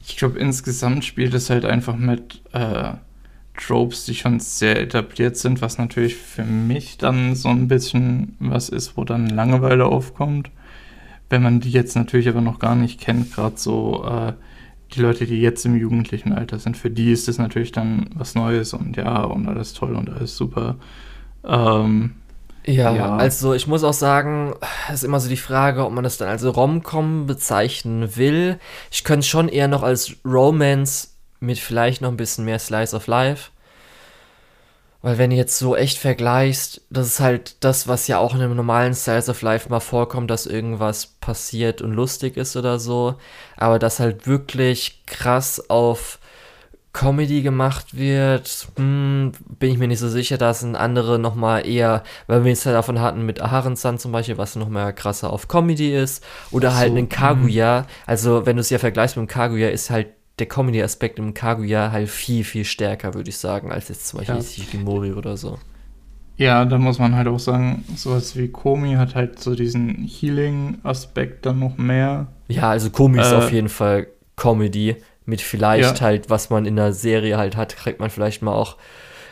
Ich 0.06 0.18
glaube, 0.18 0.38
insgesamt 0.38 1.06
spielt 1.06 1.32
es 1.32 1.48
halt 1.48 1.64
einfach 1.64 1.96
mit 1.96 2.42
äh, 2.52 2.92
Tropes, 3.56 4.04
die 4.04 4.14
schon 4.14 4.40
sehr 4.40 4.80
etabliert 4.80 5.36
sind, 5.36 5.62
was 5.62 5.78
natürlich 5.78 6.16
für 6.16 6.44
mich 6.44 6.98
dann 6.98 7.34
so 7.34 7.48
ein 7.48 7.68
bisschen 7.68 8.36
was 8.38 8.68
ist, 8.68 8.96
wo 8.96 9.04
dann 9.04 9.28
Langeweile 9.28 9.86
aufkommt. 9.86 10.50
Wenn 11.28 11.42
man 11.42 11.60
die 11.60 11.70
jetzt 11.70 11.96
natürlich 11.96 12.28
aber 12.28 12.40
noch 12.40 12.58
gar 12.58 12.76
nicht 12.76 13.00
kennt, 13.00 13.34
gerade 13.34 13.56
so 13.56 14.04
äh, 14.04 14.32
die 14.94 15.00
Leute, 15.00 15.26
die 15.26 15.40
jetzt 15.40 15.66
im 15.66 15.76
jugendlichen 15.76 16.32
Alter 16.32 16.58
sind, 16.58 16.76
für 16.76 16.90
die 16.90 17.12
ist 17.12 17.28
das 17.28 17.38
natürlich 17.38 17.72
dann 17.72 18.10
was 18.14 18.34
Neues 18.34 18.72
und 18.72 18.96
ja, 18.96 19.22
und 19.24 19.48
alles 19.48 19.72
toll 19.72 19.96
und 19.96 20.08
alles 20.08 20.36
super. 20.36 20.76
Ähm, 21.44 22.12
ja, 22.64 22.92
ja, 22.92 23.16
also 23.16 23.54
ich 23.54 23.68
muss 23.68 23.84
auch 23.84 23.92
sagen, 23.92 24.54
es 24.88 24.94
ist 24.94 25.04
immer 25.04 25.20
so 25.20 25.28
die 25.28 25.36
Frage, 25.36 25.84
ob 25.84 25.92
man 25.92 26.02
das 26.02 26.18
dann 26.18 26.28
als 26.28 26.44
Rom-Com 26.44 27.26
bezeichnen 27.26 28.16
will. 28.16 28.58
Ich 28.90 29.04
könnte 29.04 29.20
es 29.20 29.28
schon 29.28 29.48
eher 29.48 29.68
noch 29.68 29.84
als 29.84 30.16
Romance 30.24 31.15
mit 31.46 31.58
vielleicht 31.58 32.02
noch 32.02 32.10
ein 32.10 32.16
bisschen 32.16 32.44
mehr 32.44 32.58
Slice 32.58 32.94
of 32.94 33.06
Life. 33.06 33.50
Weil 35.02 35.18
wenn 35.18 35.30
du 35.30 35.36
jetzt 35.36 35.58
so 35.58 35.76
echt 35.76 35.98
vergleichst, 35.98 36.80
das 36.90 37.06
ist 37.06 37.20
halt 37.20 37.62
das, 37.62 37.86
was 37.86 38.08
ja 38.08 38.18
auch 38.18 38.34
in 38.34 38.40
einem 38.40 38.56
normalen 38.56 38.92
Slice 38.92 39.30
of 39.30 39.40
Life 39.42 39.68
mal 39.68 39.80
vorkommt, 39.80 40.30
dass 40.30 40.46
irgendwas 40.46 41.06
passiert 41.06 41.80
und 41.80 41.92
lustig 41.92 42.36
ist 42.36 42.56
oder 42.56 42.80
so. 42.80 43.14
Aber 43.56 43.78
das 43.78 44.00
halt 44.00 44.26
wirklich 44.26 45.02
krass 45.06 45.70
auf 45.70 46.18
Comedy 46.96 47.42
gemacht 47.42 47.96
wird, 47.96 48.68
hm, 48.76 49.32
bin 49.60 49.70
ich 49.70 49.78
mir 49.78 49.86
nicht 49.86 49.98
so 49.98 50.08
sicher. 50.08 50.38
Da 50.38 50.54
sind 50.54 50.76
andere 50.76 51.18
nochmal 51.18 51.66
eher, 51.66 52.02
weil 52.26 52.44
wir 52.44 52.52
es 52.52 52.64
ja 52.64 52.72
davon 52.72 53.00
hatten 53.00 53.24
mit 53.26 53.40
Aharen-san 53.40 53.98
zum 53.98 54.12
Beispiel, 54.12 54.38
was 54.38 54.56
nochmal 54.56 54.94
krasser 54.94 55.30
auf 55.30 55.46
Comedy 55.46 55.94
ist. 55.94 56.24
Oder 56.50 56.74
halt 56.74 56.88
so, 56.88 56.96
einen 56.96 57.10
Kaguya. 57.10 57.80
Hm. 57.80 57.86
Also, 58.06 58.46
wenn 58.46 58.56
du 58.56 58.62
es 58.62 58.70
ja 58.70 58.78
vergleichst 58.78 59.16
mit 59.16 59.28
dem 59.28 59.28
Kaguya, 59.28 59.68
ist 59.68 59.90
halt 59.90 60.08
der 60.38 60.46
Comedy-Aspekt 60.46 61.18
im 61.18 61.34
Kaguya 61.34 61.92
halt 61.92 62.08
viel, 62.08 62.44
viel 62.44 62.64
stärker, 62.64 63.14
würde 63.14 63.30
ich 63.30 63.38
sagen, 63.38 63.72
als 63.72 63.88
jetzt 63.88 64.08
zum 64.08 64.18
Beispiel 64.18 64.36
ja. 64.36 64.42
Shikimori 64.42 65.12
oder 65.12 65.36
so. 65.36 65.58
Ja, 66.36 66.66
da 66.66 66.76
muss 66.76 66.98
man 66.98 67.16
halt 67.16 67.28
auch 67.28 67.38
sagen, 67.38 67.84
sowas 67.96 68.36
wie 68.36 68.48
Komi 68.48 68.94
hat 68.94 69.14
halt 69.14 69.40
so 69.40 69.54
diesen 69.54 70.06
Healing-Aspekt 70.06 71.46
dann 71.46 71.58
noch 71.58 71.78
mehr. 71.78 72.26
Ja, 72.48 72.70
also 72.70 72.90
Komi 72.90 73.18
äh, 73.18 73.22
ist 73.22 73.32
auf 73.32 73.50
jeden 73.50 73.70
Fall 73.70 74.08
Comedy 74.36 74.96
mit 75.24 75.40
vielleicht 75.40 76.00
ja. 76.00 76.00
halt, 76.00 76.28
was 76.28 76.50
man 76.50 76.66
in 76.66 76.76
der 76.76 76.92
Serie 76.92 77.38
halt 77.38 77.56
hat, 77.56 77.74
kriegt 77.76 78.00
man 78.00 78.10
vielleicht 78.10 78.42
mal 78.42 78.52
auch. 78.52 78.76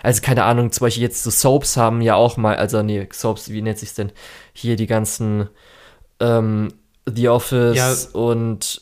Also 0.02 0.22
keine 0.22 0.44
Ahnung, 0.44 0.72
zum 0.72 0.86
Beispiel 0.86 1.02
jetzt 1.02 1.22
so 1.22 1.30
Soaps 1.30 1.76
haben 1.76 2.00
ja 2.00 2.14
auch 2.14 2.38
mal, 2.38 2.56
also 2.56 2.82
nee, 2.82 3.06
Soaps, 3.12 3.50
wie 3.50 3.62
nennt 3.62 3.78
sich's 3.78 3.94
denn? 3.94 4.10
Hier 4.54 4.76
die 4.76 4.86
ganzen 4.86 5.48
ähm, 6.20 6.68
The 7.06 7.28
Office 7.28 7.76
ja. 8.12 8.18
und 8.18 8.80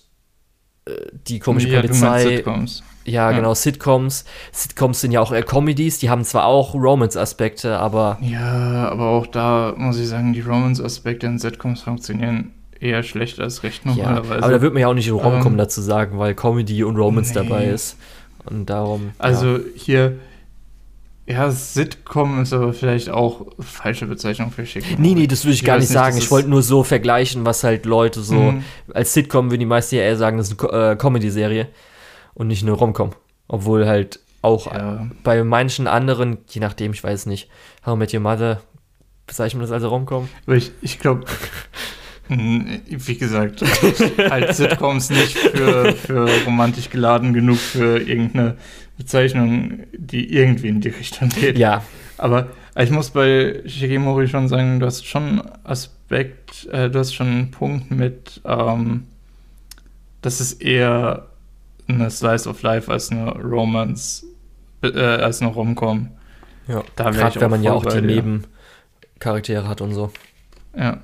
die 1.28 1.38
komische 1.38 1.68
ja, 1.68 1.80
Polizei. 1.80 2.42
Ja, 2.44 2.66
ja, 3.04 3.32
genau, 3.32 3.54
Sitcoms. 3.54 4.24
Sitcoms 4.52 5.00
sind 5.00 5.12
ja 5.12 5.20
auch 5.20 5.32
eher 5.32 5.42
Comedies, 5.42 5.98
die 5.98 6.10
haben 6.10 6.24
zwar 6.24 6.46
auch 6.46 6.74
Romance-Aspekte, 6.74 7.78
aber. 7.78 8.18
Ja, 8.20 8.88
aber 8.88 9.08
auch 9.08 9.26
da 9.26 9.74
muss 9.76 9.98
ich 9.98 10.08
sagen, 10.08 10.32
die 10.32 10.40
Romance-Aspekte 10.40 11.26
in 11.26 11.38
Sitcoms 11.38 11.82
funktionieren 11.82 12.52
eher 12.78 13.02
schlecht 13.02 13.40
als 13.40 13.62
recht 13.62 13.86
normalerweise. 13.86 14.40
Ja, 14.40 14.42
aber 14.42 14.52
da 14.52 14.60
wird 14.60 14.72
man 14.72 14.80
ja 14.80 14.88
auch 14.88 14.94
nicht 14.94 15.10
Romcom 15.10 15.52
ähm, 15.52 15.58
dazu 15.58 15.80
sagen, 15.80 16.18
weil 16.18 16.34
Comedy 16.34 16.84
und 16.84 16.96
Romance 16.96 17.30
nee. 17.30 17.46
dabei 17.46 17.66
ist. 17.66 17.96
Und 18.44 18.66
darum. 18.66 19.12
Also 19.18 19.60
hier 19.76 20.18
ja, 21.26 21.50
Sitcom 21.50 22.42
ist 22.42 22.52
aber 22.52 22.72
vielleicht 22.72 23.08
auch 23.08 23.46
falsche 23.60 24.06
Bezeichnung 24.06 24.50
für 24.50 24.66
schick. 24.66 24.98
Nee, 24.98 25.14
nee, 25.14 25.26
das 25.26 25.44
würde 25.44 25.54
ich, 25.54 25.60
ich 25.60 25.66
gar 25.66 25.78
nicht 25.78 25.88
sagen. 25.88 26.16
Ich 26.18 26.30
wollte 26.30 26.48
nur 26.48 26.62
so 26.62 26.82
vergleichen, 26.82 27.46
was 27.46 27.62
halt 27.62 27.86
Leute 27.86 28.22
so. 28.22 28.34
Mhm. 28.34 28.64
Als 28.92 29.14
Sitcom 29.14 29.50
würden 29.50 29.60
die 29.60 29.66
meisten 29.66 29.94
ja 29.94 30.02
eher 30.02 30.16
sagen, 30.16 30.36
das 30.38 30.50
ist 30.50 30.64
eine 30.64 30.92
äh, 30.92 30.96
Comedy-Serie 30.96 31.68
und 32.34 32.48
nicht 32.48 32.62
eine 32.62 32.72
Romcom. 32.72 33.10
Obwohl 33.46 33.86
halt 33.86 34.20
auch 34.42 34.72
ja. 34.72 35.08
bei 35.22 35.44
manchen 35.44 35.86
anderen, 35.86 36.38
je 36.48 36.60
nachdem, 36.60 36.92
ich 36.92 37.04
weiß 37.04 37.26
nicht, 37.26 37.48
How 37.86 37.94
I 37.94 37.98
Met 37.98 38.14
Your 38.14 38.20
Mother, 38.20 38.60
bezeichnen 39.26 39.60
wir 39.60 39.66
das 39.68 39.72
als 39.72 39.88
Romcom? 39.88 40.28
Ich, 40.48 40.72
ich 40.82 40.98
glaube, 40.98 41.24
wie 42.36 43.16
gesagt, 43.16 43.62
halt 44.18 44.54
Sitcoms 44.54 45.10
nicht 45.10 45.36
für, 45.36 45.92
für 45.92 46.28
romantisch 46.44 46.90
geladen 46.90 47.32
genug 47.32 47.58
für 47.58 47.98
irgendeine 47.98 48.56
Bezeichnung, 48.96 49.80
die 49.92 50.32
irgendwie 50.32 50.68
in 50.68 50.80
die 50.80 50.90
Richtung 50.90 51.28
geht. 51.28 51.58
Ja. 51.58 51.82
Aber 52.18 52.48
ich 52.76 52.90
muss 52.90 53.10
bei 53.10 53.62
Shigemori 53.66 54.28
schon 54.28 54.48
sagen, 54.48 54.80
du 54.80 54.86
hast 54.86 55.06
schon 55.06 55.42
Aspekt, 55.64 56.66
äh, 56.66 56.88
du 56.88 56.98
hast 56.98 57.14
schon 57.14 57.26
einen 57.26 57.50
Punkt 57.50 57.90
mit, 57.90 58.40
ähm, 58.44 59.06
das 60.20 60.40
ist 60.40 60.62
eher 60.62 61.26
eine 61.88 62.10
Slice 62.10 62.48
of 62.48 62.62
Life 62.62 62.90
als 62.90 63.10
eine 63.10 63.30
Romance, 63.32 64.24
äh, 64.82 64.98
als 64.98 65.42
eine 65.42 65.50
Romcom. 65.50 66.08
Ja, 66.68 66.84
da 66.96 67.10
gerade 67.10 67.40
wenn 67.40 67.50
man 67.50 67.62
ja 67.62 67.72
auch 67.72 67.84
die 67.84 68.00
Nebencharaktere 68.00 69.68
hat 69.68 69.80
und 69.80 69.94
so. 69.94 70.12
Ja. 70.76 71.00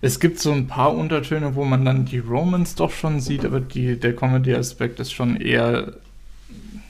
Es 0.00 0.20
gibt 0.20 0.38
so 0.38 0.52
ein 0.52 0.66
paar 0.66 0.94
Untertöne, 0.94 1.54
wo 1.54 1.64
man 1.64 1.84
dann 1.84 2.04
die 2.04 2.18
Romance 2.18 2.76
doch 2.76 2.90
schon 2.90 3.20
sieht, 3.20 3.44
aber 3.44 3.60
die, 3.60 3.98
der 3.98 4.14
Comedy-Aspekt 4.14 5.00
ist 5.00 5.12
schon 5.12 5.36
eher 5.36 5.94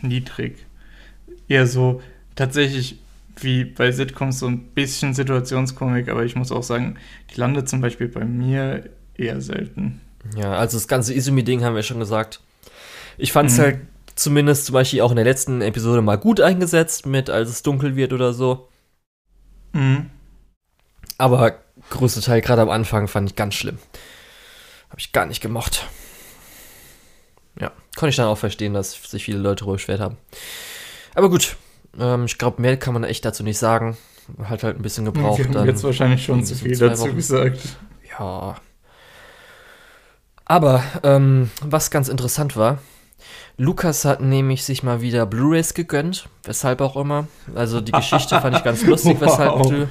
niedrig. 0.01 0.57
Eher 1.49 1.66
so 1.66 2.01
tatsächlich 2.35 2.99
wie 3.37 3.64
bei 3.64 3.93
Sitcoms 3.93 4.39
so 4.39 4.47
ein 4.47 4.61
bisschen 4.74 5.14
Situationskomik, 5.14 6.09
aber 6.09 6.24
ich 6.24 6.37
muss 6.37 6.53
auch 6.53 6.62
sagen, 6.62 6.97
die 7.30 7.41
landet 7.41 7.68
zum 7.68 7.80
Beispiel 7.80 8.09
bei 8.09 8.24
mir 8.24 8.89
eher 9.16 9.41
selten. 9.41 10.01
Ja, 10.37 10.53
also 10.53 10.76
das 10.76 10.89
ganze 10.89 11.14
Izumi-Ding 11.14 11.64
haben 11.64 11.74
wir 11.74 11.83
schon 11.83 11.99
gesagt. 11.99 12.41
Ich 13.18 13.33
fand 13.33 13.51
es 13.51 13.59
mhm. 13.59 13.62
halt 13.62 13.78
zumindest 14.14 14.66
zum 14.66 14.74
Beispiel 14.74 15.01
auch 15.01 15.11
in 15.11 15.16
der 15.16 15.24
letzten 15.24 15.62
Episode 15.62 16.03
mal 16.03 16.16
gut 16.16 16.41
eingesetzt 16.41 17.07
mit, 17.07 17.30
als 17.30 17.49
es 17.49 17.62
dunkel 17.62 17.97
wird 17.97 18.12
oder 18.12 18.33
so. 18.33 18.68
Mhm. 19.72 20.11
Aber 21.18 21.61
größte 21.93 22.20
Teil 22.20 22.40
gerade 22.40 22.62
am 22.62 22.70
Anfang 22.70 23.09
fand 23.09 23.30
ich 23.30 23.36
ganz 23.36 23.55
schlimm. 23.55 23.78
Habe 24.90 25.01
ich 25.01 25.12
gar 25.12 25.26
nicht 25.26 25.40
gemocht. 25.40 25.86
Ja, 27.61 27.72
konnte 27.97 28.11
ich 28.11 28.16
dann 28.16 28.26
auch 28.26 28.38
verstehen, 28.38 28.74
dass 28.74 28.93
sich 28.93 29.24
viele 29.24 29.38
Leute 29.38 29.64
ruhig 29.64 29.82
schwer 29.82 29.99
haben. 29.99 30.16
Aber 31.14 31.30
gut, 31.30 31.57
ähm, 31.99 32.24
ich 32.24 32.38
glaube, 32.38 32.61
mehr 32.61 32.76
kann 32.76 32.95
man 32.95 33.05
echt 33.05 33.24
dazu 33.24 33.43
nicht 33.43 33.59
sagen. 33.59 33.97
Hat 34.45 34.62
halt 34.62 34.76
ein 34.76 34.82
bisschen 34.82 35.05
gebraucht. 35.05 35.38
Wir 35.38 35.59
haben 35.59 35.66
jetzt 35.66 35.84
wahrscheinlich 35.84 36.24
schon 36.24 36.45
zu 36.45 36.55
viel 36.55 36.76
dazu 36.76 37.03
Wochen. 37.03 37.16
gesagt. 37.16 37.61
Ja. 38.18 38.57
Aber 40.45 40.82
ähm, 41.03 41.51
was 41.62 41.90
ganz 41.90 42.09
interessant 42.09 42.57
war, 42.57 42.78
Lukas 43.57 44.05
hat 44.05 44.20
nämlich 44.20 44.64
sich 44.64 44.82
mal 44.82 45.01
wieder 45.01 45.26
Blu-rays 45.26 45.74
gegönnt, 45.74 46.28
weshalb 46.45 46.80
auch 46.80 46.97
immer. 46.97 47.26
Also 47.55 47.80
die 47.80 47.93
Geschichte 47.93 48.40
fand 48.40 48.57
ich 48.57 48.64
ganz 48.64 48.84
lustig, 48.84 49.16
wow. 49.20 49.28
weshalb 49.28 49.62
du 49.62 49.88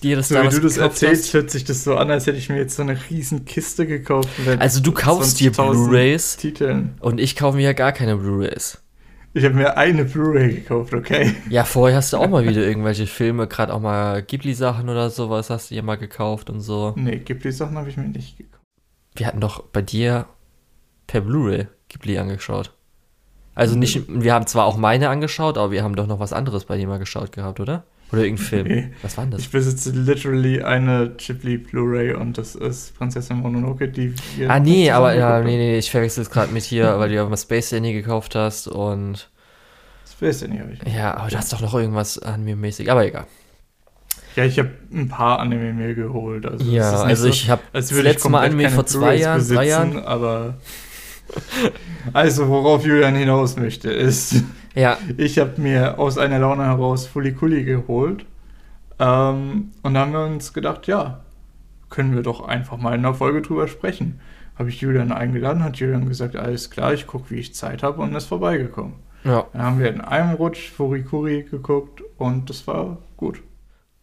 dir 0.00 0.16
das 0.16 0.28
so 0.28 0.34
da 0.34 0.44
wie 0.44 0.54
du 0.54 0.60
das 0.60 0.76
erzählst, 0.76 1.26
hast. 1.26 1.34
hört 1.34 1.50
sich 1.50 1.64
das 1.64 1.84
so 1.84 1.96
an, 1.96 2.10
als 2.10 2.26
hätte 2.26 2.38
ich 2.38 2.48
mir 2.48 2.56
jetzt 2.56 2.76
so 2.76 2.82
eine 2.82 2.98
riesen 3.10 3.44
Kiste 3.44 3.86
gekauft. 3.86 4.28
Also 4.58 4.80
du 4.80 4.92
kaufst 4.92 5.40
dir 5.40 5.52
Blu-rays 5.52 6.38
und 7.00 7.20
ich 7.20 7.36
kaufe 7.36 7.56
mir 7.56 7.64
ja 7.64 7.72
gar 7.72 7.92
keine 7.92 8.16
Blu-rays. 8.16 8.82
Ich 9.32 9.44
habe 9.44 9.54
mir 9.54 9.76
eine 9.76 10.04
Blu-ray 10.04 10.54
gekauft, 10.54 10.92
okay? 10.92 11.36
Ja, 11.48 11.64
vorher 11.64 11.98
hast 11.98 12.12
du 12.12 12.16
auch 12.16 12.28
mal 12.28 12.44
wieder 12.44 12.66
irgendwelche 12.66 13.06
Filme, 13.06 13.46
gerade 13.46 13.72
auch 13.72 13.80
mal 13.80 14.22
Ghibli-Sachen 14.22 14.88
oder 14.88 15.08
sowas 15.08 15.50
hast 15.50 15.70
du 15.70 15.76
dir 15.76 15.84
mal 15.84 15.96
gekauft 15.96 16.50
und 16.50 16.60
so. 16.60 16.94
Nee, 16.96 17.18
Ghibli-Sachen 17.18 17.78
habe 17.78 17.88
ich 17.88 17.96
mir 17.96 18.08
nicht 18.08 18.38
gekauft. 18.38 18.64
Wir 19.14 19.26
hatten 19.26 19.40
doch 19.40 19.62
bei 19.62 19.82
dir 19.82 20.26
per 21.06 21.20
Blu-ray 21.20 21.68
Ghibli 21.88 22.18
angeschaut. 22.18 22.72
Also 23.54 23.76
nicht, 23.76 24.04
wir 24.08 24.32
haben 24.32 24.46
zwar 24.46 24.64
auch 24.64 24.76
meine 24.76 25.10
angeschaut, 25.10 25.58
aber 25.58 25.70
wir 25.70 25.82
haben 25.82 25.94
doch 25.94 26.06
noch 26.06 26.18
was 26.18 26.32
anderes 26.32 26.64
bei 26.64 26.76
dir 26.76 26.88
mal 26.88 26.98
geschaut 26.98 27.30
gehabt, 27.32 27.60
oder? 27.60 27.84
Oder 28.12 28.22
irgendein 28.24 28.44
Film. 28.44 28.66
Nee. 28.66 28.90
Was 29.02 29.16
war 29.16 29.24
denn 29.24 29.32
das? 29.32 29.42
Ich 29.42 29.50
besitze 29.50 29.90
literally 29.90 30.62
eine 30.62 31.12
Ghibli 31.16 31.58
Blu-ray 31.58 32.14
und 32.14 32.38
das 32.38 32.56
ist 32.56 32.96
Prinzessin 32.98 33.38
Mononoke, 33.38 33.88
die 33.88 34.14
wir. 34.36 34.50
Ah, 34.50 34.58
nee, 34.58 34.90
aber 34.90 35.14
ja, 35.14 35.40
nee, 35.40 35.56
nee, 35.56 35.78
ich 35.78 35.90
verwechsel 35.90 36.22
es 36.22 36.30
gerade 36.30 36.52
mit 36.52 36.64
hier, 36.64 36.98
weil 36.98 37.08
du 37.08 37.14
ja 37.14 37.28
mal 37.28 37.36
Space 37.36 37.70
Danny 37.70 37.92
gekauft 37.92 38.34
hast 38.34 38.66
und. 38.66 39.30
Space 40.10 40.40
Danny 40.40 40.58
habe 40.58 40.72
ich. 40.72 40.92
Ja, 40.92 41.16
aber 41.16 41.30
du 41.30 41.36
hast 41.36 41.52
doch 41.52 41.60
noch 41.60 41.74
irgendwas 41.74 42.18
anime-mäßig, 42.18 42.90
aber 42.90 43.06
egal. 43.06 43.26
Ja, 44.36 44.44
ich 44.44 44.58
habe 44.58 44.70
ein 44.92 45.08
paar 45.08 45.38
Anime 45.38 45.72
mir 45.72 45.94
geholt. 45.94 46.46
Also 46.46 46.64
ja, 46.64 47.02
also 47.02 47.24
so, 47.24 47.28
ich 47.28 47.48
habe 47.48 47.62
das 47.72 47.90
letzte 47.90 48.28
Mal 48.28 48.44
Anime 48.44 48.70
vor 48.70 48.86
zwei 48.86 49.16
Jahren, 49.16 49.46
drei 49.46 49.68
Jahren. 49.68 49.98
Aber. 49.98 50.54
also, 52.12 52.48
worauf 52.48 52.84
Julian 52.84 53.14
hinaus 53.14 53.56
möchte, 53.56 53.90
ist. 53.90 54.42
Ja. 54.74 54.98
Ich 55.16 55.38
habe 55.38 55.60
mir 55.60 55.98
aus 55.98 56.18
einer 56.18 56.38
Laune 56.38 56.64
heraus 56.64 57.06
Fulikuli 57.06 57.64
geholt. 57.64 58.24
Ähm, 58.98 59.72
und 59.82 59.94
da 59.94 60.00
haben 60.00 60.12
wir 60.12 60.24
uns 60.24 60.52
gedacht, 60.52 60.86
ja, 60.86 61.20
können 61.88 62.14
wir 62.14 62.22
doch 62.22 62.46
einfach 62.46 62.76
mal 62.76 62.94
in 62.94 63.04
einer 63.04 63.14
Folge 63.14 63.42
drüber 63.42 63.66
sprechen. 63.66 64.20
Habe 64.58 64.68
ich 64.68 64.80
Julian 64.80 65.10
eingeladen, 65.10 65.64
hat 65.64 65.78
Julian 65.78 66.08
gesagt, 66.08 66.36
alles 66.36 66.70
klar, 66.70 66.92
ich 66.92 67.06
gucke, 67.06 67.30
wie 67.30 67.38
ich 67.38 67.54
Zeit 67.54 67.82
habe 67.82 68.02
und 68.02 68.14
ist 68.14 68.26
vorbeigekommen. 68.26 68.94
Ja. 69.24 69.46
Dann 69.52 69.62
haben 69.62 69.78
wir 69.78 69.88
in 69.88 70.00
einem 70.00 70.34
Rutsch 70.34 70.70
Furikuri 70.70 71.44
geguckt 71.44 72.02
und 72.18 72.48
das 72.50 72.66
war 72.66 72.98
gut. 73.16 73.42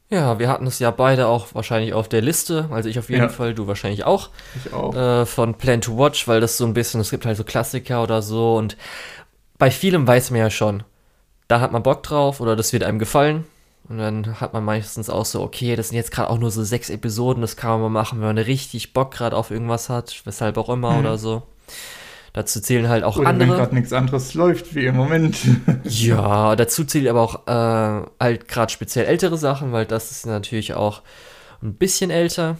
Ja, 0.09 0.39
wir 0.39 0.47
hatten 0.47 0.65
es 0.67 0.79
ja 0.79 0.89
beide 0.89 1.27
auch 1.27 1.53
wahrscheinlich 1.53 1.93
auf 1.93 2.07
der 2.07 2.21
Liste, 2.21 2.69
also 2.71 2.87
ich 2.87 2.97
auf 2.97 3.09
jeden 3.09 3.23
ja. 3.23 3.29
Fall, 3.29 3.53
du 3.53 3.67
wahrscheinlich 3.67 4.05
auch. 4.05 4.29
Ich 4.55 4.73
auch. 4.73 4.95
Äh, 4.95 5.25
von 5.25 5.55
Plan 5.55 5.81
to 5.81 5.97
Watch, 5.97 6.29
weil 6.29 6.39
das 6.39 6.57
so 6.57 6.65
ein 6.65 6.73
bisschen, 6.73 7.01
es 7.01 7.09
gibt 7.09 7.25
halt 7.25 7.35
so 7.35 7.43
Klassiker 7.43 8.01
oder 8.01 8.21
so 8.21 8.55
und 8.55 8.77
bei 9.57 9.71
vielem 9.71 10.07
weiß 10.07 10.31
man 10.31 10.39
ja 10.39 10.49
schon, 10.49 10.83
da 11.47 11.59
hat 11.59 11.71
man 11.71 11.83
Bock 11.83 12.03
drauf 12.03 12.41
oder 12.41 12.55
das 12.55 12.73
wird 12.73 12.83
einem 12.83 12.99
gefallen. 12.99 13.45
Und 13.89 13.99
dann 13.99 14.41
hat 14.41 14.51
man 14.51 14.65
meistens 14.65 15.09
auch 15.09 15.25
so, 15.25 15.41
okay, 15.41 15.77
das 15.77 15.89
sind 15.89 15.95
jetzt 15.95 16.11
gerade 16.11 16.29
auch 16.29 16.39
nur 16.39 16.51
so 16.51 16.61
sechs 16.63 16.89
Episoden, 16.89 17.41
das 17.41 17.55
kann 17.55 17.71
man 17.71 17.81
mal 17.81 18.01
machen, 18.01 18.19
wenn 18.19 18.27
man 18.27 18.37
richtig 18.37 18.91
Bock 18.91 19.11
gerade 19.11 19.35
auf 19.35 19.49
irgendwas 19.49 19.87
hat, 19.87 20.23
weshalb 20.25 20.57
auch 20.57 20.69
immer 20.69 20.91
mhm. 20.91 20.99
oder 20.99 21.17
so. 21.17 21.43
Dazu 22.33 22.59
zählen 22.59 22.89
halt 22.89 23.03
auch 23.03 23.17
oder 23.17 23.29
andere. 23.29 23.49
Wenn 23.49 23.57
gerade 23.57 23.75
nichts 23.75 23.93
anderes 23.93 24.33
läuft 24.33 24.75
wie 24.75 24.85
im 24.85 24.95
Moment. 24.95 25.37
ja, 25.85 26.55
dazu 26.55 26.83
zählen 26.83 27.07
aber 27.07 27.21
auch 27.21 27.47
äh, 27.47 28.05
halt 28.19 28.47
gerade 28.47 28.71
speziell 28.71 29.05
ältere 29.05 29.37
Sachen, 29.37 29.71
weil 29.71 29.85
das 29.85 30.11
ist 30.11 30.25
natürlich 30.25 30.73
auch 30.73 31.01
ein 31.63 31.73
bisschen 31.73 32.11
älter. 32.11 32.57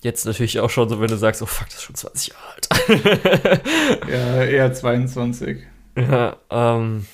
Jetzt 0.00 0.24
natürlich 0.24 0.60
auch 0.60 0.70
schon 0.70 0.88
so, 0.88 1.00
wenn 1.00 1.08
du 1.08 1.16
sagst, 1.16 1.42
oh 1.42 1.46
fuck, 1.46 1.66
das 1.66 1.78
ist 1.78 1.82
schon 1.82 1.94
20 1.96 2.32
Jahre 2.32 2.46
alt. 2.54 3.60
ja, 4.10 4.44
eher 4.44 4.72
22. 4.72 5.58
Ja, 5.96 6.36
ähm, 6.50 7.06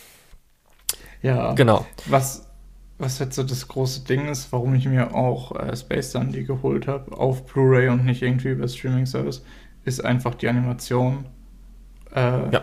ja. 1.22 1.52
Genau. 1.54 1.86
Was, 2.06 2.48
was 2.98 3.18
jetzt 3.18 3.36
so 3.36 3.42
das 3.42 3.66
große 3.66 4.04
Ding 4.04 4.28
ist, 4.28 4.52
warum 4.52 4.74
ich 4.74 4.86
mir 4.86 5.14
auch 5.14 5.54
äh, 5.56 5.76
Space 5.76 6.12
Dandy 6.12 6.44
geholt 6.44 6.86
habe, 6.86 7.16
auf 7.16 7.46
Blu-ray 7.46 7.88
und 7.88 8.04
nicht 8.04 8.22
irgendwie 8.22 8.48
über 8.48 8.68
Streaming-Service, 8.68 9.44
ist 9.84 10.04
einfach 10.04 10.34
die 10.34 10.48
Animation. 10.48 11.26
Äh, 12.14 12.52
ja. 12.52 12.62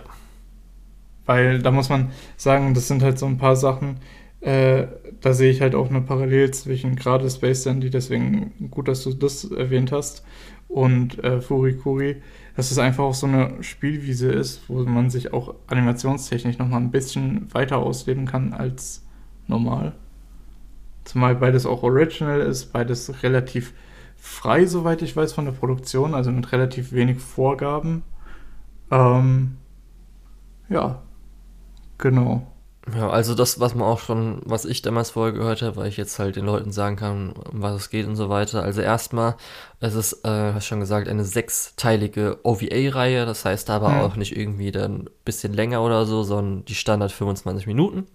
Weil 1.26 1.62
da 1.62 1.72
muss 1.72 1.90
man 1.90 2.12
sagen, 2.38 2.74
das 2.74 2.88
sind 2.88 3.02
halt 3.02 3.18
so 3.18 3.26
ein 3.26 3.38
paar 3.38 3.56
Sachen, 3.56 3.98
äh, 4.46 4.88
da 5.22 5.34
sehe 5.34 5.52
ich 5.52 5.62
halt 5.62 5.76
auch 5.76 5.90
eine 5.90 6.02
Parallel 6.02 6.52
zwischen 6.52 6.96
gerade 6.96 7.30
Space 7.30 7.64
Dandy, 7.64 7.90
deswegen 7.90 8.70
gut, 8.70 8.88
dass 8.88 9.04
du 9.04 9.14
das 9.14 9.50
erwähnt 9.52 9.92
hast, 9.92 10.24
und 10.68 11.24
äh, 11.24 11.42
Furikuri 11.42 12.22
dass 12.56 12.72
es 12.72 12.78
einfach 12.78 13.04
auch 13.04 13.14
so 13.14 13.28
eine 13.28 13.62
Spielwiese 13.64 14.32
ist, 14.32 14.70
wo 14.70 14.82
man 14.84 15.10
sich 15.10 15.34
auch 15.34 15.56
animationstechnisch 15.68 16.58
nochmal 16.58 16.80
ein 16.80 16.92
bisschen 16.92 17.54
weiter 17.54 17.80
ausleben 17.80 18.26
kann 18.26 18.54
als 18.54 19.06
normal. 19.48 19.94
Zumal 21.04 21.36
beides 21.36 21.66
auch 21.66 21.84
original 21.84 22.40
ist, 22.40 22.72
beides 22.72 23.24
relativ 23.24 23.74
frei, 24.16 24.66
soweit 24.66 25.02
ich 25.02 25.16
weiß, 25.16 25.34
von 25.34 25.46
der 25.46 25.52
Produktion, 25.52 26.16
also 26.16 26.32
mit 26.32 26.52
relativ 26.52 26.94
wenig 26.94 27.20
Vorgaben. 27.20 28.04
Ähm, 28.90 29.58
ja, 30.70 31.02
genau. 31.98 32.48
Ja, 32.94 33.10
also 33.10 33.34
das, 33.34 33.60
was 33.60 33.74
man 33.74 33.88
auch 33.88 34.00
schon, 34.00 34.42
was 34.46 34.64
ich 34.64 34.84
damals 34.84 35.12
vorher 35.12 35.34
gehört 35.34 35.64
habe, 35.64 35.78
weil 35.78 35.88
ich 35.88 35.98
jetzt 35.98 36.20
halt 36.20 36.36
den 36.36 36.46
Leuten 36.46 36.72
sagen 36.72 36.98
kann, 36.98 37.32
um 37.32 37.62
was 37.62 37.74
es 37.74 37.90
geht 37.90 38.06
und 38.06 38.16
so 38.16 38.30
weiter. 38.30 38.62
Also 38.62 38.82
erstmal, 38.82 39.36
es 39.80 39.96
ist, 39.96 40.24
äh, 40.24 40.54
hast 40.54 40.68
schon 40.68 40.82
gesagt, 40.82 41.08
eine 41.08 41.24
sechsteilige 41.24 42.40
OVA-Reihe, 42.44 43.26
das 43.26 43.44
heißt 43.44 43.72
aber 43.72 43.90
mhm. 43.90 44.02
auch 44.02 44.16
nicht 44.18 44.38
irgendwie 44.38 44.72
dann 44.72 45.02
ein 45.02 45.10
bisschen 45.26 45.54
länger 45.54 45.82
oder 45.82 46.06
so, 46.06 46.22
sondern 46.22 46.66
die 46.66 46.76
Standard 46.76 47.12
25 47.12 47.66
Minuten. 47.66 48.06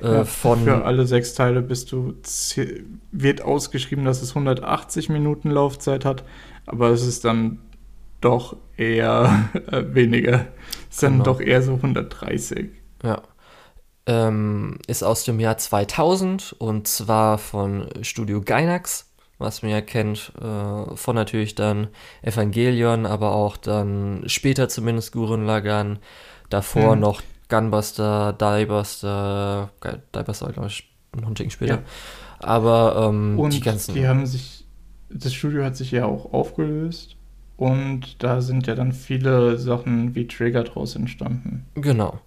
Äh, 0.00 0.12
ja, 0.14 0.24
von 0.24 0.64
für 0.64 0.84
alle 0.86 1.06
sechs 1.06 1.34
Teile 1.34 1.60
bist 1.60 1.92
du, 1.92 2.14
wird 3.12 3.42
ausgeschrieben, 3.42 4.06
dass 4.06 4.22
es 4.22 4.30
180 4.30 5.10
Minuten 5.10 5.50
Laufzeit 5.50 6.06
hat, 6.06 6.24
aber 6.64 6.88
es 6.88 7.06
ist 7.06 7.26
dann 7.26 7.58
doch 8.22 8.56
eher 8.78 9.50
äh, 9.70 9.84
weniger. 9.92 10.46
Es 10.90 11.00
sind 11.00 11.12
genau. 11.12 11.24
doch 11.24 11.40
eher 11.40 11.60
so 11.60 11.74
130. 11.74 12.70
Ja 13.02 13.20
ähm, 14.08 14.78
ist 14.86 15.04
aus 15.04 15.24
dem 15.24 15.38
Jahr 15.38 15.58
2000 15.58 16.56
und 16.58 16.88
zwar 16.88 17.36
von 17.36 17.88
Studio 18.00 18.40
Gainax, 18.40 19.12
was 19.38 19.62
man 19.62 19.70
ja 19.70 19.82
kennt, 19.82 20.32
äh, 20.40 20.96
von 20.96 21.14
natürlich 21.14 21.54
dann 21.54 21.88
Evangelion, 22.22 23.04
aber 23.04 23.32
auch 23.34 23.58
dann 23.58 24.24
später 24.26 24.68
zumindest 24.70 25.12
Gurren 25.12 25.44
Lagann, 25.44 25.98
davor 26.48 26.94
hm. 26.94 27.00
noch 27.00 27.22
Gunbuster, 27.50 28.32
Diebuster, 28.32 29.70
Diebuster 30.14 30.46
war, 30.46 30.52
glaube 30.52 30.68
ich, 30.68 30.90
noch 31.14 31.28
ein 31.28 31.34
Ticken 31.34 31.50
später. 31.50 31.74
Ja. 31.74 31.82
Aber 32.40 33.08
ähm, 33.08 33.38
und 33.38 33.52
die 33.52 33.60
ganzen. 33.60 33.94
Die 33.94 34.08
haben 34.08 34.24
sich, 34.24 34.64
das 35.10 35.34
Studio 35.34 35.64
hat 35.64 35.76
sich 35.76 35.90
ja 35.90 36.06
auch 36.06 36.32
aufgelöst 36.32 37.16
und 37.58 38.22
da 38.22 38.40
sind 38.40 38.66
ja 38.66 38.74
dann 38.74 38.92
viele 38.92 39.58
Sachen 39.58 40.14
wie 40.14 40.26
Trigger 40.26 40.64
draus 40.64 40.96
entstanden. 40.96 41.66
Genau. 41.74 42.20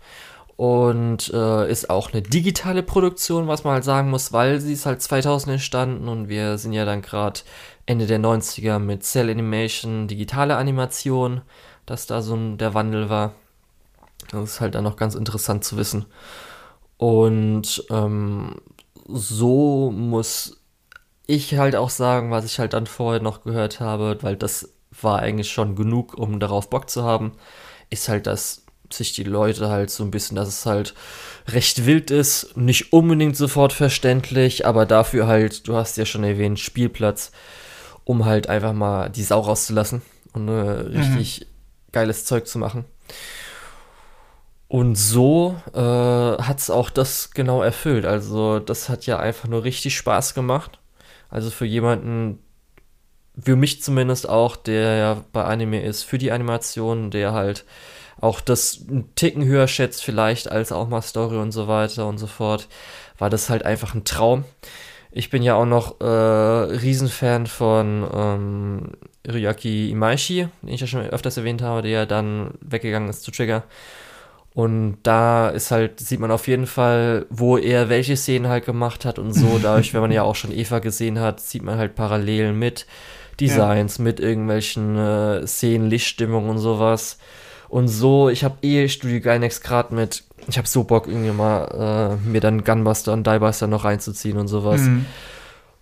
Und 0.62 1.34
äh, 1.34 1.72
ist 1.72 1.90
auch 1.90 2.14
eine 2.14 2.22
digitale 2.22 2.84
Produktion, 2.84 3.48
was 3.48 3.64
man 3.64 3.74
halt 3.74 3.84
sagen 3.84 4.12
muss, 4.12 4.32
weil 4.32 4.60
sie 4.60 4.74
ist 4.74 4.86
halt 4.86 5.02
2000 5.02 5.54
entstanden 5.54 6.08
und 6.08 6.30
wir 6.30 6.60
sind 6.60 6.74
ja 6.74 6.86
dann 6.86 7.02
gerade 7.02 7.40
Ende 7.88 8.06
der 8.06 8.20
90er 8.20 8.78
mit 8.78 9.04
Cell 9.04 9.32
Animation, 9.32 10.08
digitale 10.08 10.58
Animation, 10.58 11.42
dass 11.88 12.06
da 12.06 12.22
so 12.22 12.36
ein, 12.36 12.60
der 12.60 12.76
Wandel 12.76 13.10
war. 13.10 13.34
Das 14.30 14.44
ist 14.44 14.62
halt 14.62 14.76
dann 14.76 14.84
noch 14.84 14.98
ganz 14.98 15.16
interessant 15.16 15.64
zu 15.64 15.78
wissen. 15.78 16.06
Und 16.98 17.84
ähm, 17.90 18.58
so 19.08 19.90
muss 19.90 20.62
ich 21.26 21.58
halt 21.58 21.76
auch 21.76 21.90
sagen, 21.90 22.30
was 22.30 22.46
ich 22.46 22.60
halt 22.60 22.74
dann 22.74 22.86
vorher 22.86 23.24
noch 23.24 23.44
gehört 23.44 23.80
habe, 23.80 24.20
weil 24.22 24.36
das 24.36 24.72
war 25.02 25.22
eigentlich 25.22 25.52
schon 25.52 25.76
genug, 25.76 26.14
um 26.14 26.40
darauf 26.40 26.70
Bock 26.70 26.88
zu 26.88 27.04
haben, 27.04 27.32
ist 27.90 28.10
halt, 28.10 28.28
dass 28.28 28.62
sich 28.94 29.14
die 29.14 29.24
Leute 29.24 29.70
halt 29.70 29.90
so 29.90 30.04
ein 30.04 30.12
bisschen, 30.12 30.36
dass 30.36 30.48
es 30.48 30.66
halt 30.66 30.94
recht 31.48 31.86
wild 31.86 32.12
ist, 32.12 32.56
nicht 32.56 32.94
unbedingt 32.94 33.36
sofort 33.36 33.74
verständlich, 33.74 34.66
aber 34.66 34.86
dafür 34.86 35.28
halt, 35.28 35.68
du 35.68 35.76
hast 35.76 35.98
ja 35.98 36.06
schon 36.06 36.24
erwähnt, 36.24 36.60
Spielplatz, 36.60 37.32
um 38.04 38.26
halt 38.26 38.48
einfach 38.48 38.74
mal 38.74 39.10
die 39.10 39.24
Sau 39.24 39.40
rauszulassen 39.40 40.02
und 40.34 40.48
äh, 40.48 40.52
richtig 40.52 41.42
mhm. 41.42 41.46
geiles 41.92 42.26
Zeug 42.26 42.48
zu 42.48 42.58
machen. 42.58 42.86
Und 44.68 44.96
so 44.96 45.58
äh, 45.74 45.80
hat 45.80 46.60
es 46.60 46.70
auch 46.70 46.90
das 46.90 47.32
genau 47.32 47.62
erfüllt. 47.62 48.06
Also 48.06 48.60
das 48.60 48.88
hat 48.88 49.06
ja 49.06 49.20
einfach 49.20 49.50
nur 49.50 49.66
richtig 49.66 49.98
Spaß 49.98 50.34
gemacht. 50.34 50.80
Also 51.30 51.50
für 51.50 51.66
jemanden, 51.66 52.40
für 53.38 53.58
mich 53.58 53.84
zumindest 53.84 54.30
auch, 54.30 54.56
der 54.56 54.96
ja 54.96 55.26
bei 55.34 55.44
Anime 55.44 55.84
ist, 55.84 56.04
für 56.04 56.18
die 56.18 56.32
Animation, 56.32 57.12
der 57.12 57.34
halt 57.34 57.66
auch 58.22 58.40
das 58.40 58.86
einen 58.88 59.14
Ticken 59.16 59.44
höher 59.44 59.68
schätzt 59.68 60.04
vielleicht 60.04 60.50
als 60.52 60.72
auch 60.72 60.88
mal 60.88 61.02
Story 61.02 61.38
und 61.38 61.52
so 61.52 61.68
weiter 61.68 62.08
und 62.08 62.18
so 62.18 62.28
fort, 62.28 62.68
war 63.18 63.30
das 63.30 63.50
halt 63.50 63.66
einfach 63.66 63.94
ein 63.94 64.06
Traum. 64.06 64.46
Ich 65.12 65.30
bin 65.30 65.44
ja 65.44 65.56
auch 65.56 65.66
noch 65.66 66.00
äh, 66.00 66.06
Riesenfan 66.06 67.48
von 67.48 68.08
ähm, 68.14 68.92
Ryaki 69.28 69.90
Imaishi, 69.92 70.48
den 70.62 70.70
ich 70.70 70.80
ja 70.80 70.88
schon 70.88 71.02
öfters 71.02 71.36
erwähnt 71.36 71.62
habe, 71.62 71.82
der 71.82 71.92
ja 71.92 72.06
dann 72.06 72.52
weggegangen 72.62 73.10
ist 73.10 73.24
zu 73.24 73.32
Trigger. 73.32 73.64
Und 74.54 74.98
da 75.04 75.50
ist 75.50 75.72
halt, 75.72 76.00
sieht 76.00 76.20
man 76.20 76.32
auf 76.32 76.48
jeden 76.48 76.68
Fall, 76.68 77.26
wo 77.30 77.58
er 77.58 77.90
welche 77.90 78.18
Szenen 78.18 78.48
halt 78.48 78.66
gemacht 78.66 79.06
hat 79.06 79.18
und 79.18 79.34
so. 79.34 79.60
Dadurch, 79.64 79.94
wenn 79.94 80.02
man 80.02 80.12
ja 80.12 80.24
auch 80.24 80.36
schon 80.36 80.52
Eva 80.52 80.80
gesehen 80.80 81.20
hat, 81.20 81.40
sieht 81.40 81.64
man 81.64 81.78
halt 81.78 81.96
Parallelen 81.96 82.58
mit 82.58 82.86
Designs, 83.40 83.98
ja. 83.98 84.04
mit 84.04 84.20
irgendwelchen 84.20 84.98
äh, 84.98 85.48
Szenen, 85.48 85.90
Lichtstimmung 85.90 86.50
und 86.50 86.60
sowas. 86.60 87.18
Und 87.72 87.88
so, 87.88 88.28
ich 88.28 88.44
habe 88.44 88.58
eh 88.64 88.90
Studio 88.90 89.22
Gainax 89.22 89.62
gerade 89.62 89.96
mit, 89.96 90.26
ich 90.50 90.58
habe 90.58 90.68
so 90.68 90.84
Bock 90.84 91.08
irgendwie 91.08 91.32
mal 91.32 92.18
äh, 92.22 92.28
mir 92.28 92.42
dann 92.42 92.66
Gunbuster 92.66 93.14
und 93.14 93.26
Diebuster 93.26 93.68
noch 93.68 93.86
reinzuziehen 93.86 94.38
und 94.38 94.50
sowas. 94.50 94.82
Mhm. 94.82 95.06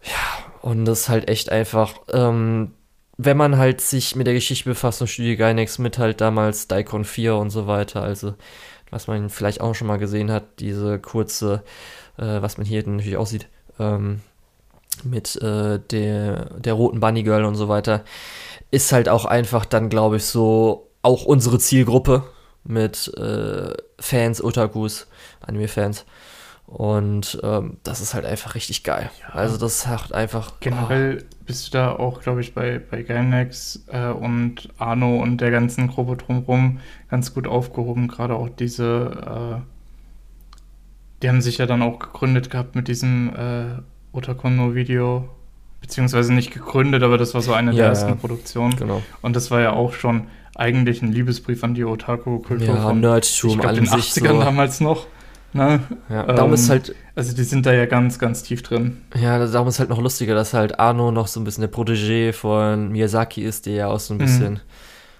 Ja, 0.03 0.51
und 0.61 0.85
das 0.85 1.01
ist 1.01 1.09
halt 1.09 1.27
echt 1.27 1.51
einfach, 1.51 1.95
ähm, 2.13 2.73
wenn 3.17 3.37
man 3.37 3.57
halt 3.57 3.81
sich 3.81 4.15
mit 4.15 4.27
der 4.27 4.35
Geschichte 4.35 4.69
befasst 4.69 5.01
und 5.01 5.07
Studio 5.07 5.35
Gainax 5.35 5.79
mit 5.79 5.97
halt 5.97 6.21
damals 6.21 6.67
Daikon 6.67 7.05
4 7.05 7.35
und 7.37 7.49
so 7.49 7.65
weiter, 7.65 8.03
also 8.03 8.35
was 8.91 9.07
man 9.07 9.31
vielleicht 9.31 9.59
auch 9.59 9.73
schon 9.73 9.87
mal 9.87 9.97
gesehen 9.97 10.31
hat, 10.31 10.59
diese 10.59 10.99
kurze, 10.99 11.63
äh, 12.17 12.39
was 12.39 12.59
man 12.59 12.67
hier 12.67 12.87
natürlich 12.87 13.17
aussieht, 13.17 13.47
ähm, 13.79 14.21
mit 15.03 15.41
äh, 15.41 15.79
der, 15.79 16.51
der 16.59 16.73
roten 16.73 16.99
Bunny 16.99 17.23
Girl 17.23 17.45
und 17.45 17.55
so 17.55 17.67
weiter, 17.67 18.03
ist 18.69 18.91
halt 18.91 19.09
auch 19.09 19.25
einfach 19.25 19.65
dann, 19.65 19.89
glaube 19.89 20.17
ich, 20.17 20.25
so 20.25 20.88
auch 21.01 21.25
unsere 21.25 21.59
Zielgruppe 21.59 22.23
mit 22.63 23.11
äh, 23.17 23.73
Fans, 23.99 24.43
Otakus, 24.43 25.07
Anime-Fans. 25.41 26.05
Und 26.69 27.39
ähm, 27.41 27.77
das 27.81 27.99
ist 27.99 28.13
halt 28.13 28.25
einfach 28.25 28.53
richtig 28.53 28.83
geil. 28.83 29.09
Ja. 29.21 29.33
Also 29.33 29.57
das 29.57 29.87
hat 29.87 30.13
einfach. 30.13 30.59
Generell 30.59 31.23
oh. 31.23 31.35
bist 31.47 31.67
du 31.67 31.71
da 31.71 31.93
auch, 31.93 32.21
glaube 32.21 32.41
ich, 32.41 32.53
bei, 32.53 32.77
bei 32.77 33.01
Gainax 33.01 33.85
äh, 33.87 34.09
und 34.09 34.69
Arno 34.77 35.19
und 35.19 35.41
der 35.41 35.49
ganzen 35.49 35.87
Gruppe 35.87 36.17
drumherum 36.17 36.79
ganz 37.09 37.33
gut 37.33 37.47
aufgehoben. 37.47 38.07
Gerade 38.07 38.35
auch 38.35 38.49
diese, 38.49 39.57
äh, 39.57 39.61
die 41.23 41.29
haben 41.29 41.41
sich 41.41 41.57
ja 41.57 41.65
dann 41.65 41.81
auch 41.81 41.97
gegründet 41.97 42.51
gehabt 42.51 42.75
mit 42.75 42.87
diesem 42.87 43.35
äh, 43.35 44.15
Otakono-Video. 44.15 45.27
Beziehungsweise 45.81 46.33
nicht 46.33 46.51
gegründet, 46.51 47.01
aber 47.01 47.17
das 47.17 47.33
war 47.33 47.41
so 47.41 47.53
eine 47.53 47.71
ja, 47.71 47.77
der 47.77 47.85
ersten 47.87 48.09
ja. 48.09 48.15
Produktionen. 48.15 48.75
Genau. 48.75 49.01
Und 49.23 49.35
das 49.35 49.49
war 49.49 49.61
ja 49.61 49.73
auch 49.73 49.93
schon 49.93 50.27
eigentlich 50.59 51.01
ein 51.01 51.11
Liebesbrief 51.11 51.63
an 51.63 51.73
die 51.73 51.85
Otaku-Kultur 51.85 52.67
ja, 52.67 52.81
von 52.81 52.99
Nerdtum, 52.99 53.51
ich 53.51 53.59
glaub, 53.59 53.73
den 53.73 53.87
80ern 53.87 54.27
so. 54.27 54.39
damals 54.39 54.79
noch. 54.81 55.07
Ne? 55.51 55.79
Ja, 56.09 56.23
darum 56.23 56.51
ähm, 56.51 56.55
ist 56.55 56.69
halt. 56.69 56.95
Also 57.15 57.35
die 57.35 57.43
sind 57.43 57.65
da 57.65 57.73
ja 57.73 57.85
ganz, 57.85 58.19
ganz 58.19 58.43
tief 58.43 58.61
drin. 58.61 59.01
Ja, 59.19 59.43
darum 59.47 59.67
ist 59.67 59.79
halt 59.79 59.89
noch 59.89 59.99
lustiger, 59.99 60.35
dass 60.35 60.53
halt 60.53 60.79
Arno 60.79 61.11
noch 61.11 61.27
so 61.27 61.39
ein 61.39 61.43
bisschen 61.43 61.61
der 61.61 61.71
Protégé 61.71 62.33
von 62.33 62.91
Miyazaki 62.91 63.41
ist, 63.41 63.65
der 63.65 63.73
ja 63.73 63.87
auch 63.87 63.99
so 63.99 64.13
ein 64.13 64.19
bisschen. 64.19 64.53
Mhm. 64.53 64.59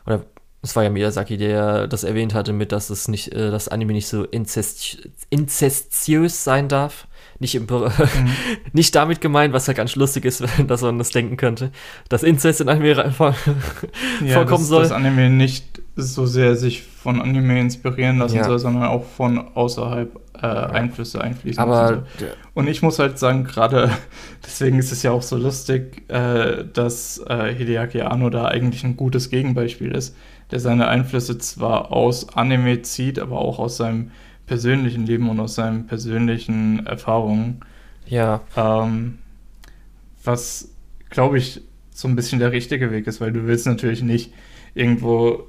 Oder 0.06 0.26
es 0.62 0.76
war 0.76 0.84
ja 0.84 0.90
Miyazaki, 0.90 1.38
der 1.38 1.88
das 1.88 2.04
erwähnt 2.04 2.34
hatte, 2.34 2.54
mit, 2.54 2.72
dass 2.72 2.90
es 2.90 3.08
nicht, 3.08 3.34
äh, 3.34 3.50
das 3.50 3.70
Anime 3.70 3.94
nicht 3.94 4.08
so 4.08 4.24
inzest, 4.24 5.10
inzestiös 5.30 6.44
sein 6.44 6.68
darf 6.68 7.08
nicht, 7.40 7.56
im, 7.56 7.64
mhm. 7.64 7.90
nicht 8.74 8.94
damit 8.96 9.22
gemeint, 9.22 9.54
was 9.54 9.68
ja 9.68 9.74
ganz 9.74 9.96
lustig 9.96 10.26
ist, 10.26 10.44
dass 10.68 10.82
man 10.82 10.98
das 10.98 11.10
denken 11.10 11.38
könnte, 11.38 11.72
dass 12.10 12.24
Inzest 12.24 12.62
in 12.62 12.70
Anime 12.70 13.12
vor, 13.12 13.36
ja, 14.26 14.34
vorkommen 14.34 14.64
dass, 14.64 14.68
soll. 14.68 14.84
Dass 14.84 14.92
Anime 14.92 15.30
nicht 15.30 15.82
so 15.96 16.26
sehr 16.26 16.56
sich 16.56 16.84
von 16.84 17.22
Anime 17.22 17.60
inspirieren 17.60 18.20
lassen 18.20 18.38
ja. 18.38 18.44
soll, 18.44 18.60
sondern 18.60 18.84
auch 18.84 19.06
von 19.06 19.40
außerhalb 19.56 20.20
äh, 20.42 20.46
Einflüsse 20.48 21.22
einfließen 21.22 21.62
Aber 21.62 22.06
Und 22.54 22.68
ich 22.68 22.82
muss 22.82 23.00
halt 23.00 23.20
sagen, 23.20 23.44
gerade 23.44 23.92
deswegen 24.46 24.80
ist 24.80 24.92
es 24.92 25.04
ja 25.04 25.12
auch 25.12 25.22
so 25.22 25.36
lustig, 25.38 26.10
äh, 26.10 26.64
dass 26.74 27.22
äh, 27.28 27.54
Hideaki 27.54 28.02
Anno 28.02 28.30
da 28.30 28.46
eigentlich 28.46 28.84
ein 28.84 28.96
gutes 28.96 29.30
Gegenbeispiel 29.30 29.92
ist, 29.92 30.16
der 30.52 30.60
seine 30.60 30.88
Einflüsse 30.88 31.38
zwar 31.38 31.92
aus 31.92 32.30
Anime 32.36 32.82
zieht, 32.82 33.20
aber 33.20 33.40
auch 33.40 33.60
aus 33.60 33.78
seinem 33.78 34.12
persönlichen 34.50 35.06
Leben 35.06 35.30
und 35.30 35.40
aus 35.40 35.54
seinen 35.54 35.86
persönlichen 35.86 36.86
Erfahrungen. 36.88 37.60
Ja. 38.08 38.42
Ähm, 38.58 39.20
was, 40.24 40.74
glaube 41.12 41.38
ich, 41.38 41.62
so 41.92 42.08
ein 42.08 42.16
bisschen 42.16 42.40
der 42.40 42.52
richtige 42.52 42.92
Weg 42.92 43.06
ist, 43.06 43.22
weil 43.22 43.32
du 43.32 43.46
willst 43.46 43.68
natürlich 43.68 44.02
nicht 44.02 44.34
irgendwo 44.74 45.44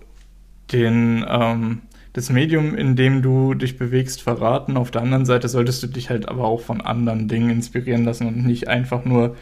den, 0.70 1.24
ähm, 1.26 1.80
das 2.12 2.28
Medium, 2.28 2.74
in 2.74 2.94
dem 2.94 3.22
du 3.22 3.55
dich 3.55 3.78
bewegst, 3.78 4.20
verraten. 4.20 4.76
Auf 4.76 4.90
der 4.90 5.01
anderen 5.01 5.24
Seite 5.24 5.48
solltest 5.48 5.82
du 5.82 5.86
dich 5.86 6.11
halt 6.11 6.28
aber 6.28 6.44
auch 6.44 6.61
von 6.61 6.82
anderen 6.82 7.26
Dingen 7.26 7.48
inspirieren 7.48 8.05
lassen 8.05 8.26
und 8.26 8.44
nicht 8.44 8.68
einfach 8.68 9.07
nur 9.07 9.34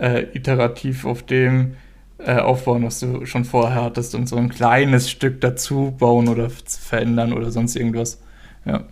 äh, 0.00 0.24
iterativ 0.34 1.04
auf 1.04 1.22
dem 1.22 1.76
äh, 2.18 2.38
aufbauen, 2.38 2.82
was 2.82 2.98
du 2.98 3.24
schon 3.24 3.44
vorher 3.44 3.84
hattest 3.84 4.16
und 4.16 4.28
so 4.28 4.34
ein 4.34 4.48
kleines 4.48 5.08
Stück 5.08 5.40
dazu 5.40 5.94
bauen 5.96 6.26
oder 6.26 6.50
verändern 6.50 7.32
oder 7.32 7.52
sonst 7.52 7.76
irgendwas. 7.76 8.20
Ja. 8.64 8.82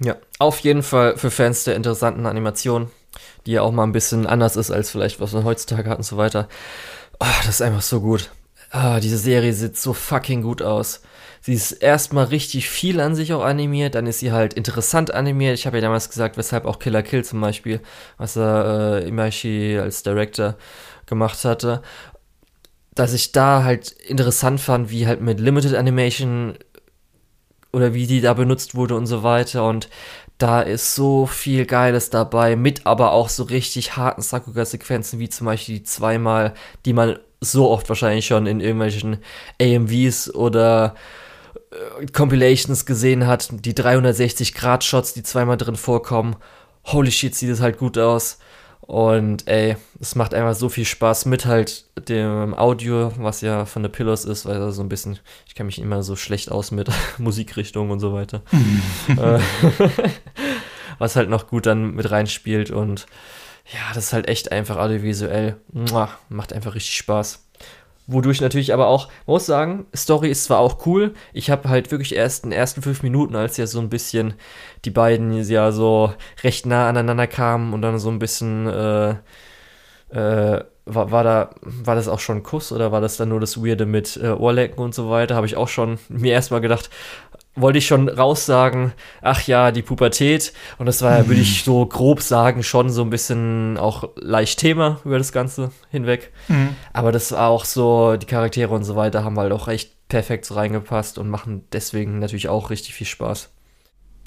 Ja, 0.00 0.16
auf 0.38 0.60
jeden 0.60 0.82
Fall 0.82 1.16
für 1.16 1.30
Fans 1.30 1.64
der 1.64 1.76
interessanten 1.76 2.26
Animation, 2.26 2.90
die 3.46 3.52
ja 3.52 3.62
auch 3.62 3.72
mal 3.72 3.84
ein 3.84 3.92
bisschen 3.92 4.26
anders 4.26 4.56
ist 4.56 4.70
als 4.70 4.90
vielleicht, 4.90 5.20
was 5.20 5.32
man 5.32 5.44
heutzutage 5.44 5.90
hat 5.90 5.98
und 5.98 6.04
so 6.04 6.16
weiter. 6.16 6.48
Oh, 7.20 7.26
das 7.44 7.56
ist 7.56 7.62
einfach 7.62 7.82
so 7.82 8.00
gut. 8.00 8.30
Oh, 8.72 8.98
diese 9.00 9.18
Serie 9.18 9.52
sieht 9.52 9.76
so 9.76 9.92
fucking 9.92 10.42
gut 10.42 10.62
aus. 10.62 11.00
Sie 11.40 11.54
ist 11.54 11.72
erstmal 11.72 12.26
richtig 12.26 12.68
viel 12.68 13.00
an 13.00 13.14
sich 13.14 13.32
auch 13.32 13.42
animiert, 13.42 13.94
dann 13.94 14.06
ist 14.06 14.20
sie 14.20 14.32
halt 14.32 14.54
interessant 14.54 15.12
animiert. 15.12 15.54
Ich 15.54 15.66
habe 15.66 15.78
ja 15.78 15.80
damals 15.80 16.10
gesagt, 16.10 16.36
weshalb 16.36 16.64
auch 16.66 16.78
Killer 16.78 17.02
Kill 17.02 17.24
zum 17.24 17.40
Beispiel, 17.40 17.80
was 18.18 18.36
er 18.36 19.00
äh, 19.02 19.08
Imaishi 19.08 19.78
als 19.78 20.02
Director 20.02 20.56
gemacht 21.06 21.44
hatte, 21.44 21.82
dass 22.94 23.12
ich 23.12 23.32
da 23.32 23.62
halt 23.62 23.92
interessant 23.92 24.60
fand, 24.60 24.90
wie 24.90 25.06
halt 25.06 25.20
mit 25.20 25.38
Limited 25.40 25.74
Animation 25.74 26.58
oder 27.72 27.94
wie 27.94 28.06
die 28.06 28.20
da 28.20 28.34
benutzt 28.34 28.74
wurde 28.74 28.94
und 28.94 29.06
so 29.06 29.22
weiter. 29.22 29.66
Und 29.66 29.88
da 30.38 30.60
ist 30.60 30.94
so 30.94 31.26
viel 31.26 31.66
Geiles 31.66 32.10
dabei, 32.10 32.56
mit 32.56 32.86
aber 32.86 33.12
auch 33.12 33.28
so 33.28 33.42
richtig 33.42 33.96
harten 33.96 34.22
Sakuga-Sequenzen, 34.22 35.18
wie 35.18 35.28
zum 35.28 35.46
Beispiel 35.46 35.78
die 35.78 35.84
zweimal, 35.84 36.54
die 36.84 36.92
man 36.92 37.18
so 37.40 37.70
oft 37.70 37.88
wahrscheinlich 37.88 38.26
schon 38.26 38.46
in 38.46 38.60
irgendwelchen 38.60 39.18
AMVs 39.60 40.34
oder 40.34 40.94
äh, 41.70 42.06
Compilations 42.06 42.86
gesehen 42.86 43.26
hat. 43.26 43.48
Die 43.64 43.74
360-Grad-Shots, 43.74 45.14
die 45.14 45.22
zweimal 45.22 45.56
drin 45.56 45.76
vorkommen. 45.76 46.36
Holy 46.86 47.10
shit, 47.10 47.34
sieht 47.34 47.50
es 47.50 47.60
halt 47.60 47.78
gut 47.78 47.98
aus. 47.98 48.38
Und 48.80 49.46
ey, 49.46 49.76
es 50.00 50.14
macht 50.14 50.32
einfach 50.32 50.54
so 50.54 50.70
viel 50.70 50.86
Spaß 50.86 51.26
mit 51.26 51.44
halt 51.44 51.84
dem 52.08 52.54
Audio, 52.54 53.12
was 53.18 53.42
ja 53.42 53.66
von 53.66 53.82
The 53.82 53.90
Pillows 53.90 54.24
ist, 54.24 54.46
weil 54.46 54.56
er 54.56 54.72
so 54.72 54.82
ein 54.82 54.88
bisschen, 54.88 55.18
ich 55.46 55.54
kenne 55.54 55.66
mich 55.66 55.78
immer 55.78 56.02
so 56.02 56.16
schlecht 56.16 56.50
aus 56.50 56.70
mit 56.70 56.88
Musikrichtung 57.18 57.90
und 57.90 58.00
so 58.00 58.12
weiter. 58.12 58.42
Äh, 59.08 59.40
was 60.98 61.16
halt 61.16 61.28
noch 61.30 61.46
gut 61.48 61.66
dann 61.66 61.94
mit 61.94 62.10
reinspielt 62.10 62.70
und 62.70 63.06
ja, 63.72 63.80
das 63.94 64.04
ist 64.04 64.12
halt 64.12 64.28
echt 64.28 64.52
einfach 64.52 64.76
audiovisuell. 64.78 65.56
Macht 66.28 66.52
einfach 66.52 66.74
richtig 66.74 66.96
Spaß. 66.96 67.47
Wodurch 68.10 68.40
natürlich 68.40 68.72
aber 68.72 68.88
auch, 68.88 69.08
muss 69.26 69.44
sagen, 69.44 69.86
Story 69.94 70.30
ist 70.30 70.44
zwar 70.44 70.60
auch 70.60 70.86
cool, 70.86 71.12
ich 71.34 71.50
habe 71.50 71.68
halt 71.68 71.90
wirklich 71.90 72.14
erst 72.14 72.44
in 72.44 72.50
den 72.50 72.58
ersten 72.58 72.80
fünf 72.80 73.02
Minuten, 73.02 73.36
als 73.36 73.58
ja 73.58 73.66
so 73.66 73.80
ein 73.80 73.90
bisschen 73.90 74.32
die 74.86 74.90
beiden 74.90 75.32
ja 75.46 75.72
so 75.72 76.14
recht 76.42 76.64
nah 76.64 76.88
aneinander 76.88 77.26
kamen 77.26 77.74
und 77.74 77.82
dann 77.82 77.98
so 77.98 78.08
ein 78.08 78.18
bisschen, 78.18 78.66
äh, 78.66 79.10
äh, 80.08 80.64
war, 80.86 81.10
war 81.10 81.22
da, 81.22 81.50
war 81.60 81.96
das 81.96 82.08
auch 82.08 82.18
schon 82.18 82.38
ein 82.38 82.42
Kuss 82.42 82.72
oder 82.72 82.92
war 82.92 83.02
das 83.02 83.18
dann 83.18 83.28
nur 83.28 83.40
das 83.40 83.62
Weirde 83.62 83.84
mit 83.84 84.16
äh, 84.16 84.30
Ohrlecken 84.30 84.82
und 84.82 84.94
so 84.94 85.10
weiter, 85.10 85.34
habe 85.34 85.46
ich 85.46 85.58
auch 85.58 85.68
schon 85.68 85.98
mir 86.08 86.32
erstmal 86.32 86.62
gedacht, 86.62 86.88
wollte 87.60 87.78
ich 87.78 87.86
schon 87.86 88.08
raussagen, 88.08 88.92
ach 89.22 89.46
ja, 89.46 89.70
die 89.70 89.82
Pubertät. 89.82 90.52
Und 90.78 90.86
das 90.86 91.02
war, 91.02 91.22
mhm. 91.22 91.28
würde 91.28 91.40
ich 91.40 91.64
so 91.64 91.86
grob 91.86 92.22
sagen, 92.22 92.62
schon 92.62 92.90
so 92.90 93.02
ein 93.02 93.10
bisschen 93.10 93.76
auch 93.76 94.08
leicht 94.16 94.58
Thema 94.58 95.00
über 95.04 95.18
das 95.18 95.32
Ganze 95.32 95.70
hinweg. 95.90 96.32
Mhm. 96.48 96.70
Aber 96.92 97.12
das 97.12 97.32
war 97.32 97.48
auch 97.48 97.64
so, 97.64 98.16
die 98.16 98.26
Charaktere 98.26 98.74
und 98.74 98.84
so 98.84 98.96
weiter 98.96 99.24
haben 99.24 99.38
halt 99.38 99.52
auch 99.52 99.68
echt 99.68 100.08
perfekt 100.08 100.46
so 100.46 100.54
reingepasst 100.54 101.18
und 101.18 101.28
machen 101.28 101.64
deswegen 101.72 102.18
natürlich 102.18 102.48
auch 102.48 102.70
richtig 102.70 102.94
viel 102.94 103.06
Spaß. 103.06 103.50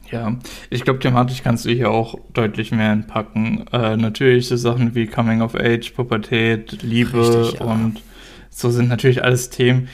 Ja, 0.09 0.35
ich 0.69 0.83
glaube, 0.83 0.99
thematisch 0.99 1.41
kannst 1.41 1.65
du 1.65 1.69
hier 1.69 1.89
auch 1.89 2.15
deutlich 2.33 2.71
mehr 2.71 2.91
entpacken. 2.91 3.65
Äh, 3.71 3.95
natürlich 3.95 4.47
so 4.47 4.57
Sachen 4.57 4.93
wie 4.93 5.07
Coming 5.07 5.41
of 5.41 5.55
Age, 5.55 5.91
Pubertät, 5.91 6.81
Liebe 6.81 7.43
Richtig, 7.43 7.59
ja. 7.59 7.65
und 7.65 8.01
so 8.51 8.69
sind 8.69 8.89
natürlich 8.89 9.23
alles 9.23 9.49
Themen. 9.49 9.87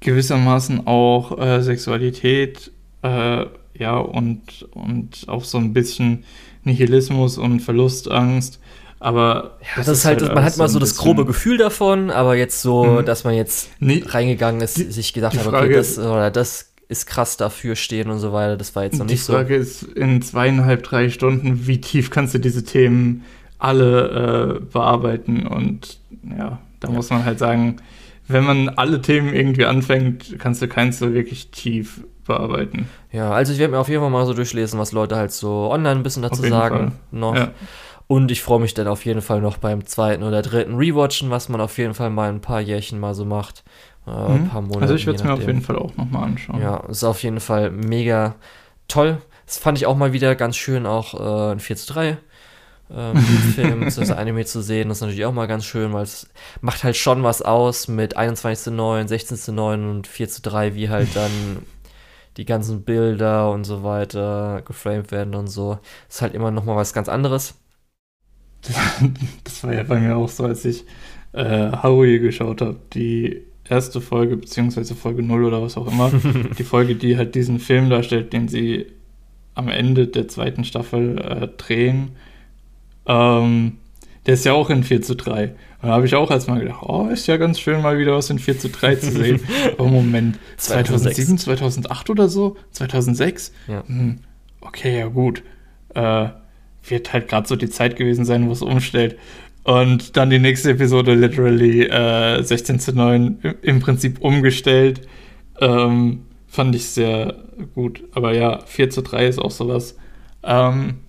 Gewissermaßen 0.00 0.86
auch 0.86 1.38
äh, 1.38 1.62
Sexualität, 1.62 2.70
äh, 3.02 3.46
ja, 3.76 3.96
und, 3.96 4.68
und 4.72 5.24
auch 5.26 5.44
so 5.44 5.58
ein 5.58 5.72
bisschen 5.72 6.24
Nihilismus 6.62 7.38
und 7.38 7.60
Verlustangst. 7.60 8.60
Aber 9.00 9.58
ja, 9.60 9.68
das, 9.76 9.86
das 9.86 9.98
ist 9.98 10.04
halt, 10.04 10.22
halt 10.22 10.34
man 10.34 10.44
hat 10.44 10.56
mal 10.56 10.68
so 10.68 10.78
das 10.78 10.96
grobe 10.96 11.26
Gefühl 11.26 11.58
davon, 11.58 12.10
aber 12.10 12.36
jetzt 12.36 12.62
so, 12.62 12.84
mhm. 12.84 13.04
dass 13.04 13.24
man 13.24 13.34
jetzt 13.34 13.68
nee, 13.80 14.02
reingegangen 14.06 14.60
ist, 14.60 14.78
die, 14.78 14.84
sich 14.84 15.12
gedacht 15.12 15.36
hat, 15.36 15.46
okay, 15.46 15.72
das 15.72 15.98
oder 15.98 16.30
das 16.30 16.72
ist 16.88 17.06
krass 17.06 17.36
dafür 17.36 17.76
stehen 17.76 18.10
und 18.10 18.18
so 18.18 18.32
weiter, 18.32 18.56
das 18.56 18.76
war 18.76 18.84
jetzt 18.84 18.98
noch 18.98 19.06
nicht 19.06 19.22
so. 19.22 19.32
Die 19.32 19.36
Frage 19.38 19.56
ist 19.56 19.82
in 19.82 20.22
zweieinhalb, 20.22 20.82
drei 20.84 21.10
Stunden, 21.10 21.66
wie 21.66 21.80
tief 21.80 22.10
kannst 22.10 22.34
du 22.34 22.38
diese 22.38 22.64
Themen 22.64 23.24
alle 23.58 24.60
äh, 24.60 24.72
bearbeiten? 24.72 25.46
Und 25.46 25.98
ja, 26.38 26.60
da 26.84 26.90
ja. 26.90 26.94
muss 26.94 27.10
man 27.10 27.24
halt 27.24 27.38
sagen, 27.38 27.76
wenn 28.28 28.44
man 28.44 28.68
alle 28.70 29.00
Themen 29.02 29.34
irgendwie 29.34 29.66
anfängt, 29.66 30.38
kannst 30.38 30.62
du 30.62 30.68
keins 30.68 30.98
so 30.98 31.12
wirklich 31.12 31.50
tief 31.50 32.04
bearbeiten. 32.24 32.88
Ja, 33.12 33.32
also 33.32 33.52
ich 33.52 33.58
werde 33.58 33.72
mir 33.72 33.78
auf 33.78 33.88
jeden 33.88 34.00
Fall 34.00 34.10
mal 34.10 34.26
so 34.26 34.34
durchlesen, 34.34 34.78
was 34.78 34.92
Leute 34.92 35.16
halt 35.16 35.32
so 35.32 35.70
online 35.70 35.96
ein 35.96 36.02
bisschen 36.02 36.22
dazu 36.22 36.42
sagen 36.42 36.76
Fall. 36.76 36.92
noch. 37.10 37.36
Ja. 37.36 37.50
Und 38.06 38.30
ich 38.30 38.42
freue 38.42 38.60
mich 38.60 38.74
dann 38.74 38.86
auf 38.86 39.04
jeden 39.04 39.22
Fall 39.22 39.40
noch 39.40 39.58
beim 39.58 39.86
zweiten 39.86 40.22
oder 40.22 40.42
dritten 40.42 40.74
Rewatchen, 40.76 41.30
was 41.30 41.48
man 41.48 41.60
auf 41.60 41.76
jeden 41.78 41.94
Fall 41.94 42.10
mal 42.10 42.28
ein 42.28 42.40
paar 42.40 42.60
Jährchen 42.60 42.98
mal 43.00 43.14
so 43.14 43.24
macht. 43.24 43.64
Äh, 44.06 44.10
mhm. 44.10 44.34
ein 44.34 44.48
paar 44.48 44.62
Monate. 44.62 44.82
Also 44.82 44.94
ich 44.94 45.06
werde 45.06 45.18
es 45.18 45.24
mir 45.24 45.32
auf 45.32 45.46
jeden 45.46 45.62
Fall 45.62 45.76
auch 45.76 45.96
nochmal 45.96 46.24
anschauen. 46.24 46.60
Ja, 46.60 46.78
ist 46.88 47.04
auf 47.04 47.22
jeden 47.22 47.40
Fall 47.40 47.70
mega 47.70 48.34
toll. 48.88 49.18
Das 49.46 49.58
fand 49.58 49.78
ich 49.78 49.86
auch 49.86 49.96
mal 49.96 50.12
wieder 50.12 50.34
ganz 50.34 50.56
schön, 50.56 50.86
auch 50.86 51.14
äh, 51.14 51.52
ein 51.52 51.60
4 51.60 51.76
zu 51.76 51.92
3 51.92 52.18
ähm, 52.92 53.16
Film 53.54 53.80
bzw. 53.80 54.12
Anime 54.12 54.44
zu 54.44 54.62
sehen. 54.62 54.88
Das 54.88 54.98
ist 54.98 55.02
natürlich 55.02 55.24
auch 55.24 55.32
mal 55.32 55.46
ganz 55.46 55.64
schön, 55.64 55.92
weil 55.92 56.04
es 56.04 56.28
macht 56.60 56.84
halt 56.84 56.96
schon 56.96 57.22
was 57.22 57.42
aus 57.42 57.88
mit 57.88 58.16
21 58.16 58.64
zu 58.64 58.70
9, 58.70 59.08
16 59.08 59.36
zu 59.36 59.52
9 59.52 59.88
und 59.88 60.06
4 60.06 60.28
zu 60.28 60.42
3, 60.42 60.74
wie 60.74 60.88
halt 60.88 61.14
dann 61.14 61.30
die 62.36 62.44
ganzen 62.44 62.82
Bilder 62.82 63.50
und 63.50 63.64
so 63.64 63.84
weiter 63.84 64.62
geframed 64.64 65.12
werden 65.12 65.34
und 65.34 65.46
so. 65.46 65.78
Ist 66.08 66.22
halt 66.22 66.34
immer 66.34 66.50
noch 66.50 66.64
mal 66.64 66.76
was 66.76 66.92
ganz 66.92 67.08
anderes. 67.08 67.54
Das 69.44 69.62
war 69.62 69.74
ja 69.74 69.82
bei 69.82 70.00
mir 70.00 70.16
auch 70.16 70.28
so, 70.28 70.44
als 70.44 70.64
ich 70.64 70.84
äh, 71.32 71.70
Haruhi 71.70 72.18
geschaut 72.18 72.60
habe. 72.60 72.76
Die 72.94 73.42
erste 73.68 74.00
Folge, 74.00 74.36
beziehungsweise 74.36 74.94
Folge 74.94 75.22
0 75.22 75.44
oder 75.44 75.62
was 75.62 75.76
auch 75.76 75.86
immer. 75.86 76.10
die 76.58 76.64
Folge, 76.64 76.94
die 76.94 77.16
halt 77.16 77.34
diesen 77.34 77.58
Film 77.58 77.90
darstellt, 77.90 78.32
den 78.32 78.48
sie 78.48 78.86
am 79.54 79.68
Ende 79.68 80.06
der 80.06 80.28
zweiten 80.28 80.64
Staffel 80.64 81.18
äh, 81.18 81.48
drehen. 81.48 82.12
Ähm, 83.06 83.78
der 84.26 84.34
ist 84.34 84.44
ja 84.44 84.52
auch 84.54 84.70
in 84.70 84.84
4 84.84 85.02
zu 85.02 85.14
3. 85.14 85.54
Da 85.82 85.88
habe 85.88 86.06
ich 86.06 86.14
auch 86.14 86.30
erstmal 86.30 86.60
gedacht, 86.60 86.82
oh, 86.82 87.08
ist 87.08 87.26
ja 87.26 87.36
ganz 87.36 87.60
schön, 87.60 87.82
mal 87.82 87.98
wieder 87.98 88.14
was 88.14 88.30
in 88.30 88.38
4 88.38 88.58
zu 88.58 88.70
3 88.70 88.96
zu 88.96 89.10
sehen. 89.10 89.40
oh, 89.78 89.84
Moment, 89.84 90.38
2007, 90.56 91.36
2008 91.36 92.08
oder 92.08 92.28
so? 92.28 92.56
2006? 92.70 93.52
Ja. 93.68 93.84
Hm, 93.86 94.20
okay, 94.62 94.98
ja 94.98 95.08
gut. 95.08 95.42
Äh, 95.94 96.28
wird 96.86 97.12
halt 97.12 97.28
gerade 97.28 97.46
so 97.46 97.56
die 97.56 97.68
Zeit 97.68 97.96
gewesen 97.96 98.24
sein, 98.24 98.48
wo 98.48 98.52
es 98.52 98.62
umstellt. 98.62 99.18
Und 99.64 100.16
dann 100.16 100.30
die 100.30 100.38
nächste 100.38 100.70
Episode 100.70 101.14
literally 101.14 101.84
äh, 101.84 102.42
16 102.42 102.80
zu 102.80 102.92
9 102.94 103.56
im 103.62 103.80
Prinzip 103.80 104.20
umgestellt. 104.20 105.02
Ähm, 105.60 106.26
fand 106.46 106.74
ich 106.74 106.86
sehr 106.86 107.34
gut. 107.74 108.04
Aber 108.12 108.34
ja, 108.34 108.60
4 108.66 108.90
zu 108.90 109.02
3 109.02 109.26
ist 109.26 109.38
auch 109.38 109.50
sowas. 109.50 109.96
Ähm, 110.42 111.00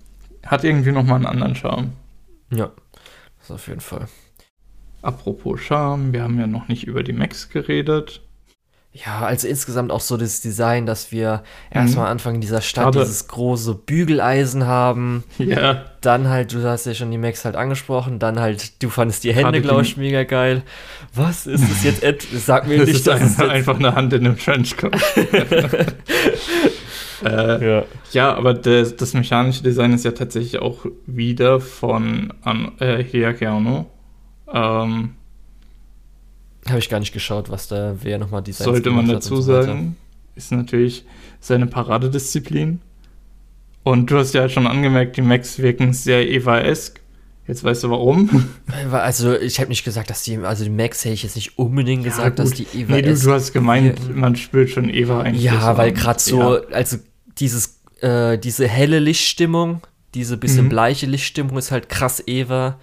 hat 0.46 0.64
irgendwie 0.64 0.92
nochmal 0.92 1.16
einen 1.16 1.26
anderen 1.26 1.54
Charme. 1.54 1.92
Ja, 2.50 2.70
das 3.40 3.50
auf 3.50 3.68
jeden 3.68 3.80
Fall. 3.80 4.06
Apropos 5.02 5.60
Charme, 5.60 6.12
wir 6.12 6.22
haben 6.22 6.38
ja 6.38 6.46
noch 6.46 6.68
nicht 6.68 6.84
über 6.84 7.02
die 7.02 7.12
Macs 7.12 7.48
geredet. 7.48 8.22
Ja, 9.04 9.26
also 9.26 9.46
insgesamt 9.46 9.92
auch 9.92 10.00
so 10.00 10.16
das 10.16 10.40
Design, 10.40 10.86
dass 10.86 11.12
wir 11.12 11.42
mhm. 11.70 11.76
erstmal 11.80 12.06
Anfang 12.06 12.36
in 12.36 12.40
dieser 12.40 12.62
Stadt 12.62 12.84
Gerade. 12.84 13.00
dieses 13.00 13.28
große 13.28 13.74
Bügeleisen 13.74 14.66
haben. 14.66 15.22
Ja. 15.38 15.84
Dann 16.00 16.28
halt, 16.28 16.54
du 16.54 16.62
hast 16.62 16.86
ja 16.86 16.94
schon 16.94 17.10
die 17.10 17.18
Macs 17.18 17.44
halt 17.44 17.56
angesprochen, 17.56 18.18
dann 18.18 18.40
halt, 18.40 18.82
du 18.82 18.88
fandest 18.88 19.24
die 19.24 19.34
Hände, 19.34 19.60
glaube 19.60 19.82
ich, 19.82 19.96
mega 19.96 20.24
geil. 20.24 20.62
Was 21.12 21.46
ist 21.46 21.62
es 21.62 21.82
jetzt? 21.82 22.26
Sag 22.46 22.66
mir 22.66 22.78
das 22.78 22.86
nicht, 22.86 22.96
ist 22.96 23.06
dass 23.06 23.20
es 23.20 23.38
einfach 23.38 23.76
eine 23.76 23.94
Hand 23.94 24.12
in 24.12 24.24
einem 24.24 24.38
Trenchcoat. 24.38 24.96
äh, 27.24 27.66
ja. 27.66 27.84
ja, 28.12 28.34
aber 28.34 28.54
das, 28.54 28.96
das, 28.96 29.14
mechanische 29.14 29.62
Design 29.62 29.92
ist 29.92 30.04
ja 30.04 30.12
tatsächlich 30.12 30.60
auch 30.60 30.86
wieder 31.06 31.60
von 31.60 32.32
an, 32.42 32.72
äh, 32.78 33.02
Hideaki 33.02 33.46
Anno. 33.46 33.86
Ähm, 34.52 35.14
Habe 36.68 36.78
ich 36.78 36.88
gar 36.88 37.00
nicht 37.00 37.12
geschaut, 37.12 37.50
was 37.50 37.68
da 37.68 37.96
wer 38.02 38.18
nochmal 38.18 38.42
Designs 38.42 38.64
Sollte 38.64 38.90
man 38.90 39.08
dazu 39.08 39.36
so 39.36 39.42
sagen, 39.42 39.96
ist 40.34 40.52
natürlich 40.52 41.04
seine 41.40 41.66
Paradedisziplin. 41.66 42.80
Und 43.82 44.10
du 44.10 44.18
hast 44.18 44.34
ja 44.34 44.48
schon 44.48 44.66
angemerkt, 44.66 45.16
die 45.16 45.22
Macs 45.22 45.58
wirken 45.58 45.92
sehr 45.92 46.28
Eva-esk. 46.28 47.00
Jetzt 47.48 47.62
weißt 47.62 47.84
du 47.84 47.90
warum. 47.90 48.48
Also 48.90 49.38
ich 49.38 49.60
habe 49.60 49.68
nicht 49.68 49.84
gesagt, 49.84 50.10
dass 50.10 50.22
die, 50.22 50.38
also 50.38 50.64
die 50.64 50.70
Max 50.70 51.04
hätte 51.04 51.14
ich 51.14 51.22
jetzt 51.22 51.36
nicht 51.36 51.58
unbedingt 51.58 52.04
ja, 52.04 52.10
gesagt, 52.10 52.36
gut. 52.36 52.44
dass 52.44 52.50
die 52.52 52.66
Eva. 52.74 52.94
Nee, 52.94 53.02
du, 53.02 53.16
du 53.16 53.32
hast 53.32 53.52
gemeint, 53.52 54.14
man 54.14 54.34
spürt 54.34 54.70
schon 54.70 54.90
Eva 54.90 55.22
eigentlich. 55.22 55.44
Ja, 55.44 55.76
weil 55.76 55.92
gerade 55.92 56.18
so, 56.18 56.56
ja. 56.56 56.62
also 56.72 56.96
dieses, 57.38 57.80
äh, 58.00 58.36
diese 58.38 58.66
helle 58.66 58.98
Lichtstimmung, 58.98 59.82
diese 60.14 60.36
bisschen 60.36 60.64
mhm. 60.64 60.70
bleiche 60.70 61.06
Lichtstimmung 61.06 61.56
ist 61.56 61.70
halt 61.70 61.88
krass 61.88 62.22
Eva. 62.26 62.78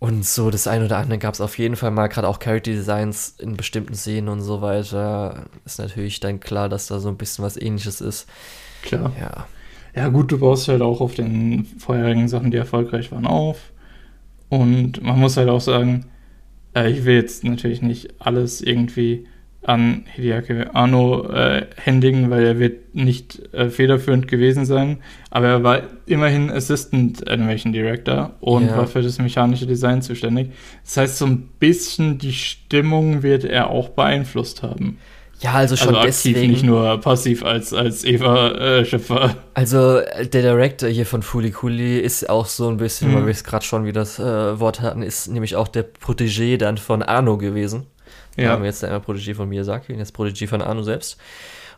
Und 0.00 0.26
so 0.26 0.50
das 0.50 0.66
eine 0.66 0.86
oder 0.86 0.98
andere 0.98 1.18
gab 1.18 1.34
es 1.34 1.40
auf 1.40 1.56
jeden 1.56 1.76
Fall 1.76 1.90
mal, 1.90 2.08
gerade 2.08 2.28
auch 2.28 2.38
Character 2.38 2.72
Designs 2.72 3.36
in 3.38 3.56
bestimmten 3.56 3.94
Szenen 3.94 4.28
und 4.28 4.42
so 4.42 4.60
weiter. 4.60 5.46
Ist 5.64 5.78
natürlich 5.78 6.20
dann 6.20 6.40
klar, 6.40 6.68
dass 6.68 6.88
da 6.88 6.98
so 6.98 7.08
ein 7.08 7.16
bisschen 7.16 7.44
was 7.44 7.56
ähnliches 7.56 8.00
ist. 8.00 8.26
Klar. 8.82 9.12
Ja. 9.18 9.46
Ja, 9.94 10.08
gut, 10.08 10.32
du 10.32 10.38
baust 10.38 10.68
halt 10.68 10.82
auch 10.82 11.00
auf 11.00 11.14
den 11.14 11.66
vorherigen 11.78 12.28
Sachen, 12.28 12.50
die 12.50 12.56
erfolgreich 12.56 13.12
waren, 13.12 13.26
auf. 13.26 13.72
Und 14.48 15.02
man 15.02 15.18
muss 15.18 15.36
halt 15.36 15.48
auch 15.48 15.60
sagen, 15.60 16.06
äh, 16.74 16.90
ich 16.90 17.04
will 17.04 17.14
jetzt 17.14 17.44
natürlich 17.44 17.82
nicht 17.82 18.14
alles 18.18 18.60
irgendwie 18.60 19.26
an 19.62 20.04
Hideaki 20.14 20.64
Anno 20.74 21.30
äh, 21.30 21.66
händigen, 21.76 22.28
weil 22.28 22.44
er 22.44 22.58
wird 22.58 22.94
nicht 22.94 23.54
äh, 23.54 23.70
federführend 23.70 24.28
gewesen 24.28 24.66
sein, 24.66 24.98
aber 25.30 25.46
er 25.46 25.62
war 25.62 25.82
immerhin 26.06 26.50
Assistant 26.50 27.26
Animation 27.28 27.72
Director 27.72 28.34
und 28.40 28.66
ja. 28.66 28.76
war 28.76 28.86
für 28.86 29.00
das 29.00 29.18
mechanische 29.18 29.66
Design 29.66 30.02
zuständig. 30.02 30.50
Das 30.84 30.98
heißt, 30.98 31.18
so 31.18 31.26
ein 31.26 31.48
bisschen 31.58 32.18
die 32.18 32.34
Stimmung 32.34 33.22
wird 33.22 33.44
er 33.44 33.70
auch 33.70 33.88
beeinflusst 33.88 34.62
haben. 34.62 34.98
Ja, 35.44 35.52
also 35.52 35.76
schon 35.76 35.94
also 35.94 36.08
aktiv, 36.08 36.32
deswegen. 36.32 36.52
nicht 36.52 36.64
nur 36.64 36.98
passiv 37.02 37.44
als, 37.44 37.74
als 37.74 38.02
Eva-Schöpfer. 38.02 39.24
Äh, 39.24 39.34
also 39.52 40.00
der 40.00 40.40
Director 40.42 40.88
hier 40.88 41.04
von 41.04 41.22
Fuli 41.22 41.50
Kuli 41.50 41.98
ist 41.98 42.30
auch 42.30 42.46
so 42.46 42.68
ein 42.68 42.78
bisschen, 42.78 43.10
mhm. 43.10 43.16
weil 43.16 43.26
wir 43.26 43.32
es 43.32 43.44
gerade 43.44 43.62
schon 43.62 43.84
wie 43.84 43.92
das 43.92 44.18
äh, 44.18 44.58
Wort 44.58 44.80
hatten, 44.80 45.02
ist 45.02 45.28
nämlich 45.28 45.56
auch 45.56 45.68
der 45.68 45.84
Protégé 45.84 46.56
dann 46.56 46.78
von 46.78 47.02
Arno 47.02 47.36
gewesen 47.36 47.86
Ja. 48.36 48.44
Da 48.44 48.50
haben 48.52 48.62
wir 48.62 48.70
jetzt 48.70 48.82
einmal 48.82 49.00
Prodigy 49.00 49.34
von 49.34 49.46
Miyazaki 49.46 49.92
und 49.92 49.98
jetzt 49.98 50.14
Prodigy 50.14 50.46
von 50.46 50.62
Anu 50.62 50.82
selbst. 50.82 51.18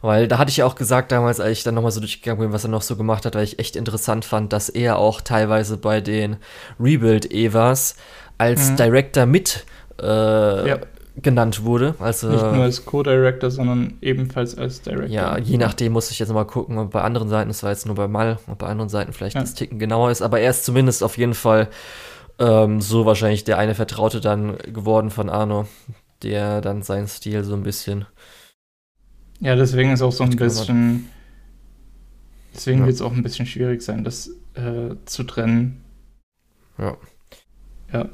Weil 0.00 0.28
da 0.28 0.38
hatte 0.38 0.50
ich 0.50 0.58
ja 0.58 0.66
auch 0.66 0.76
gesagt 0.76 1.10
damals, 1.10 1.40
als 1.40 1.58
ich 1.58 1.64
dann 1.64 1.74
nochmal 1.74 1.90
so 1.90 1.98
durchgegangen 1.98 2.40
bin, 2.40 2.52
was 2.52 2.62
er 2.62 2.70
noch 2.70 2.82
so 2.82 2.94
gemacht 2.94 3.26
hat, 3.26 3.34
weil 3.34 3.42
ich 3.42 3.58
echt 3.58 3.74
interessant 3.74 4.24
fand, 4.24 4.52
dass 4.52 4.68
er 4.68 4.98
auch 4.98 5.20
teilweise 5.20 5.76
bei 5.76 6.00
den 6.00 6.36
Rebuild-Evas 6.78 7.96
als 8.38 8.70
mhm. 8.70 8.76
Director 8.76 9.26
mit 9.26 9.64
äh, 10.00 10.68
ja. 10.68 10.78
Genannt 11.16 11.64
wurde. 11.64 11.94
Also, 11.98 12.30
Nicht 12.30 12.42
nur 12.42 12.62
als 12.62 12.84
Co-Director, 12.84 13.50
sondern 13.50 13.94
ebenfalls 14.00 14.56
als 14.56 14.82
Director. 14.82 15.08
Ja, 15.08 15.38
je 15.38 15.56
nachdem 15.56 15.92
muss 15.92 16.10
ich 16.10 16.18
jetzt 16.18 16.32
mal 16.32 16.44
gucken, 16.44 16.78
ob 16.78 16.90
bei 16.90 17.02
anderen 17.02 17.28
Seiten, 17.28 17.48
das 17.48 17.62
war 17.62 17.70
jetzt 17.70 17.86
nur 17.86 17.94
bei 17.94 18.08
Mal, 18.08 18.38
ob 18.46 18.58
bei 18.58 18.66
anderen 18.66 18.88
Seiten 18.88 19.12
vielleicht 19.12 19.34
ja. 19.34 19.40
das 19.40 19.54
Ticken 19.54 19.78
genauer 19.78 20.10
ist, 20.10 20.22
aber 20.22 20.40
er 20.40 20.50
ist 20.50 20.64
zumindest 20.64 21.02
auf 21.02 21.16
jeden 21.16 21.34
Fall 21.34 21.68
ähm, 22.38 22.80
so 22.80 23.06
wahrscheinlich 23.06 23.44
der 23.44 23.58
eine 23.58 23.74
Vertraute 23.74 24.20
dann 24.20 24.58
geworden 24.58 25.10
von 25.10 25.30
Arno, 25.30 25.66
der 26.22 26.60
dann 26.60 26.82
seinen 26.82 27.08
Stil 27.08 27.44
so 27.44 27.54
ein 27.54 27.62
bisschen 27.62 28.06
ja, 29.40 29.54
deswegen 29.54 29.92
ist 29.92 30.02
auch 30.02 30.12
so 30.12 30.24
ein 30.24 30.36
bisschen. 30.36 31.08
Deswegen 32.54 32.80
ja. 32.80 32.86
wird 32.86 32.94
es 32.94 33.02
auch 33.02 33.12
ein 33.12 33.22
bisschen 33.22 33.46
schwierig 33.46 33.82
sein, 33.82 34.02
das 34.02 34.30
äh, 34.54 34.94
zu 35.04 35.24
trennen. 35.24 35.84
Ja. 36.78 36.96
Ja. 37.92 38.08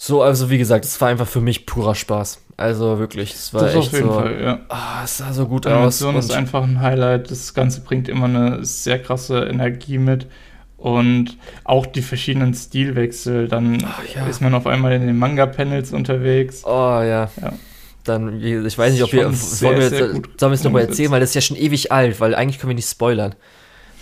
So, 0.00 0.22
also 0.22 0.48
wie 0.48 0.58
gesagt, 0.58 0.84
es 0.84 1.00
war 1.00 1.08
einfach 1.08 1.26
für 1.26 1.40
mich 1.40 1.66
purer 1.66 1.94
Spaß. 1.94 2.40
Also 2.56 2.98
wirklich, 2.98 3.34
es 3.34 3.52
war 3.52 3.62
das 3.62 3.74
echt 3.74 3.88
auf 3.88 3.92
jeden 3.92 4.08
so, 4.08 4.14
Fall, 4.14 4.40
ja. 4.40 4.60
Oh, 4.68 5.04
es 5.04 5.18
sah 5.18 5.32
so 5.32 5.46
gut 5.46 5.64
Die 5.64 5.70
aus. 5.70 5.98
Die 5.98 6.16
ist 6.16 6.32
einfach 6.32 6.62
ein 6.62 6.80
Highlight. 6.80 7.30
Das 7.30 7.52
Ganze 7.52 7.80
bringt 7.80 8.08
immer 8.08 8.26
eine 8.26 8.64
sehr 8.64 9.00
krasse 9.02 9.40
Energie 9.40 9.98
mit. 9.98 10.26
Und 10.76 11.36
auch 11.64 11.86
die 11.86 12.02
verschiedenen 12.02 12.54
Stilwechsel. 12.54 13.48
Dann 13.48 13.82
oh, 13.82 14.16
ja. 14.16 14.26
ist 14.26 14.40
man 14.40 14.54
auf 14.54 14.68
einmal 14.68 14.92
in 14.92 15.06
den 15.06 15.18
Manga-Panels 15.18 15.92
unterwegs. 15.92 16.62
Oh 16.64 16.70
ja. 16.70 17.28
ja 17.40 17.52
dann, 18.08 18.42
ich 18.42 18.78
weiß 18.78 18.92
nicht, 18.92 19.02
ob 19.02 19.12
wir, 19.12 19.30
sehr, 19.32 19.76
wir, 19.76 19.90
sollen 19.90 20.22
wir 20.40 20.50
es 20.52 20.64
nochmal 20.64 20.82
erzählen, 20.82 21.10
weil 21.10 21.20
das 21.20 21.30
ist 21.30 21.34
ja 21.34 21.40
schon 21.40 21.56
ewig 21.56 21.92
alt, 21.92 22.20
weil 22.20 22.34
eigentlich 22.34 22.58
können 22.58 22.70
wir 22.70 22.74
nicht 22.74 22.88
spoilern. 22.88 23.34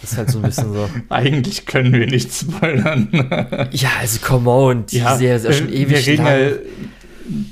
Das 0.03 0.13
ist 0.13 0.19
halt 0.19 0.31
so 0.31 0.39
ein 0.39 0.43
bisschen 0.43 0.73
so. 0.73 0.89
eigentlich 1.09 1.67
können 1.67 1.93
wir 1.93 2.07
nicht 2.07 2.33
spoilern. 2.33 3.09
ja, 3.73 3.89
also 4.01 4.19
come 4.25 4.51
on, 4.51 4.87
die 4.87 4.99
ja, 4.99 5.17
Serie 5.17 5.37
ist 5.37 5.45
ja 5.45 5.53
schon 5.53 5.73
ewig 5.73 6.07
wir 6.07 6.17
lang. 6.17 6.27
Halt 6.27 6.61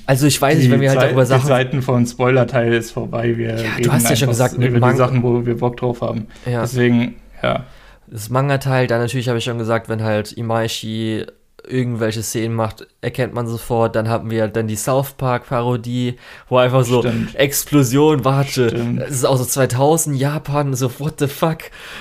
also 0.06 0.26
ich 0.26 0.40
weiß 0.40 0.58
nicht, 0.58 0.70
wenn 0.70 0.80
wir 0.80 0.90
halt 0.90 1.02
darüber 1.02 1.26
Sachen... 1.26 1.42
Die 1.42 1.48
Seiten 1.48 1.82
von 1.82 2.06
Spoiler-Teil 2.06 2.72
ist 2.72 2.92
vorbei. 2.92 3.36
Wir 3.36 3.56
ja, 3.56 3.70
du 3.82 3.92
hast 3.92 4.08
ja 4.08 4.16
schon 4.16 4.28
gesagt, 4.28 4.54
über 4.54 4.90
die 4.90 4.96
Sachen, 4.96 5.22
wo 5.22 5.44
wir 5.44 5.56
Bock 5.56 5.76
drauf 5.76 6.00
haben. 6.00 6.28
Ja. 6.46 6.62
Deswegen, 6.62 7.16
ja. 7.42 7.64
Das 8.06 8.30
Manga-Teil, 8.30 8.86
dann 8.86 9.00
natürlich 9.00 9.28
habe 9.28 9.38
ich 9.38 9.44
schon 9.44 9.58
gesagt, 9.58 9.88
wenn 9.88 10.02
halt 10.02 10.32
Imaishi 10.32 11.24
irgendwelche 11.66 12.22
Szenen 12.22 12.54
macht, 12.54 12.86
erkennt 13.00 13.34
man 13.34 13.46
sofort. 13.46 13.96
Dann 13.96 14.08
haben 14.08 14.30
wir 14.30 14.48
dann 14.48 14.66
die 14.66 14.76
South 14.76 15.12
Park 15.12 15.48
Parodie, 15.48 16.16
wo 16.48 16.58
einfach 16.58 16.84
so 16.84 17.00
Stimmt. 17.00 17.34
Explosion, 17.34 18.24
warte, 18.24 18.70
Stimmt. 18.70 19.02
es 19.02 19.10
ist 19.10 19.24
auch 19.24 19.36
so 19.36 19.44
2000 19.44 20.18
Japan, 20.18 20.74
so 20.74 20.90
what 20.98 21.14
the 21.18 21.26
fuck. 21.26 21.58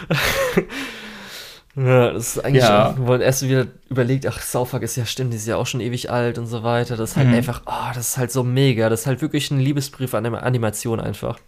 ja, 1.75 2.11
das 2.11 2.35
ist 2.35 2.45
eigentlich 2.45 2.63
ja. 2.63 2.95
man 2.97 3.21
erst 3.21 3.43
wieder 3.43 3.67
überlegt, 3.89 4.27
ach, 4.27 4.41
South 4.41 4.71
Park 4.71 4.83
ist 4.83 4.95
ja 4.95 5.05
stimmt, 5.05 5.33
die 5.33 5.37
ist 5.37 5.47
ja 5.47 5.57
auch 5.57 5.67
schon 5.67 5.81
ewig 5.81 6.11
alt 6.11 6.37
und 6.37 6.47
so 6.47 6.63
weiter. 6.63 6.97
Das 6.97 7.11
ist 7.11 7.17
halt 7.17 7.29
mhm. 7.29 7.35
einfach, 7.35 7.61
oh, 7.65 7.91
das 7.93 8.09
ist 8.09 8.17
halt 8.17 8.31
so 8.31 8.43
mega. 8.43 8.89
Das 8.89 9.01
ist 9.01 9.07
halt 9.07 9.21
wirklich 9.21 9.49
ein 9.51 9.59
Liebesbrief 9.59 10.13
an 10.13 10.25
eine 10.25 10.43
Animation 10.43 10.99
einfach. 10.99 11.39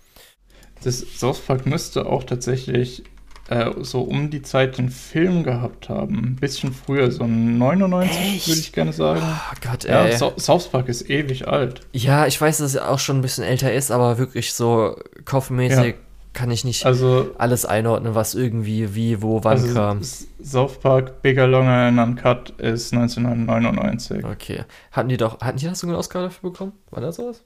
Das 0.83 0.99
South 1.17 1.39
Park 1.39 1.65
müsste 1.65 2.05
auch 2.05 2.23
tatsächlich 2.23 3.03
äh, 3.47 3.71
so 3.81 4.01
um 4.01 4.29
die 4.31 4.41
Zeit 4.41 4.77
den 4.77 4.89
Film 4.89 5.43
gehabt 5.43 5.89
haben. 5.89 6.17
Ein 6.17 6.35
bisschen 6.35 6.73
früher, 6.73 7.11
so 7.11 7.27
99 7.27 8.47
würde 8.47 8.59
ich 8.59 8.71
gerne 8.73 8.93
sagen. 8.93 9.21
Oh 9.23 9.55
Gott, 9.61 9.85
ey. 9.85 10.11
Ja, 10.11 10.17
so 10.17 10.33
South 10.37 10.69
Park 10.69 10.89
ist 10.89 11.09
ewig 11.09 11.47
alt. 11.47 11.81
Ja, 11.91 12.25
ich 12.25 12.39
weiß, 12.39 12.57
dass 12.57 12.73
es 12.73 12.77
auch 12.77 12.99
schon 12.99 13.19
ein 13.19 13.21
bisschen 13.21 13.43
älter 13.43 13.71
ist, 13.71 13.91
aber 13.91 14.17
wirklich 14.17 14.53
so 14.53 14.97
kopfmäßig 15.25 15.85
ja. 15.85 15.93
kann 16.33 16.49
ich 16.49 16.65
nicht 16.65 16.87
also, 16.87 17.35
alles 17.37 17.65
einordnen, 17.65 18.15
was 18.15 18.33
irgendwie, 18.33 18.95
wie, 18.95 19.21
wo, 19.21 19.43
wann 19.43 19.53
also 19.53 19.73
kam. 19.73 20.01
South 20.43 20.79
Park 20.79 21.21
Bigger 21.21 21.45
Longer 21.45 21.87
and 21.87 21.99
Uncut 21.99 22.49
ist 22.59 22.93
1999. 22.93 24.25
Okay. 24.25 24.63
Hatten 24.91 25.09
die 25.09 25.17
doch, 25.17 25.39
hatten 25.41 25.59
die 25.59 25.65
das 25.65 25.79
so 25.79 25.87
einen 25.87 25.95
Oscar 25.95 26.23
dafür 26.23 26.49
bekommen? 26.49 26.73
War 26.89 27.01
das 27.01 27.17
sowas? 27.17 27.43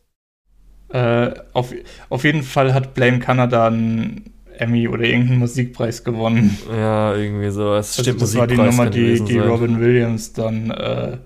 Äh, 0.92 1.34
auf, 1.54 1.74
auf 2.10 2.24
jeden 2.24 2.42
Fall 2.42 2.74
hat 2.74 2.94
Blame 2.94 3.20
Canada 3.20 3.68
einen 3.68 4.34
Emmy 4.60 4.88
oder 4.88 5.04
irgendeinen 5.04 5.40
Musikpreis 5.40 6.04
gewonnen. 6.04 6.58
Ja, 6.70 7.16
irgendwie 7.16 7.50
so. 7.50 7.76
Es 7.76 7.98
also 7.98 8.04
stimmt, 8.04 8.22
das 8.22 8.36
war 8.36 8.48
die 8.48 8.58
Nummer, 8.58 8.90
die, 8.90 9.24
die 9.24 9.40
Robin 9.40 9.80
Williams 9.80 10.34
dann 10.34 10.72
äh, 10.72 11.18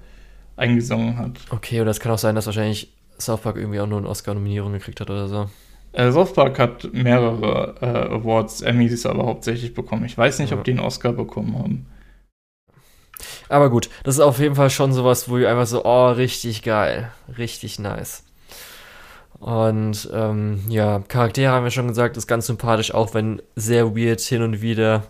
eingesungen 0.55 1.17
hat. 1.17 1.31
Okay, 1.49 1.81
oder 1.81 1.91
es 1.91 1.99
kann 1.99 2.11
auch 2.11 2.17
sein, 2.17 2.35
dass 2.35 2.45
wahrscheinlich 2.45 2.93
South 3.19 3.41
Park 3.41 3.57
irgendwie 3.57 3.79
auch 3.79 3.87
nur 3.87 3.99
eine 3.99 4.07
Oscar-Nominierung 4.07 4.73
gekriegt 4.73 5.01
hat 5.01 5.09
oder 5.09 5.27
so. 5.27 5.49
Äh, 5.93 6.11
South 6.11 6.33
Park 6.33 6.59
hat 6.59 6.93
mehrere 6.93 7.75
äh, 7.81 8.13
Awards, 8.13 8.61
Emmys 8.61 9.05
aber 9.05 9.25
hauptsächlich 9.25 9.73
bekommen. 9.73 10.05
Ich 10.05 10.17
weiß 10.17 10.39
nicht, 10.39 10.51
ja. 10.51 10.57
ob 10.57 10.63
die 10.63 10.71
einen 10.71 10.79
Oscar 10.79 11.13
bekommen 11.13 11.57
haben. 11.57 11.85
Aber 13.49 13.69
gut, 13.69 13.89
das 14.03 14.15
ist 14.15 14.21
auf 14.21 14.39
jeden 14.39 14.55
Fall 14.55 14.69
schon 14.69 14.93
sowas, 14.93 15.29
wo 15.29 15.37
ich 15.37 15.47
einfach 15.47 15.67
so, 15.67 15.85
oh, 15.85 16.11
richtig 16.11 16.63
geil, 16.63 17.11
richtig 17.37 17.79
nice. 17.79 18.23
Und 19.43 20.09
ähm, 20.13 20.61
ja, 20.69 20.99
Charaktere 20.99 21.51
haben 21.51 21.65
wir 21.65 21.71
schon 21.71 21.89
gesagt, 21.89 22.15
ist 22.15 22.27
ganz 22.27 22.47
sympathisch, 22.47 22.93
auch 22.93 23.13
wenn 23.13 23.41
sehr 23.57 23.93
weird 23.93 24.21
hin 24.21 24.41
und 24.41 24.61
wieder. 24.61 25.03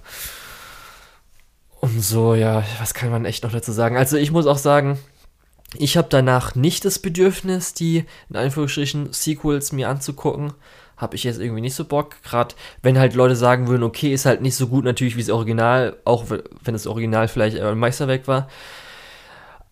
Und 1.80 2.02
so, 2.02 2.34
ja, 2.34 2.64
was 2.80 2.96
kann 2.96 3.12
man 3.12 3.26
echt 3.26 3.44
noch 3.44 3.52
dazu 3.52 3.72
sagen? 3.72 3.96
Also 3.96 4.18
ich 4.18 4.32
muss 4.32 4.48
auch 4.48 4.58
sagen, 4.58 4.98
ich 5.76 5.98
habe 5.98 6.08
danach 6.10 6.56
nicht 6.56 6.84
das 6.84 6.98
Bedürfnis, 6.98 7.76
die 7.76 8.06
in 8.28 8.36
Anführungsstrichen 8.36 9.14
Sequels 9.14 9.72
mir 9.72 9.88
anzugucken. 9.88 10.54
Habe 10.98 11.16
ich 11.16 11.26
jetzt 11.26 11.40
irgendwie 11.40 11.62
nicht 11.62 11.76
so 11.76 11.86
Bock. 11.86 12.16
Gerade 12.24 12.56
wenn 12.82 12.98
halt 12.98 13.14
Leute 13.14 13.36
sagen 13.36 13.68
würden, 13.68 13.84
okay, 13.84 14.14
ist 14.14 14.26
halt 14.26 14.42
nicht 14.42 14.56
so 14.56 14.66
gut 14.66 14.84
natürlich 14.84 15.16
wie 15.16 15.22
das 15.22 15.30
Original, 15.30 15.96
auch 16.06 16.26
wenn 16.32 16.74
das 16.74 16.88
Original 16.88 17.28
vielleicht 17.28 17.60
ein 17.60 17.78
Meisterwerk 17.78 18.28
war. 18.28 18.48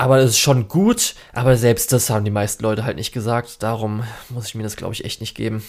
Aber 0.02 0.18
es 0.18 0.32
ist 0.32 0.40
schon 0.40 0.68
gut, 0.68 1.14
aber 1.32 1.56
selbst 1.58 1.92
das 1.92 2.10
haben 2.10 2.26
die 2.26 2.32
meisten 2.32 2.64
Leute 2.64 2.86
halt 2.86 2.96
nicht 2.98 3.12
gesagt. 3.12 3.62
Darum 3.62 4.04
muss 4.30 4.48
ich 4.48 4.56
mir 4.56 4.64
das, 4.64 4.76
glaube 4.76 4.96
ich, 4.96 5.06
echt 5.06 5.22
nicht 5.22 5.36
geben. 5.36 5.62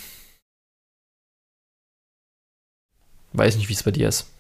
Weiß 3.35 3.59
nicht, 3.59 3.69
wie 3.69 3.75
es 3.75 3.83
bei 3.83 3.91
dir 3.91 4.09
ist. 4.09 4.33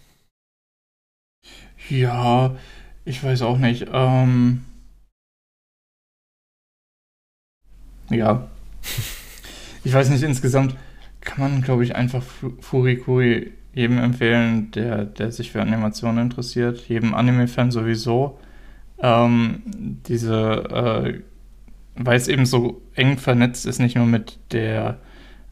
Ja, 1.90 2.56
ich 3.04 3.22
weiß 3.22 3.42
auch 3.42 3.58
nicht. 3.58 3.86
Ähm 3.92 4.64
ja. 8.08 8.48
ich 9.84 9.92
weiß 9.92 10.08
nicht, 10.08 10.22
insgesamt 10.22 10.74
kann 11.20 11.40
man, 11.40 11.60
glaube 11.60 11.84
ich, 11.84 11.94
einfach 11.94 12.24
Furikuri 12.60 13.52
jedem 13.74 13.98
empfehlen, 13.98 14.70
der, 14.70 15.04
der 15.04 15.32
sich 15.32 15.52
für 15.52 15.60
Animationen 15.60 16.30
interessiert. 16.30 16.88
Jedem 16.88 17.12
Anime-Fan 17.12 17.70
sowieso 17.70 18.38
ähm, 19.02 19.62
diese, 19.66 20.34
äh, 20.36 21.20
weil 21.96 22.16
es 22.16 22.28
eben 22.28 22.46
so 22.46 22.80
eng 22.94 23.18
vernetzt 23.18 23.66
ist, 23.66 23.80
nicht 23.80 23.96
nur 23.96 24.06
mit 24.06 24.38
der 24.52 24.98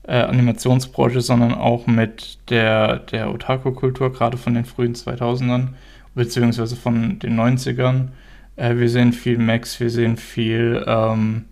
äh, 0.04 0.14
Animationsbranche, 0.14 1.20
sondern 1.20 1.54
auch 1.54 1.86
mit 1.86 2.38
der, 2.48 3.00
der 3.00 3.34
Otaku-Kultur, 3.34 4.12
gerade 4.12 4.38
von 4.38 4.54
den 4.54 4.64
frühen 4.64 4.94
2000ern, 4.94 5.70
beziehungsweise 6.14 6.76
von 6.76 7.18
den 7.18 7.38
90ern. 7.38 8.08
Äh, 8.56 8.76
wir 8.76 8.88
sehen 8.88 9.12
viel 9.12 9.38
Max, 9.38 9.80
wir 9.80 9.90
sehen 9.90 10.16
viel, 10.16 10.84
ähm, 10.86 11.46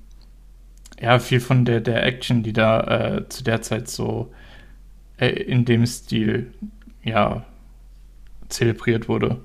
ja, 1.01 1.19
viel 1.19 1.41
von 1.41 1.65
der, 1.65 1.81
der 1.81 2.05
Action, 2.05 2.43
die 2.45 2.53
da 2.53 3.17
äh, 3.17 3.29
zu 3.29 3.43
der 3.43 3.61
Zeit 3.63 3.89
so 3.89 4.33
äh, 5.19 5.29
in 5.29 5.65
dem 5.65 5.85
Stil, 5.85 6.53
ja, 7.03 7.45
zelebriert 8.49 9.09
wurde. 9.09 9.41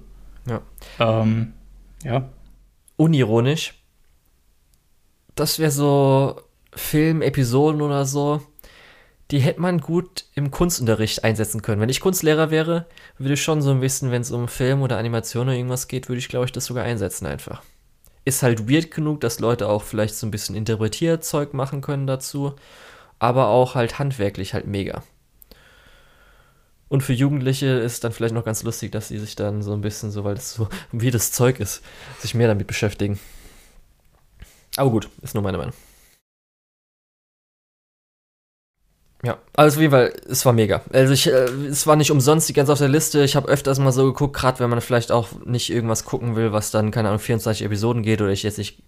Ja. 0.48 0.62
Ähm, 1.00 1.54
ja 2.04 2.30
unironisch. 2.98 3.84
Das 5.36 5.60
wäre 5.60 5.72
so 5.72 6.42
Film-Episoden 6.76 7.82
oder 7.82 8.06
so, 8.06 8.42
die 9.32 9.40
hätte 9.40 9.62
man 9.62 9.80
gut 9.80 10.26
im 10.36 10.52
Kunstunterricht 10.52 11.24
einsetzen 11.24 11.62
können. 11.62 11.82
Wenn 11.82 11.90
ich 11.90 12.02
Kunstlehrer 12.02 12.52
wäre, 12.52 12.86
würde 13.18 13.34
ich 13.34 13.42
schon 13.42 13.62
so 13.62 13.72
ein 13.72 13.80
bisschen, 13.80 14.12
wenn 14.12 14.22
es 14.22 14.32
um 14.32 14.48
Film 14.48 14.82
oder 14.82 14.98
Animation 14.98 15.48
oder 15.48 15.56
irgendwas 15.56 15.88
geht, 15.88 16.10
würde 16.10 16.20
ich, 16.20 16.30
glaube 16.30 16.46
ich, 16.46 16.52
das 16.52 16.66
sogar 16.66 16.84
einsetzen 16.84 17.26
einfach. 17.26 17.64
Ist 18.26 18.44
halt 18.44 18.70
weird 18.70 18.92
genug, 18.92 19.22
dass 19.22 19.40
Leute 19.40 19.68
auch 19.70 19.84
vielleicht 19.84 20.16
so 20.16 20.28
ein 20.28 20.32
bisschen 20.32 20.56
Interpretierzeug 20.56 21.54
machen 21.54 21.82
können 21.82 22.08
dazu, 22.08 22.56
aber 23.20 23.48
auch 23.48 23.76
halt 23.76 24.00
handwerklich 24.00 24.54
halt 24.54 24.68
mega. 24.68 25.04
Und 26.94 27.02
für 27.02 27.14
Jugendliche 27.14 27.66
ist 27.66 28.04
dann 28.04 28.12
vielleicht 28.12 28.36
noch 28.36 28.46
ganz 28.46 28.62
lustig, 28.62 28.92
dass 28.92 29.08
sie 29.08 29.18
sich 29.18 29.36
dann 29.36 29.64
so 29.64 29.74
ein 29.74 29.82
bisschen 29.82 30.12
so, 30.12 30.24
weil 30.26 30.36
das 30.36 30.54
so 30.54 30.70
wie 30.92 31.10
das 31.10 31.32
Zeug 31.32 31.60
ist, 31.60 31.82
sich 32.20 32.36
mehr 32.36 32.48
damit 32.48 32.68
beschäftigen. 32.68 33.20
Aber 34.78 34.92
gut, 34.92 35.10
ist 35.24 35.34
nur 35.34 35.42
meine 35.42 35.58
Meinung. 35.58 35.74
Ja, 39.24 39.40
also 39.54 39.80
wie 39.80 39.92
weil 39.92 40.14
es 40.30 40.46
war 40.46 40.54
mega. 40.54 40.84
Also 40.94 41.14
ich, 41.14 41.26
äh, 41.26 41.46
es 41.68 41.88
war 41.88 41.96
nicht 41.96 42.12
umsonst 42.12 42.48
die 42.48 42.54
ganze 42.54 42.72
auf 42.72 42.78
der 42.78 42.90
Liste. 42.90 43.24
Ich 43.24 43.36
habe 43.36 43.48
öfters 43.48 43.80
mal 43.80 43.92
so 43.92 44.06
geguckt, 44.06 44.36
gerade 44.36 44.60
wenn 44.60 44.70
man 44.70 44.80
vielleicht 44.80 45.12
auch 45.12 45.30
nicht 45.46 45.72
irgendwas 45.72 46.06
gucken 46.06 46.36
will, 46.36 46.52
was 46.52 46.70
dann, 46.70 46.92
keine 46.92 47.08
Ahnung, 47.08 47.22
24 47.22 47.66
Episoden 47.66 48.04
geht 48.04 48.22
oder 48.22 48.30
ich 48.30 48.44
jetzt 48.44 48.60
nicht 48.60 48.84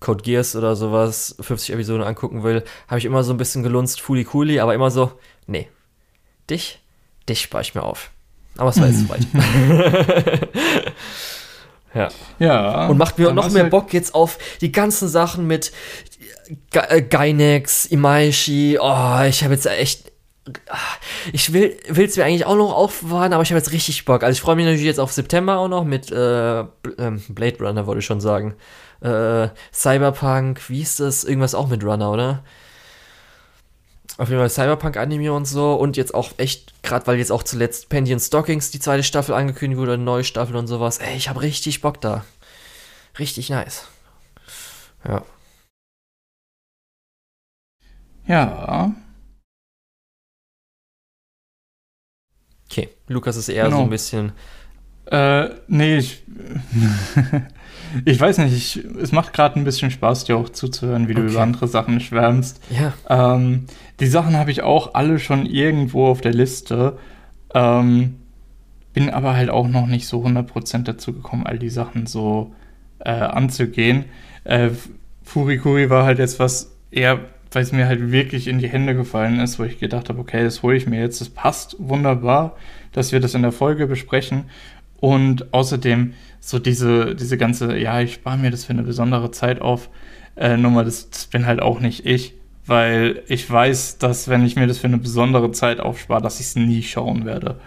Code 0.00 0.24
Gears 0.24 0.56
oder 0.56 0.74
sowas, 0.74 1.36
50 1.40 1.72
Episoden 1.72 2.02
angucken 2.02 2.42
will, 2.42 2.64
habe 2.88 2.98
ich 2.98 3.04
immer 3.04 3.22
so 3.22 3.32
ein 3.32 3.38
bisschen 3.38 3.62
gelunzt, 3.62 4.00
Fuli 4.00 4.24
Kuli, 4.24 4.58
aber 4.58 4.74
immer 4.74 4.90
so, 4.90 5.12
nee, 5.46 5.68
dich, 6.50 6.80
dich 7.28 7.42
spare 7.42 7.62
ich 7.62 7.74
mir 7.74 7.82
auf. 7.82 8.10
Aber 8.56 8.70
es 8.70 8.80
war 8.80 8.86
jetzt 8.86 9.08
weit. 9.08 9.26
ja. 11.94 12.08
Ja. 12.38 12.86
Und 12.88 12.98
macht 12.98 13.18
mir 13.18 13.32
noch 13.32 13.50
mehr 13.50 13.62
halt 13.64 13.70
Bock 13.70 13.92
jetzt 13.92 14.14
auf 14.14 14.38
die 14.60 14.72
ganzen 14.72 15.08
Sachen 15.08 15.46
mit 15.46 15.72
äh, 16.72 17.02
Gynex, 17.02 17.86
Imaishi. 17.86 18.78
Oh, 18.80 19.22
ich 19.26 19.42
habe 19.42 19.54
jetzt 19.54 19.66
echt. 19.66 20.12
Ich 21.32 21.54
will 21.54 21.74
es 21.88 22.16
mir 22.18 22.24
eigentlich 22.24 22.44
auch 22.44 22.56
noch 22.56 22.74
aufbewahren, 22.74 23.32
aber 23.32 23.42
ich 23.42 23.50
habe 23.50 23.58
jetzt 23.58 23.72
richtig 23.72 24.04
Bock. 24.04 24.22
Also 24.22 24.36
ich 24.36 24.42
freue 24.42 24.56
mich 24.56 24.66
natürlich 24.66 24.84
jetzt 24.84 25.00
auf 25.00 25.10
September 25.10 25.56
auch 25.56 25.68
noch 25.68 25.84
mit 25.84 26.12
äh, 26.12 26.60
ähm, 26.60 27.22
Blade 27.30 27.56
Runner, 27.60 27.86
wollte 27.86 28.00
ich 28.00 28.04
schon 28.04 28.20
sagen. 28.20 28.54
Äh, 29.00 29.48
Cyberpunk, 29.72 30.68
wie 30.68 30.82
ist 30.82 31.00
das? 31.00 31.24
Irgendwas 31.24 31.54
auch 31.54 31.68
mit 31.68 31.82
Runner, 31.82 32.10
oder? 32.10 32.44
Auf 34.16 34.28
jeden 34.28 34.40
Fall 34.40 34.50
Cyberpunk-Anime 34.50 35.32
und 35.32 35.44
so. 35.44 35.74
Und 35.74 35.96
jetzt 35.96 36.14
auch 36.14 36.32
echt, 36.36 36.82
gerade 36.82 37.06
weil 37.06 37.18
jetzt 37.18 37.32
auch 37.32 37.42
zuletzt 37.42 37.88
Pendian 37.88 38.20
Stockings 38.20 38.70
die 38.70 38.78
zweite 38.78 39.02
Staffel 39.02 39.34
angekündigt 39.34 39.80
wurde, 39.80 39.94
eine 39.94 40.04
neue 40.04 40.24
Staffel 40.24 40.54
und 40.56 40.68
sowas. 40.68 40.98
Ey, 40.98 41.16
ich 41.16 41.28
habe 41.28 41.42
richtig 41.42 41.80
Bock 41.80 42.00
da. 42.00 42.24
Richtig 43.18 43.50
nice. 43.50 43.86
Ja. 45.06 45.22
Ja. 48.26 48.94
Okay, 52.70 52.88
Lukas 53.08 53.36
ist 53.36 53.48
eher 53.48 53.64
genau. 53.64 53.78
so 53.78 53.82
ein 53.82 53.90
bisschen. 53.90 54.32
Äh, 55.06 55.50
nee, 55.68 55.98
ich. 55.98 56.22
ich 58.04 58.20
weiß 58.20 58.38
nicht, 58.38 58.54
ich, 58.54 58.84
es 59.00 59.12
macht 59.12 59.32
gerade 59.32 59.58
ein 59.58 59.64
bisschen 59.64 59.90
Spaß, 59.90 60.24
dir 60.24 60.36
auch 60.36 60.48
zuzuhören, 60.48 61.08
wie 61.08 61.12
okay. 61.12 61.22
du 61.22 61.28
über 61.28 61.42
andere 61.42 61.68
Sachen 61.68 62.00
schwärmst. 62.00 62.60
Ja. 62.70 62.92
Ähm, 63.08 63.66
die 64.00 64.06
Sachen 64.06 64.36
habe 64.36 64.50
ich 64.50 64.62
auch 64.62 64.94
alle 64.94 65.18
schon 65.18 65.46
irgendwo 65.46 66.06
auf 66.06 66.20
der 66.20 66.34
Liste. 66.34 66.98
Ähm, 67.54 68.16
bin 68.92 69.10
aber 69.10 69.34
halt 69.34 69.50
auch 69.50 69.68
noch 69.68 69.86
nicht 69.86 70.06
so 70.06 70.24
100% 70.24 70.84
dazu 70.84 71.12
gekommen, 71.12 71.46
all 71.46 71.58
die 71.58 71.70
Sachen 71.70 72.06
so 72.06 72.54
äh, 73.00 73.10
anzugehen. 73.10 74.04
Äh, 74.44 74.70
Furikuri 75.22 75.90
war 75.90 76.04
halt 76.04 76.18
jetzt 76.18 76.38
was 76.38 76.72
eher 76.90 77.20
weil 77.54 77.62
es 77.62 77.72
mir 77.72 77.86
halt 77.86 78.10
wirklich 78.10 78.48
in 78.48 78.58
die 78.58 78.68
Hände 78.68 78.94
gefallen 78.94 79.40
ist, 79.40 79.58
wo 79.58 79.64
ich 79.64 79.78
gedacht 79.78 80.08
habe, 80.08 80.20
okay, 80.20 80.42
das 80.42 80.62
hole 80.62 80.76
ich 80.76 80.86
mir 80.86 81.00
jetzt, 81.00 81.20
das 81.20 81.28
passt 81.28 81.76
wunderbar, 81.78 82.56
dass 82.92 83.12
wir 83.12 83.20
das 83.20 83.34
in 83.34 83.42
der 83.42 83.52
Folge 83.52 83.86
besprechen. 83.86 84.44
Und 85.04 85.52
außerdem 85.52 86.14
so 86.40 86.58
diese, 86.58 87.14
diese 87.14 87.36
ganze, 87.36 87.76
ja, 87.76 88.00
ich 88.00 88.14
spare 88.14 88.38
mir 88.38 88.50
das 88.50 88.64
für 88.64 88.72
eine 88.72 88.84
besondere 88.84 89.30
Zeit 89.32 89.60
auf, 89.60 89.90
äh, 90.34 90.56
Nummer, 90.56 90.82
das, 90.82 91.10
das 91.10 91.26
bin 91.26 91.44
halt 91.44 91.60
auch 91.60 91.78
nicht 91.78 92.06
ich, 92.06 92.32
weil 92.64 93.22
ich 93.28 93.50
weiß, 93.50 93.98
dass 93.98 94.28
wenn 94.28 94.46
ich 94.46 94.56
mir 94.56 94.66
das 94.66 94.78
für 94.78 94.86
eine 94.86 94.96
besondere 94.96 95.50
Zeit 95.50 95.78
aufspare, 95.78 96.22
dass 96.22 96.40
ich 96.40 96.46
es 96.46 96.56
nie 96.56 96.82
schauen 96.82 97.26
werde. 97.26 97.60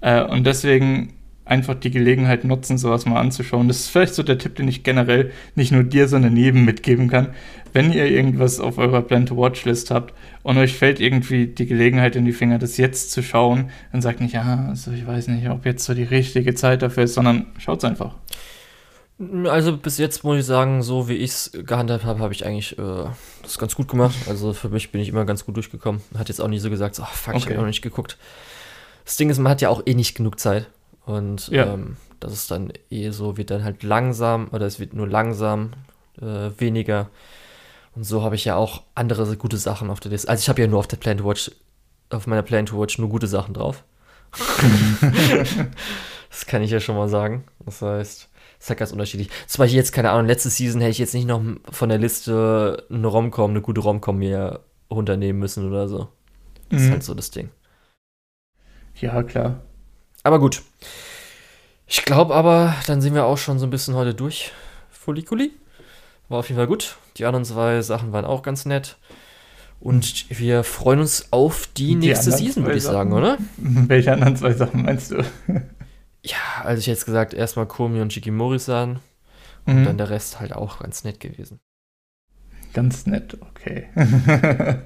Äh, 0.00 0.24
und 0.24 0.44
deswegen 0.44 1.12
einfach 1.50 1.74
die 1.74 1.90
Gelegenheit 1.90 2.44
nutzen, 2.44 2.78
sowas 2.78 3.06
mal 3.06 3.20
anzuschauen. 3.20 3.66
Das 3.66 3.80
ist 3.80 3.88
vielleicht 3.88 4.14
so 4.14 4.22
der 4.22 4.38
Tipp, 4.38 4.54
den 4.54 4.68
ich 4.68 4.84
generell 4.84 5.32
nicht 5.56 5.72
nur 5.72 5.82
dir, 5.82 6.06
sondern 6.06 6.36
jedem 6.36 6.64
mitgeben 6.64 7.08
kann. 7.08 7.34
Wenn 7.72 7.92
ihr 7.92 8.06
irgendwas 8.06 8.60
auf 8.60 8.78
eurer 8.78 9.02
Plan-to-Watch-List 9.02 9.90
habt 9.90 10.14
und 10.44 10.58
euch 10.58 10.74
fällt 10.74 11.00
irgendwie 11.00 11.48
die 11.48 11.66
Gelegenheit 11.66 12.14
in 12.14 12.24
die 12.24 12.32
Finger, 12.32 12.58
das 12.58 12.76
jetzt 12.76 13.10
zu 13.10 13.22
schauen, 13.22 13.70
dann 13.90 14.00
sagt 14.00 14.20
nicht, 14.20 14.34
ja, 14.34 14.66
also 14.68 14.92
ich 14.92 15.06
weiß 15.06 15.28
nicht, 15.28 15.48
ob 15.50 15.66
jetzt 15.66 15.84
so 15.84 15.94
die 15.94 16.04
richtige 16.04 16.54
Zeit 16.54 16.82
dafür 16.82 17.04
ist, 17.04 17.14
sondern 17.14 17.46
schaut's 17.58 17.84
einfach. 17.84 18.14
Also 19.44 19.76
bis 19.76 19.98
jetzt 19.98 20.24
muss 20.24 20.38
ich 20.38 20.46
sagen, 20.46 20.82
so 20.82 21.08
wie 21.08 21.14
ich 21.14 21.30
es 21.30 21.52
gehandhabt 21.52 22.04
habe, 22.04 22.20
habe 22.20 22.32
ich 22.32 22.46
eigentlich 22.46 22.78
äh, 22.78 23.04
das 23.42 23.58
ganz 23.58 23.74
gut 23.74 23.88
gemacht. 23.88 24.16
Also 24.28 24.52
für 24.52 24.68
mich 24.68 24.92
bin 24.92 25.00
ich 25.00 25.08
immer 25.08 25.24
ganz 25.24 25.44
gut 25.44 25.56
durchgekommen. 25.56 26.00
Hat 26.16 26.28
jetzt 26.28 26.40
auch 26.40 26.48
nie 26.48 26.60
so 26.60 26.70
gesagt, 26.70 26.94
so, 26.94 27.02
oh, 27.02 27.06
fuck, 27.12 27.34
okay. 27.34 27.38
ich 27.38 27.46
habe 27.46 27.56
noch 27.56 27.66
nicht 27.66 27.82
geguckt. 27.82 28.16
Das 29.04 29.16
Ding 29.16 29.28
ist, 29.28 29.38
man 29.38 29.50
hat 29.50 29.60
ja 29.60 29.68
auch 29.68 29.82
eh 29.84 29.94
nicht 29.94 30.16
genug 30.16 30.38
Zeit. 30.38 30.68
Und 31.10 31.48
ja. 31.48 31.74
ähm, 31.74 31.96
das 32.20 32.32
ist 32.32 32.50
dann 32.50 32.72
eh 32.90 33.10
so, 33.10 33.36
wird 33.36 33.50
dann 33.50 33.64
halt 33.64 33.82
langsam 33.82 34.48
oder 34.52 34.66
es 34.66 34.78
wird 34.78 34.94
nur 34.94 35.08
langsam 35.08 35.72
äh, 36.20 36.50
weniger. 36.58 37.10
Und 37.96 38.04
so 38.04 38.22
habe 38.22 38.36
ich 38.36 38.44
ja 38.44 38.54
auch 38.56 38.84
andere 38.94 39.36
gute 39.36 39.56
Sachen 39.56 39.90
auf 39.90 39.98
der 40.00 40.12
Liste. 40.12 40.28
Also 40.28 40.42
ich 40.42 40.48
habe 40.48 40.60
ja 40.60 40.68
nur 40.68 40.78
auf 40.78 40.86
der 40.86 40.98
Plan 40.98 41.18
to 41.18 41.24
Watch, 41.24 41.50
auf 42.10 42.26
meiner 42.26 42.42
Plan 42.42 42.66
to 42.66 42.80
Watch 42.80 42.98
nur 42.98 43.08
gute 43.08 43.26
Sachen 43.26 43.54
drauf. 43.54 43.82
das 46.30 46.46
kann 46.46 46.62
ich 46.62 46.70
ja 46.70 46.78
schon 46.78 46.94
mal 46.96 47.08
sagen. 47.08 47.44
Das 47.64 47.82
heißt, 47.82 48.28
es 48.58 48.64
ist 48.64 48.68
halt 48.68 48.78
ganz 48.78 48.92
unterschiedlich. 48.92 49.30
Zum 49.48 49.62
Beispiel 49.62 49.78
jetzt, 49.78 49.92
keine 49.92 50.10
Ahnung, 50.10 50.26
letzte 50.26 50.50
Season 50.50 50.80
hätte 50.80 50.92
ich 50.92 50.98
jetzt 50.98 51.14
nicht 51.14 51.26
noch 51.26 51.42
von 51.72 51.88
der 51.88 51.98
Liste 51.98 52.86
eine 52.88 53.06
Romcom, 53.08 53.50
eine 53.50 53.60
gute 53.60 53.80
Romcom 53.80 54.18
mir 54.18 54.60
runternehmen 54.88 55.40
müssen 55.40 55.66
oder 55.66 55.88
so. 55.88 56.08
Das 56.68 56.80
mhm. 56.80 56.86
ist 56.86 56.92
halt 56.92 57.02
so 57.02 57.14
das 57.14 57.32
Ding. 57.32 57.50
Ja, 59.00 59.22
klar. 59.24 59.60
Aber 60.22 60.38
gut. 60.38 60.62
Ich 61.86 62.04
glaube 62.04 62.34
aber, 62.34 62.74
dann 62.86 63.00
sind 63.00 63.14
wir 63.14 63.24
auch 63.24 63.38
schon 63.38 63.58
so 63.58 63.66
ein 63.66 63.70
bisschen 63.70 63.94
heute 63.94 64.14
durch. 64.14 64.52
Fulikuli. 64.90 65.52
War 66.28 66.38
auf 66.38 66.48
jeden 66.48 66.58
Fall 66.58 66.68
gut. 66.68 66.96
Die 67.16 67.24
anderen 67.24 67.44
zwei 67.44 67.82
Sachen 67.82 68.12
waren 68.12 68.24
auch 68.24 68.42
ganz 68.42 68.64
nett. 68.64 68.96
Und 69.80 70.26
wir 70.28 70.62
freuen 70.62 71.00
uns 71.00 71.32
auf 71.32 71.66
die, 71.66 71.88
die 71.88 71.94
nächste 71.94 72.32
Season, 72.32 72.64
würde 72.64 72.76
ich 72.76 72.84
sagen, 72.84 73.12
oder? 73.12 73.38
Welche 73.56 74.12
anderen 74.12 74.36
zwei 74.36 74.52
Sachen 74.52 74.82
meinst 74.82 75.10
du? 75.10 75.24
ja, 76.22 76.36
also 76.62 76.78
ich 76.78 76.86
hätte 76.86 76.96
jetzt 76.96 77.06
gesagt, 77.06 77.34
erstmal 77.34 77.66
Komi 77.66 78.00
und 78.00 78.12
Shikimori-san. 78.12 79.00
Und 79.66 79.80
mhm. 79.80 79.84
dann 79.84 79.98
der 79.98 80.10
Rest 80.10 80.38
halt 80.38 80.52
auch 80.52 80.80
ganz 80.80 81.04
nett 81.04 81.20
gewesen. 81.20 81.60
Ganz 82.72 83.06
nett, 83.06 83.36
okay. 83.40 83.88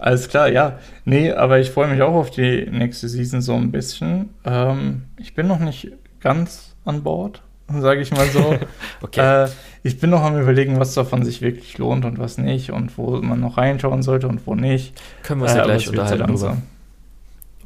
Alles 0.00 0.30
klar, 0.30 0.48
ja. 0.48 0.78
Nee, 1.04 1.30
aber 1.30 1.60
ich 1.60 1.70
freue 1.70 1.88
mich 1.88 2.00
auch 2.00 2.14
auf 2.14 2.30
die 2.30 2.66
nächste 2.70 3.06
Season 3.06 3.42
so 3.42 3.54
ein 3.54 3.70
bisschen. 3.70 4.30
Ähm, 4.44 5.02
ich 5.18 5.34
bin 5.34 5.46
noch 5.46 5.58
nicht 5.58 5.92
ganz 6.20 6.74
an 6.86 7.02
Bord, 7.02 7.42
sage 7.68 8.00
ich 8.00 8.10
mal 8.10 8.26
so. 8.26 8.56
okay. 9.02 9.44
Äh, 9.44 9.48
ich 9.82 10.00
bin 10.00 10.08
noch 10.08 10.22
am 10.22 10.40
überlegen, 10.40 10.80
was 10.80 10.94
davon 10.94 11.22
sich 11.22 11.42
wirklich 11.42 11.76
lohnt 11.76 12.06
und 12.06 12.18
was 12.18 12.38
nicht 12.38 12.70
und 12.70 12.96
wo 12.96 13.20
man 13.20 13.40
noch 13.40 13.58
reinschauen 13.58 14.02
sollte 14.02 14.26
und 14.26 14.46
wo 14.46 14.54
nicht. 14.54 14.98
Können 15.22 15.42
wir 15.42 15.48
uns 15.48 15.54
ja 15.54 15.64
äh, 15.64 15.66
gleich 15.66 15.88
unterhalten 15.88 16.18
langsam. 16.18 16.62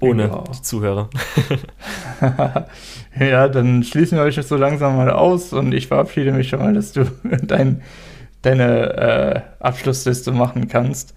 Ohne 0.01 0.25
ja. 0.25 0.45
die 0.53 0.63
Zuhörer. 0.63 1.09
ja, 3.21 3.49
dann 3.49 3.85
schließen 3.85 4.19
wir 4.19 4.25
euch 4.25 4.35
so 4.35 4.57
langsam 4.57 4.97
mal 4.97 5.11
aus 5.11 5.53
und 5.53 5.73
ich 5.73 5.87
verabschiede 5.87 6.33
mich 6.33 6.49
schon 6.49 6.59
mal, 6.59 6.75
dass 6.75 6.93
du 6.93 7.05
dein, 7.43 7.83
deine 8.43 8.97
äh, 8.97 9.41
Abschlussliste 9.61 10.33
machen 10.33 10.67
kannst. 10.67 11.15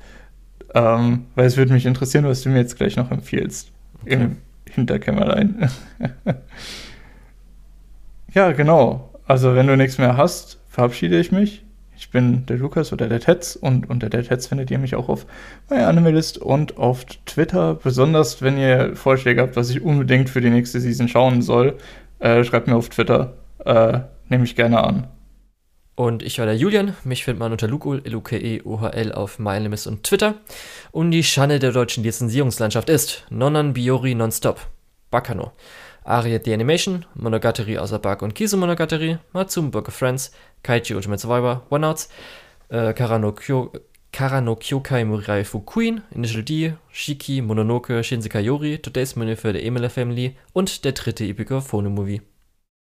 Ähm, 0.74 1.26
weil 1.36 1.46
es 1.46 1.58
würde 1.58 1.74
mich 1.74 1.86
interessieren, 1.86 2.26
was 2.26 2.42
du 2.42 2.50
mir 2.50 2.60
jetzt 2.60 2.78
gleich 2.78 2.98
noch 2.98 3.12
empfiehlst. 3.12 3.72
Okay. 4.02 4.14
Im 4.14 4.38
Hinterkämmerlein. 4.70 5.70
ja, 8.34 8.52
genau. 8.52 9.14
Also, 9.26 9.56
wenn 9.56 9.68
du 9.68 9.78
nichts 9.78 9.98
mehr 9.98 10.18
hast, 10.18 10.60
verabschiede 10.70 11.20
ich 11.20 11.32
mich. 11.32 11.64
Ich 11.96 12.12
bin 12.12 12.46
der 12.46 12.58
Lukas 12.58 12.94
oder 12.94 13.08
der 13.08 13.20
Tetz 13.20 13.56
und 13.56 13.90
unter 13.90 14.10
der 14.10 14.24
Tetz 14.24 14.48
findet 14.48 14.70
ihr 14.70 14.78
mich 14.78 14.94
auch 14.96 15.10
auf 15.10 15.26
MyAnimalist 15.70 16.38
und 16.38 16.78
auf 16.78 17.06
Twitter. 17.26 17.74
Besonders 17.74 18.42
wenn 18.42 18.58
ihr 18.58 18.96
Vorschläge 18.96 19.42
habt, 19.42 19.56
was 19.56 19.72
ich 19.72 19.82
unbedingt 19.82 20.30
für 20.30 20.42
die 20.42 20.52
nächste 20.52 20.80
Season 20.80 21.08
schauen 21.08 21.42
soll, 21.42 21.78
äh, 22.20 22.44
schreibt 22.44 22.68
mir 22.68 22.76
auf 22.76 22.90
Twitter. 22.90 23.34
Äh, 23.66 24.02
Nehme 24.30 24.44
ich 24.44 24.56
gerne 24.56 24.84
an. 24.84 25.08
Und 25.98 26.22
ich 26.22 26.38
war 26.38 26.46
der 26.46 26.56
Julian. 26.56 26.96
Mich 27.04 27.24
findet 27.24 27.40
man 27.40 27.52
unter 27.52 27.68
Lukul, 27.68 28.04
L-U-K-E-O-H-L 28.06 29.12
auf 29.14 29.40
MyAnimalist 29.40 29.88
und 29.88 30.04
Twitter. 30.04 30.36
Und 30.92 31.10
die 31.10 31.24
Schande 31.24 31.58
der 31.58 31.72
deutschen 31.72 32.04
Lizenzierungslandschaft 32.04 32.88
ist 32.88 33.26
Nonan 33.32 33.74
Biori 33.74 34.14
Nonstop. 34.14 34.60
Bakano. 35.10 35.54
Aria 36.04 36.40
The 36.44 36.54
Animation, 36.54 37.06
Monogatari 37.16 37.80
außer 37.80 37.98
Bark 37.98 38.22
und 38.22 38.36
Kisu 38.36 38.58
Monogatari, 38.58 39.18
Matsum 39.34 39.72
Book 39.72 39.88
of 39.88 39.96
Friends, 39.96 40.32
Kaichi 40.62 40.94
Ultimate 40.94 41.20
Survivor, 41.20 41.64
One 41.72 41.88
Outs, 41.88 42.10
äh, 42.70 42.94
Karano, 42.94 43.32
Kyo, 43.32 43.74
Karano 44.12 44.56
Kyokai 44.56 45.04
Murai 45.04 45.44
Fukuin, 45.44 46.04
Initial 46.12 46.44
D, 46.44 46.74
Shiki, 46.92 47.42
Mononoke, 47.42 48.04
Shinsekai 48.04 48.42
Yori, 48.42 48.78
Today's 48.78 49.16
Menü 49.16 49.36
für 49.36 49.52
the 49.52 49.66
Emila 49.66 49.90
Family 49.90 50.36
und 50.54 50.86
der 50.86 50.92
dritte 50.92 51.26
Epic 51.26 51.60
Phone 51.62 51.90
Movie. 51.90 52.22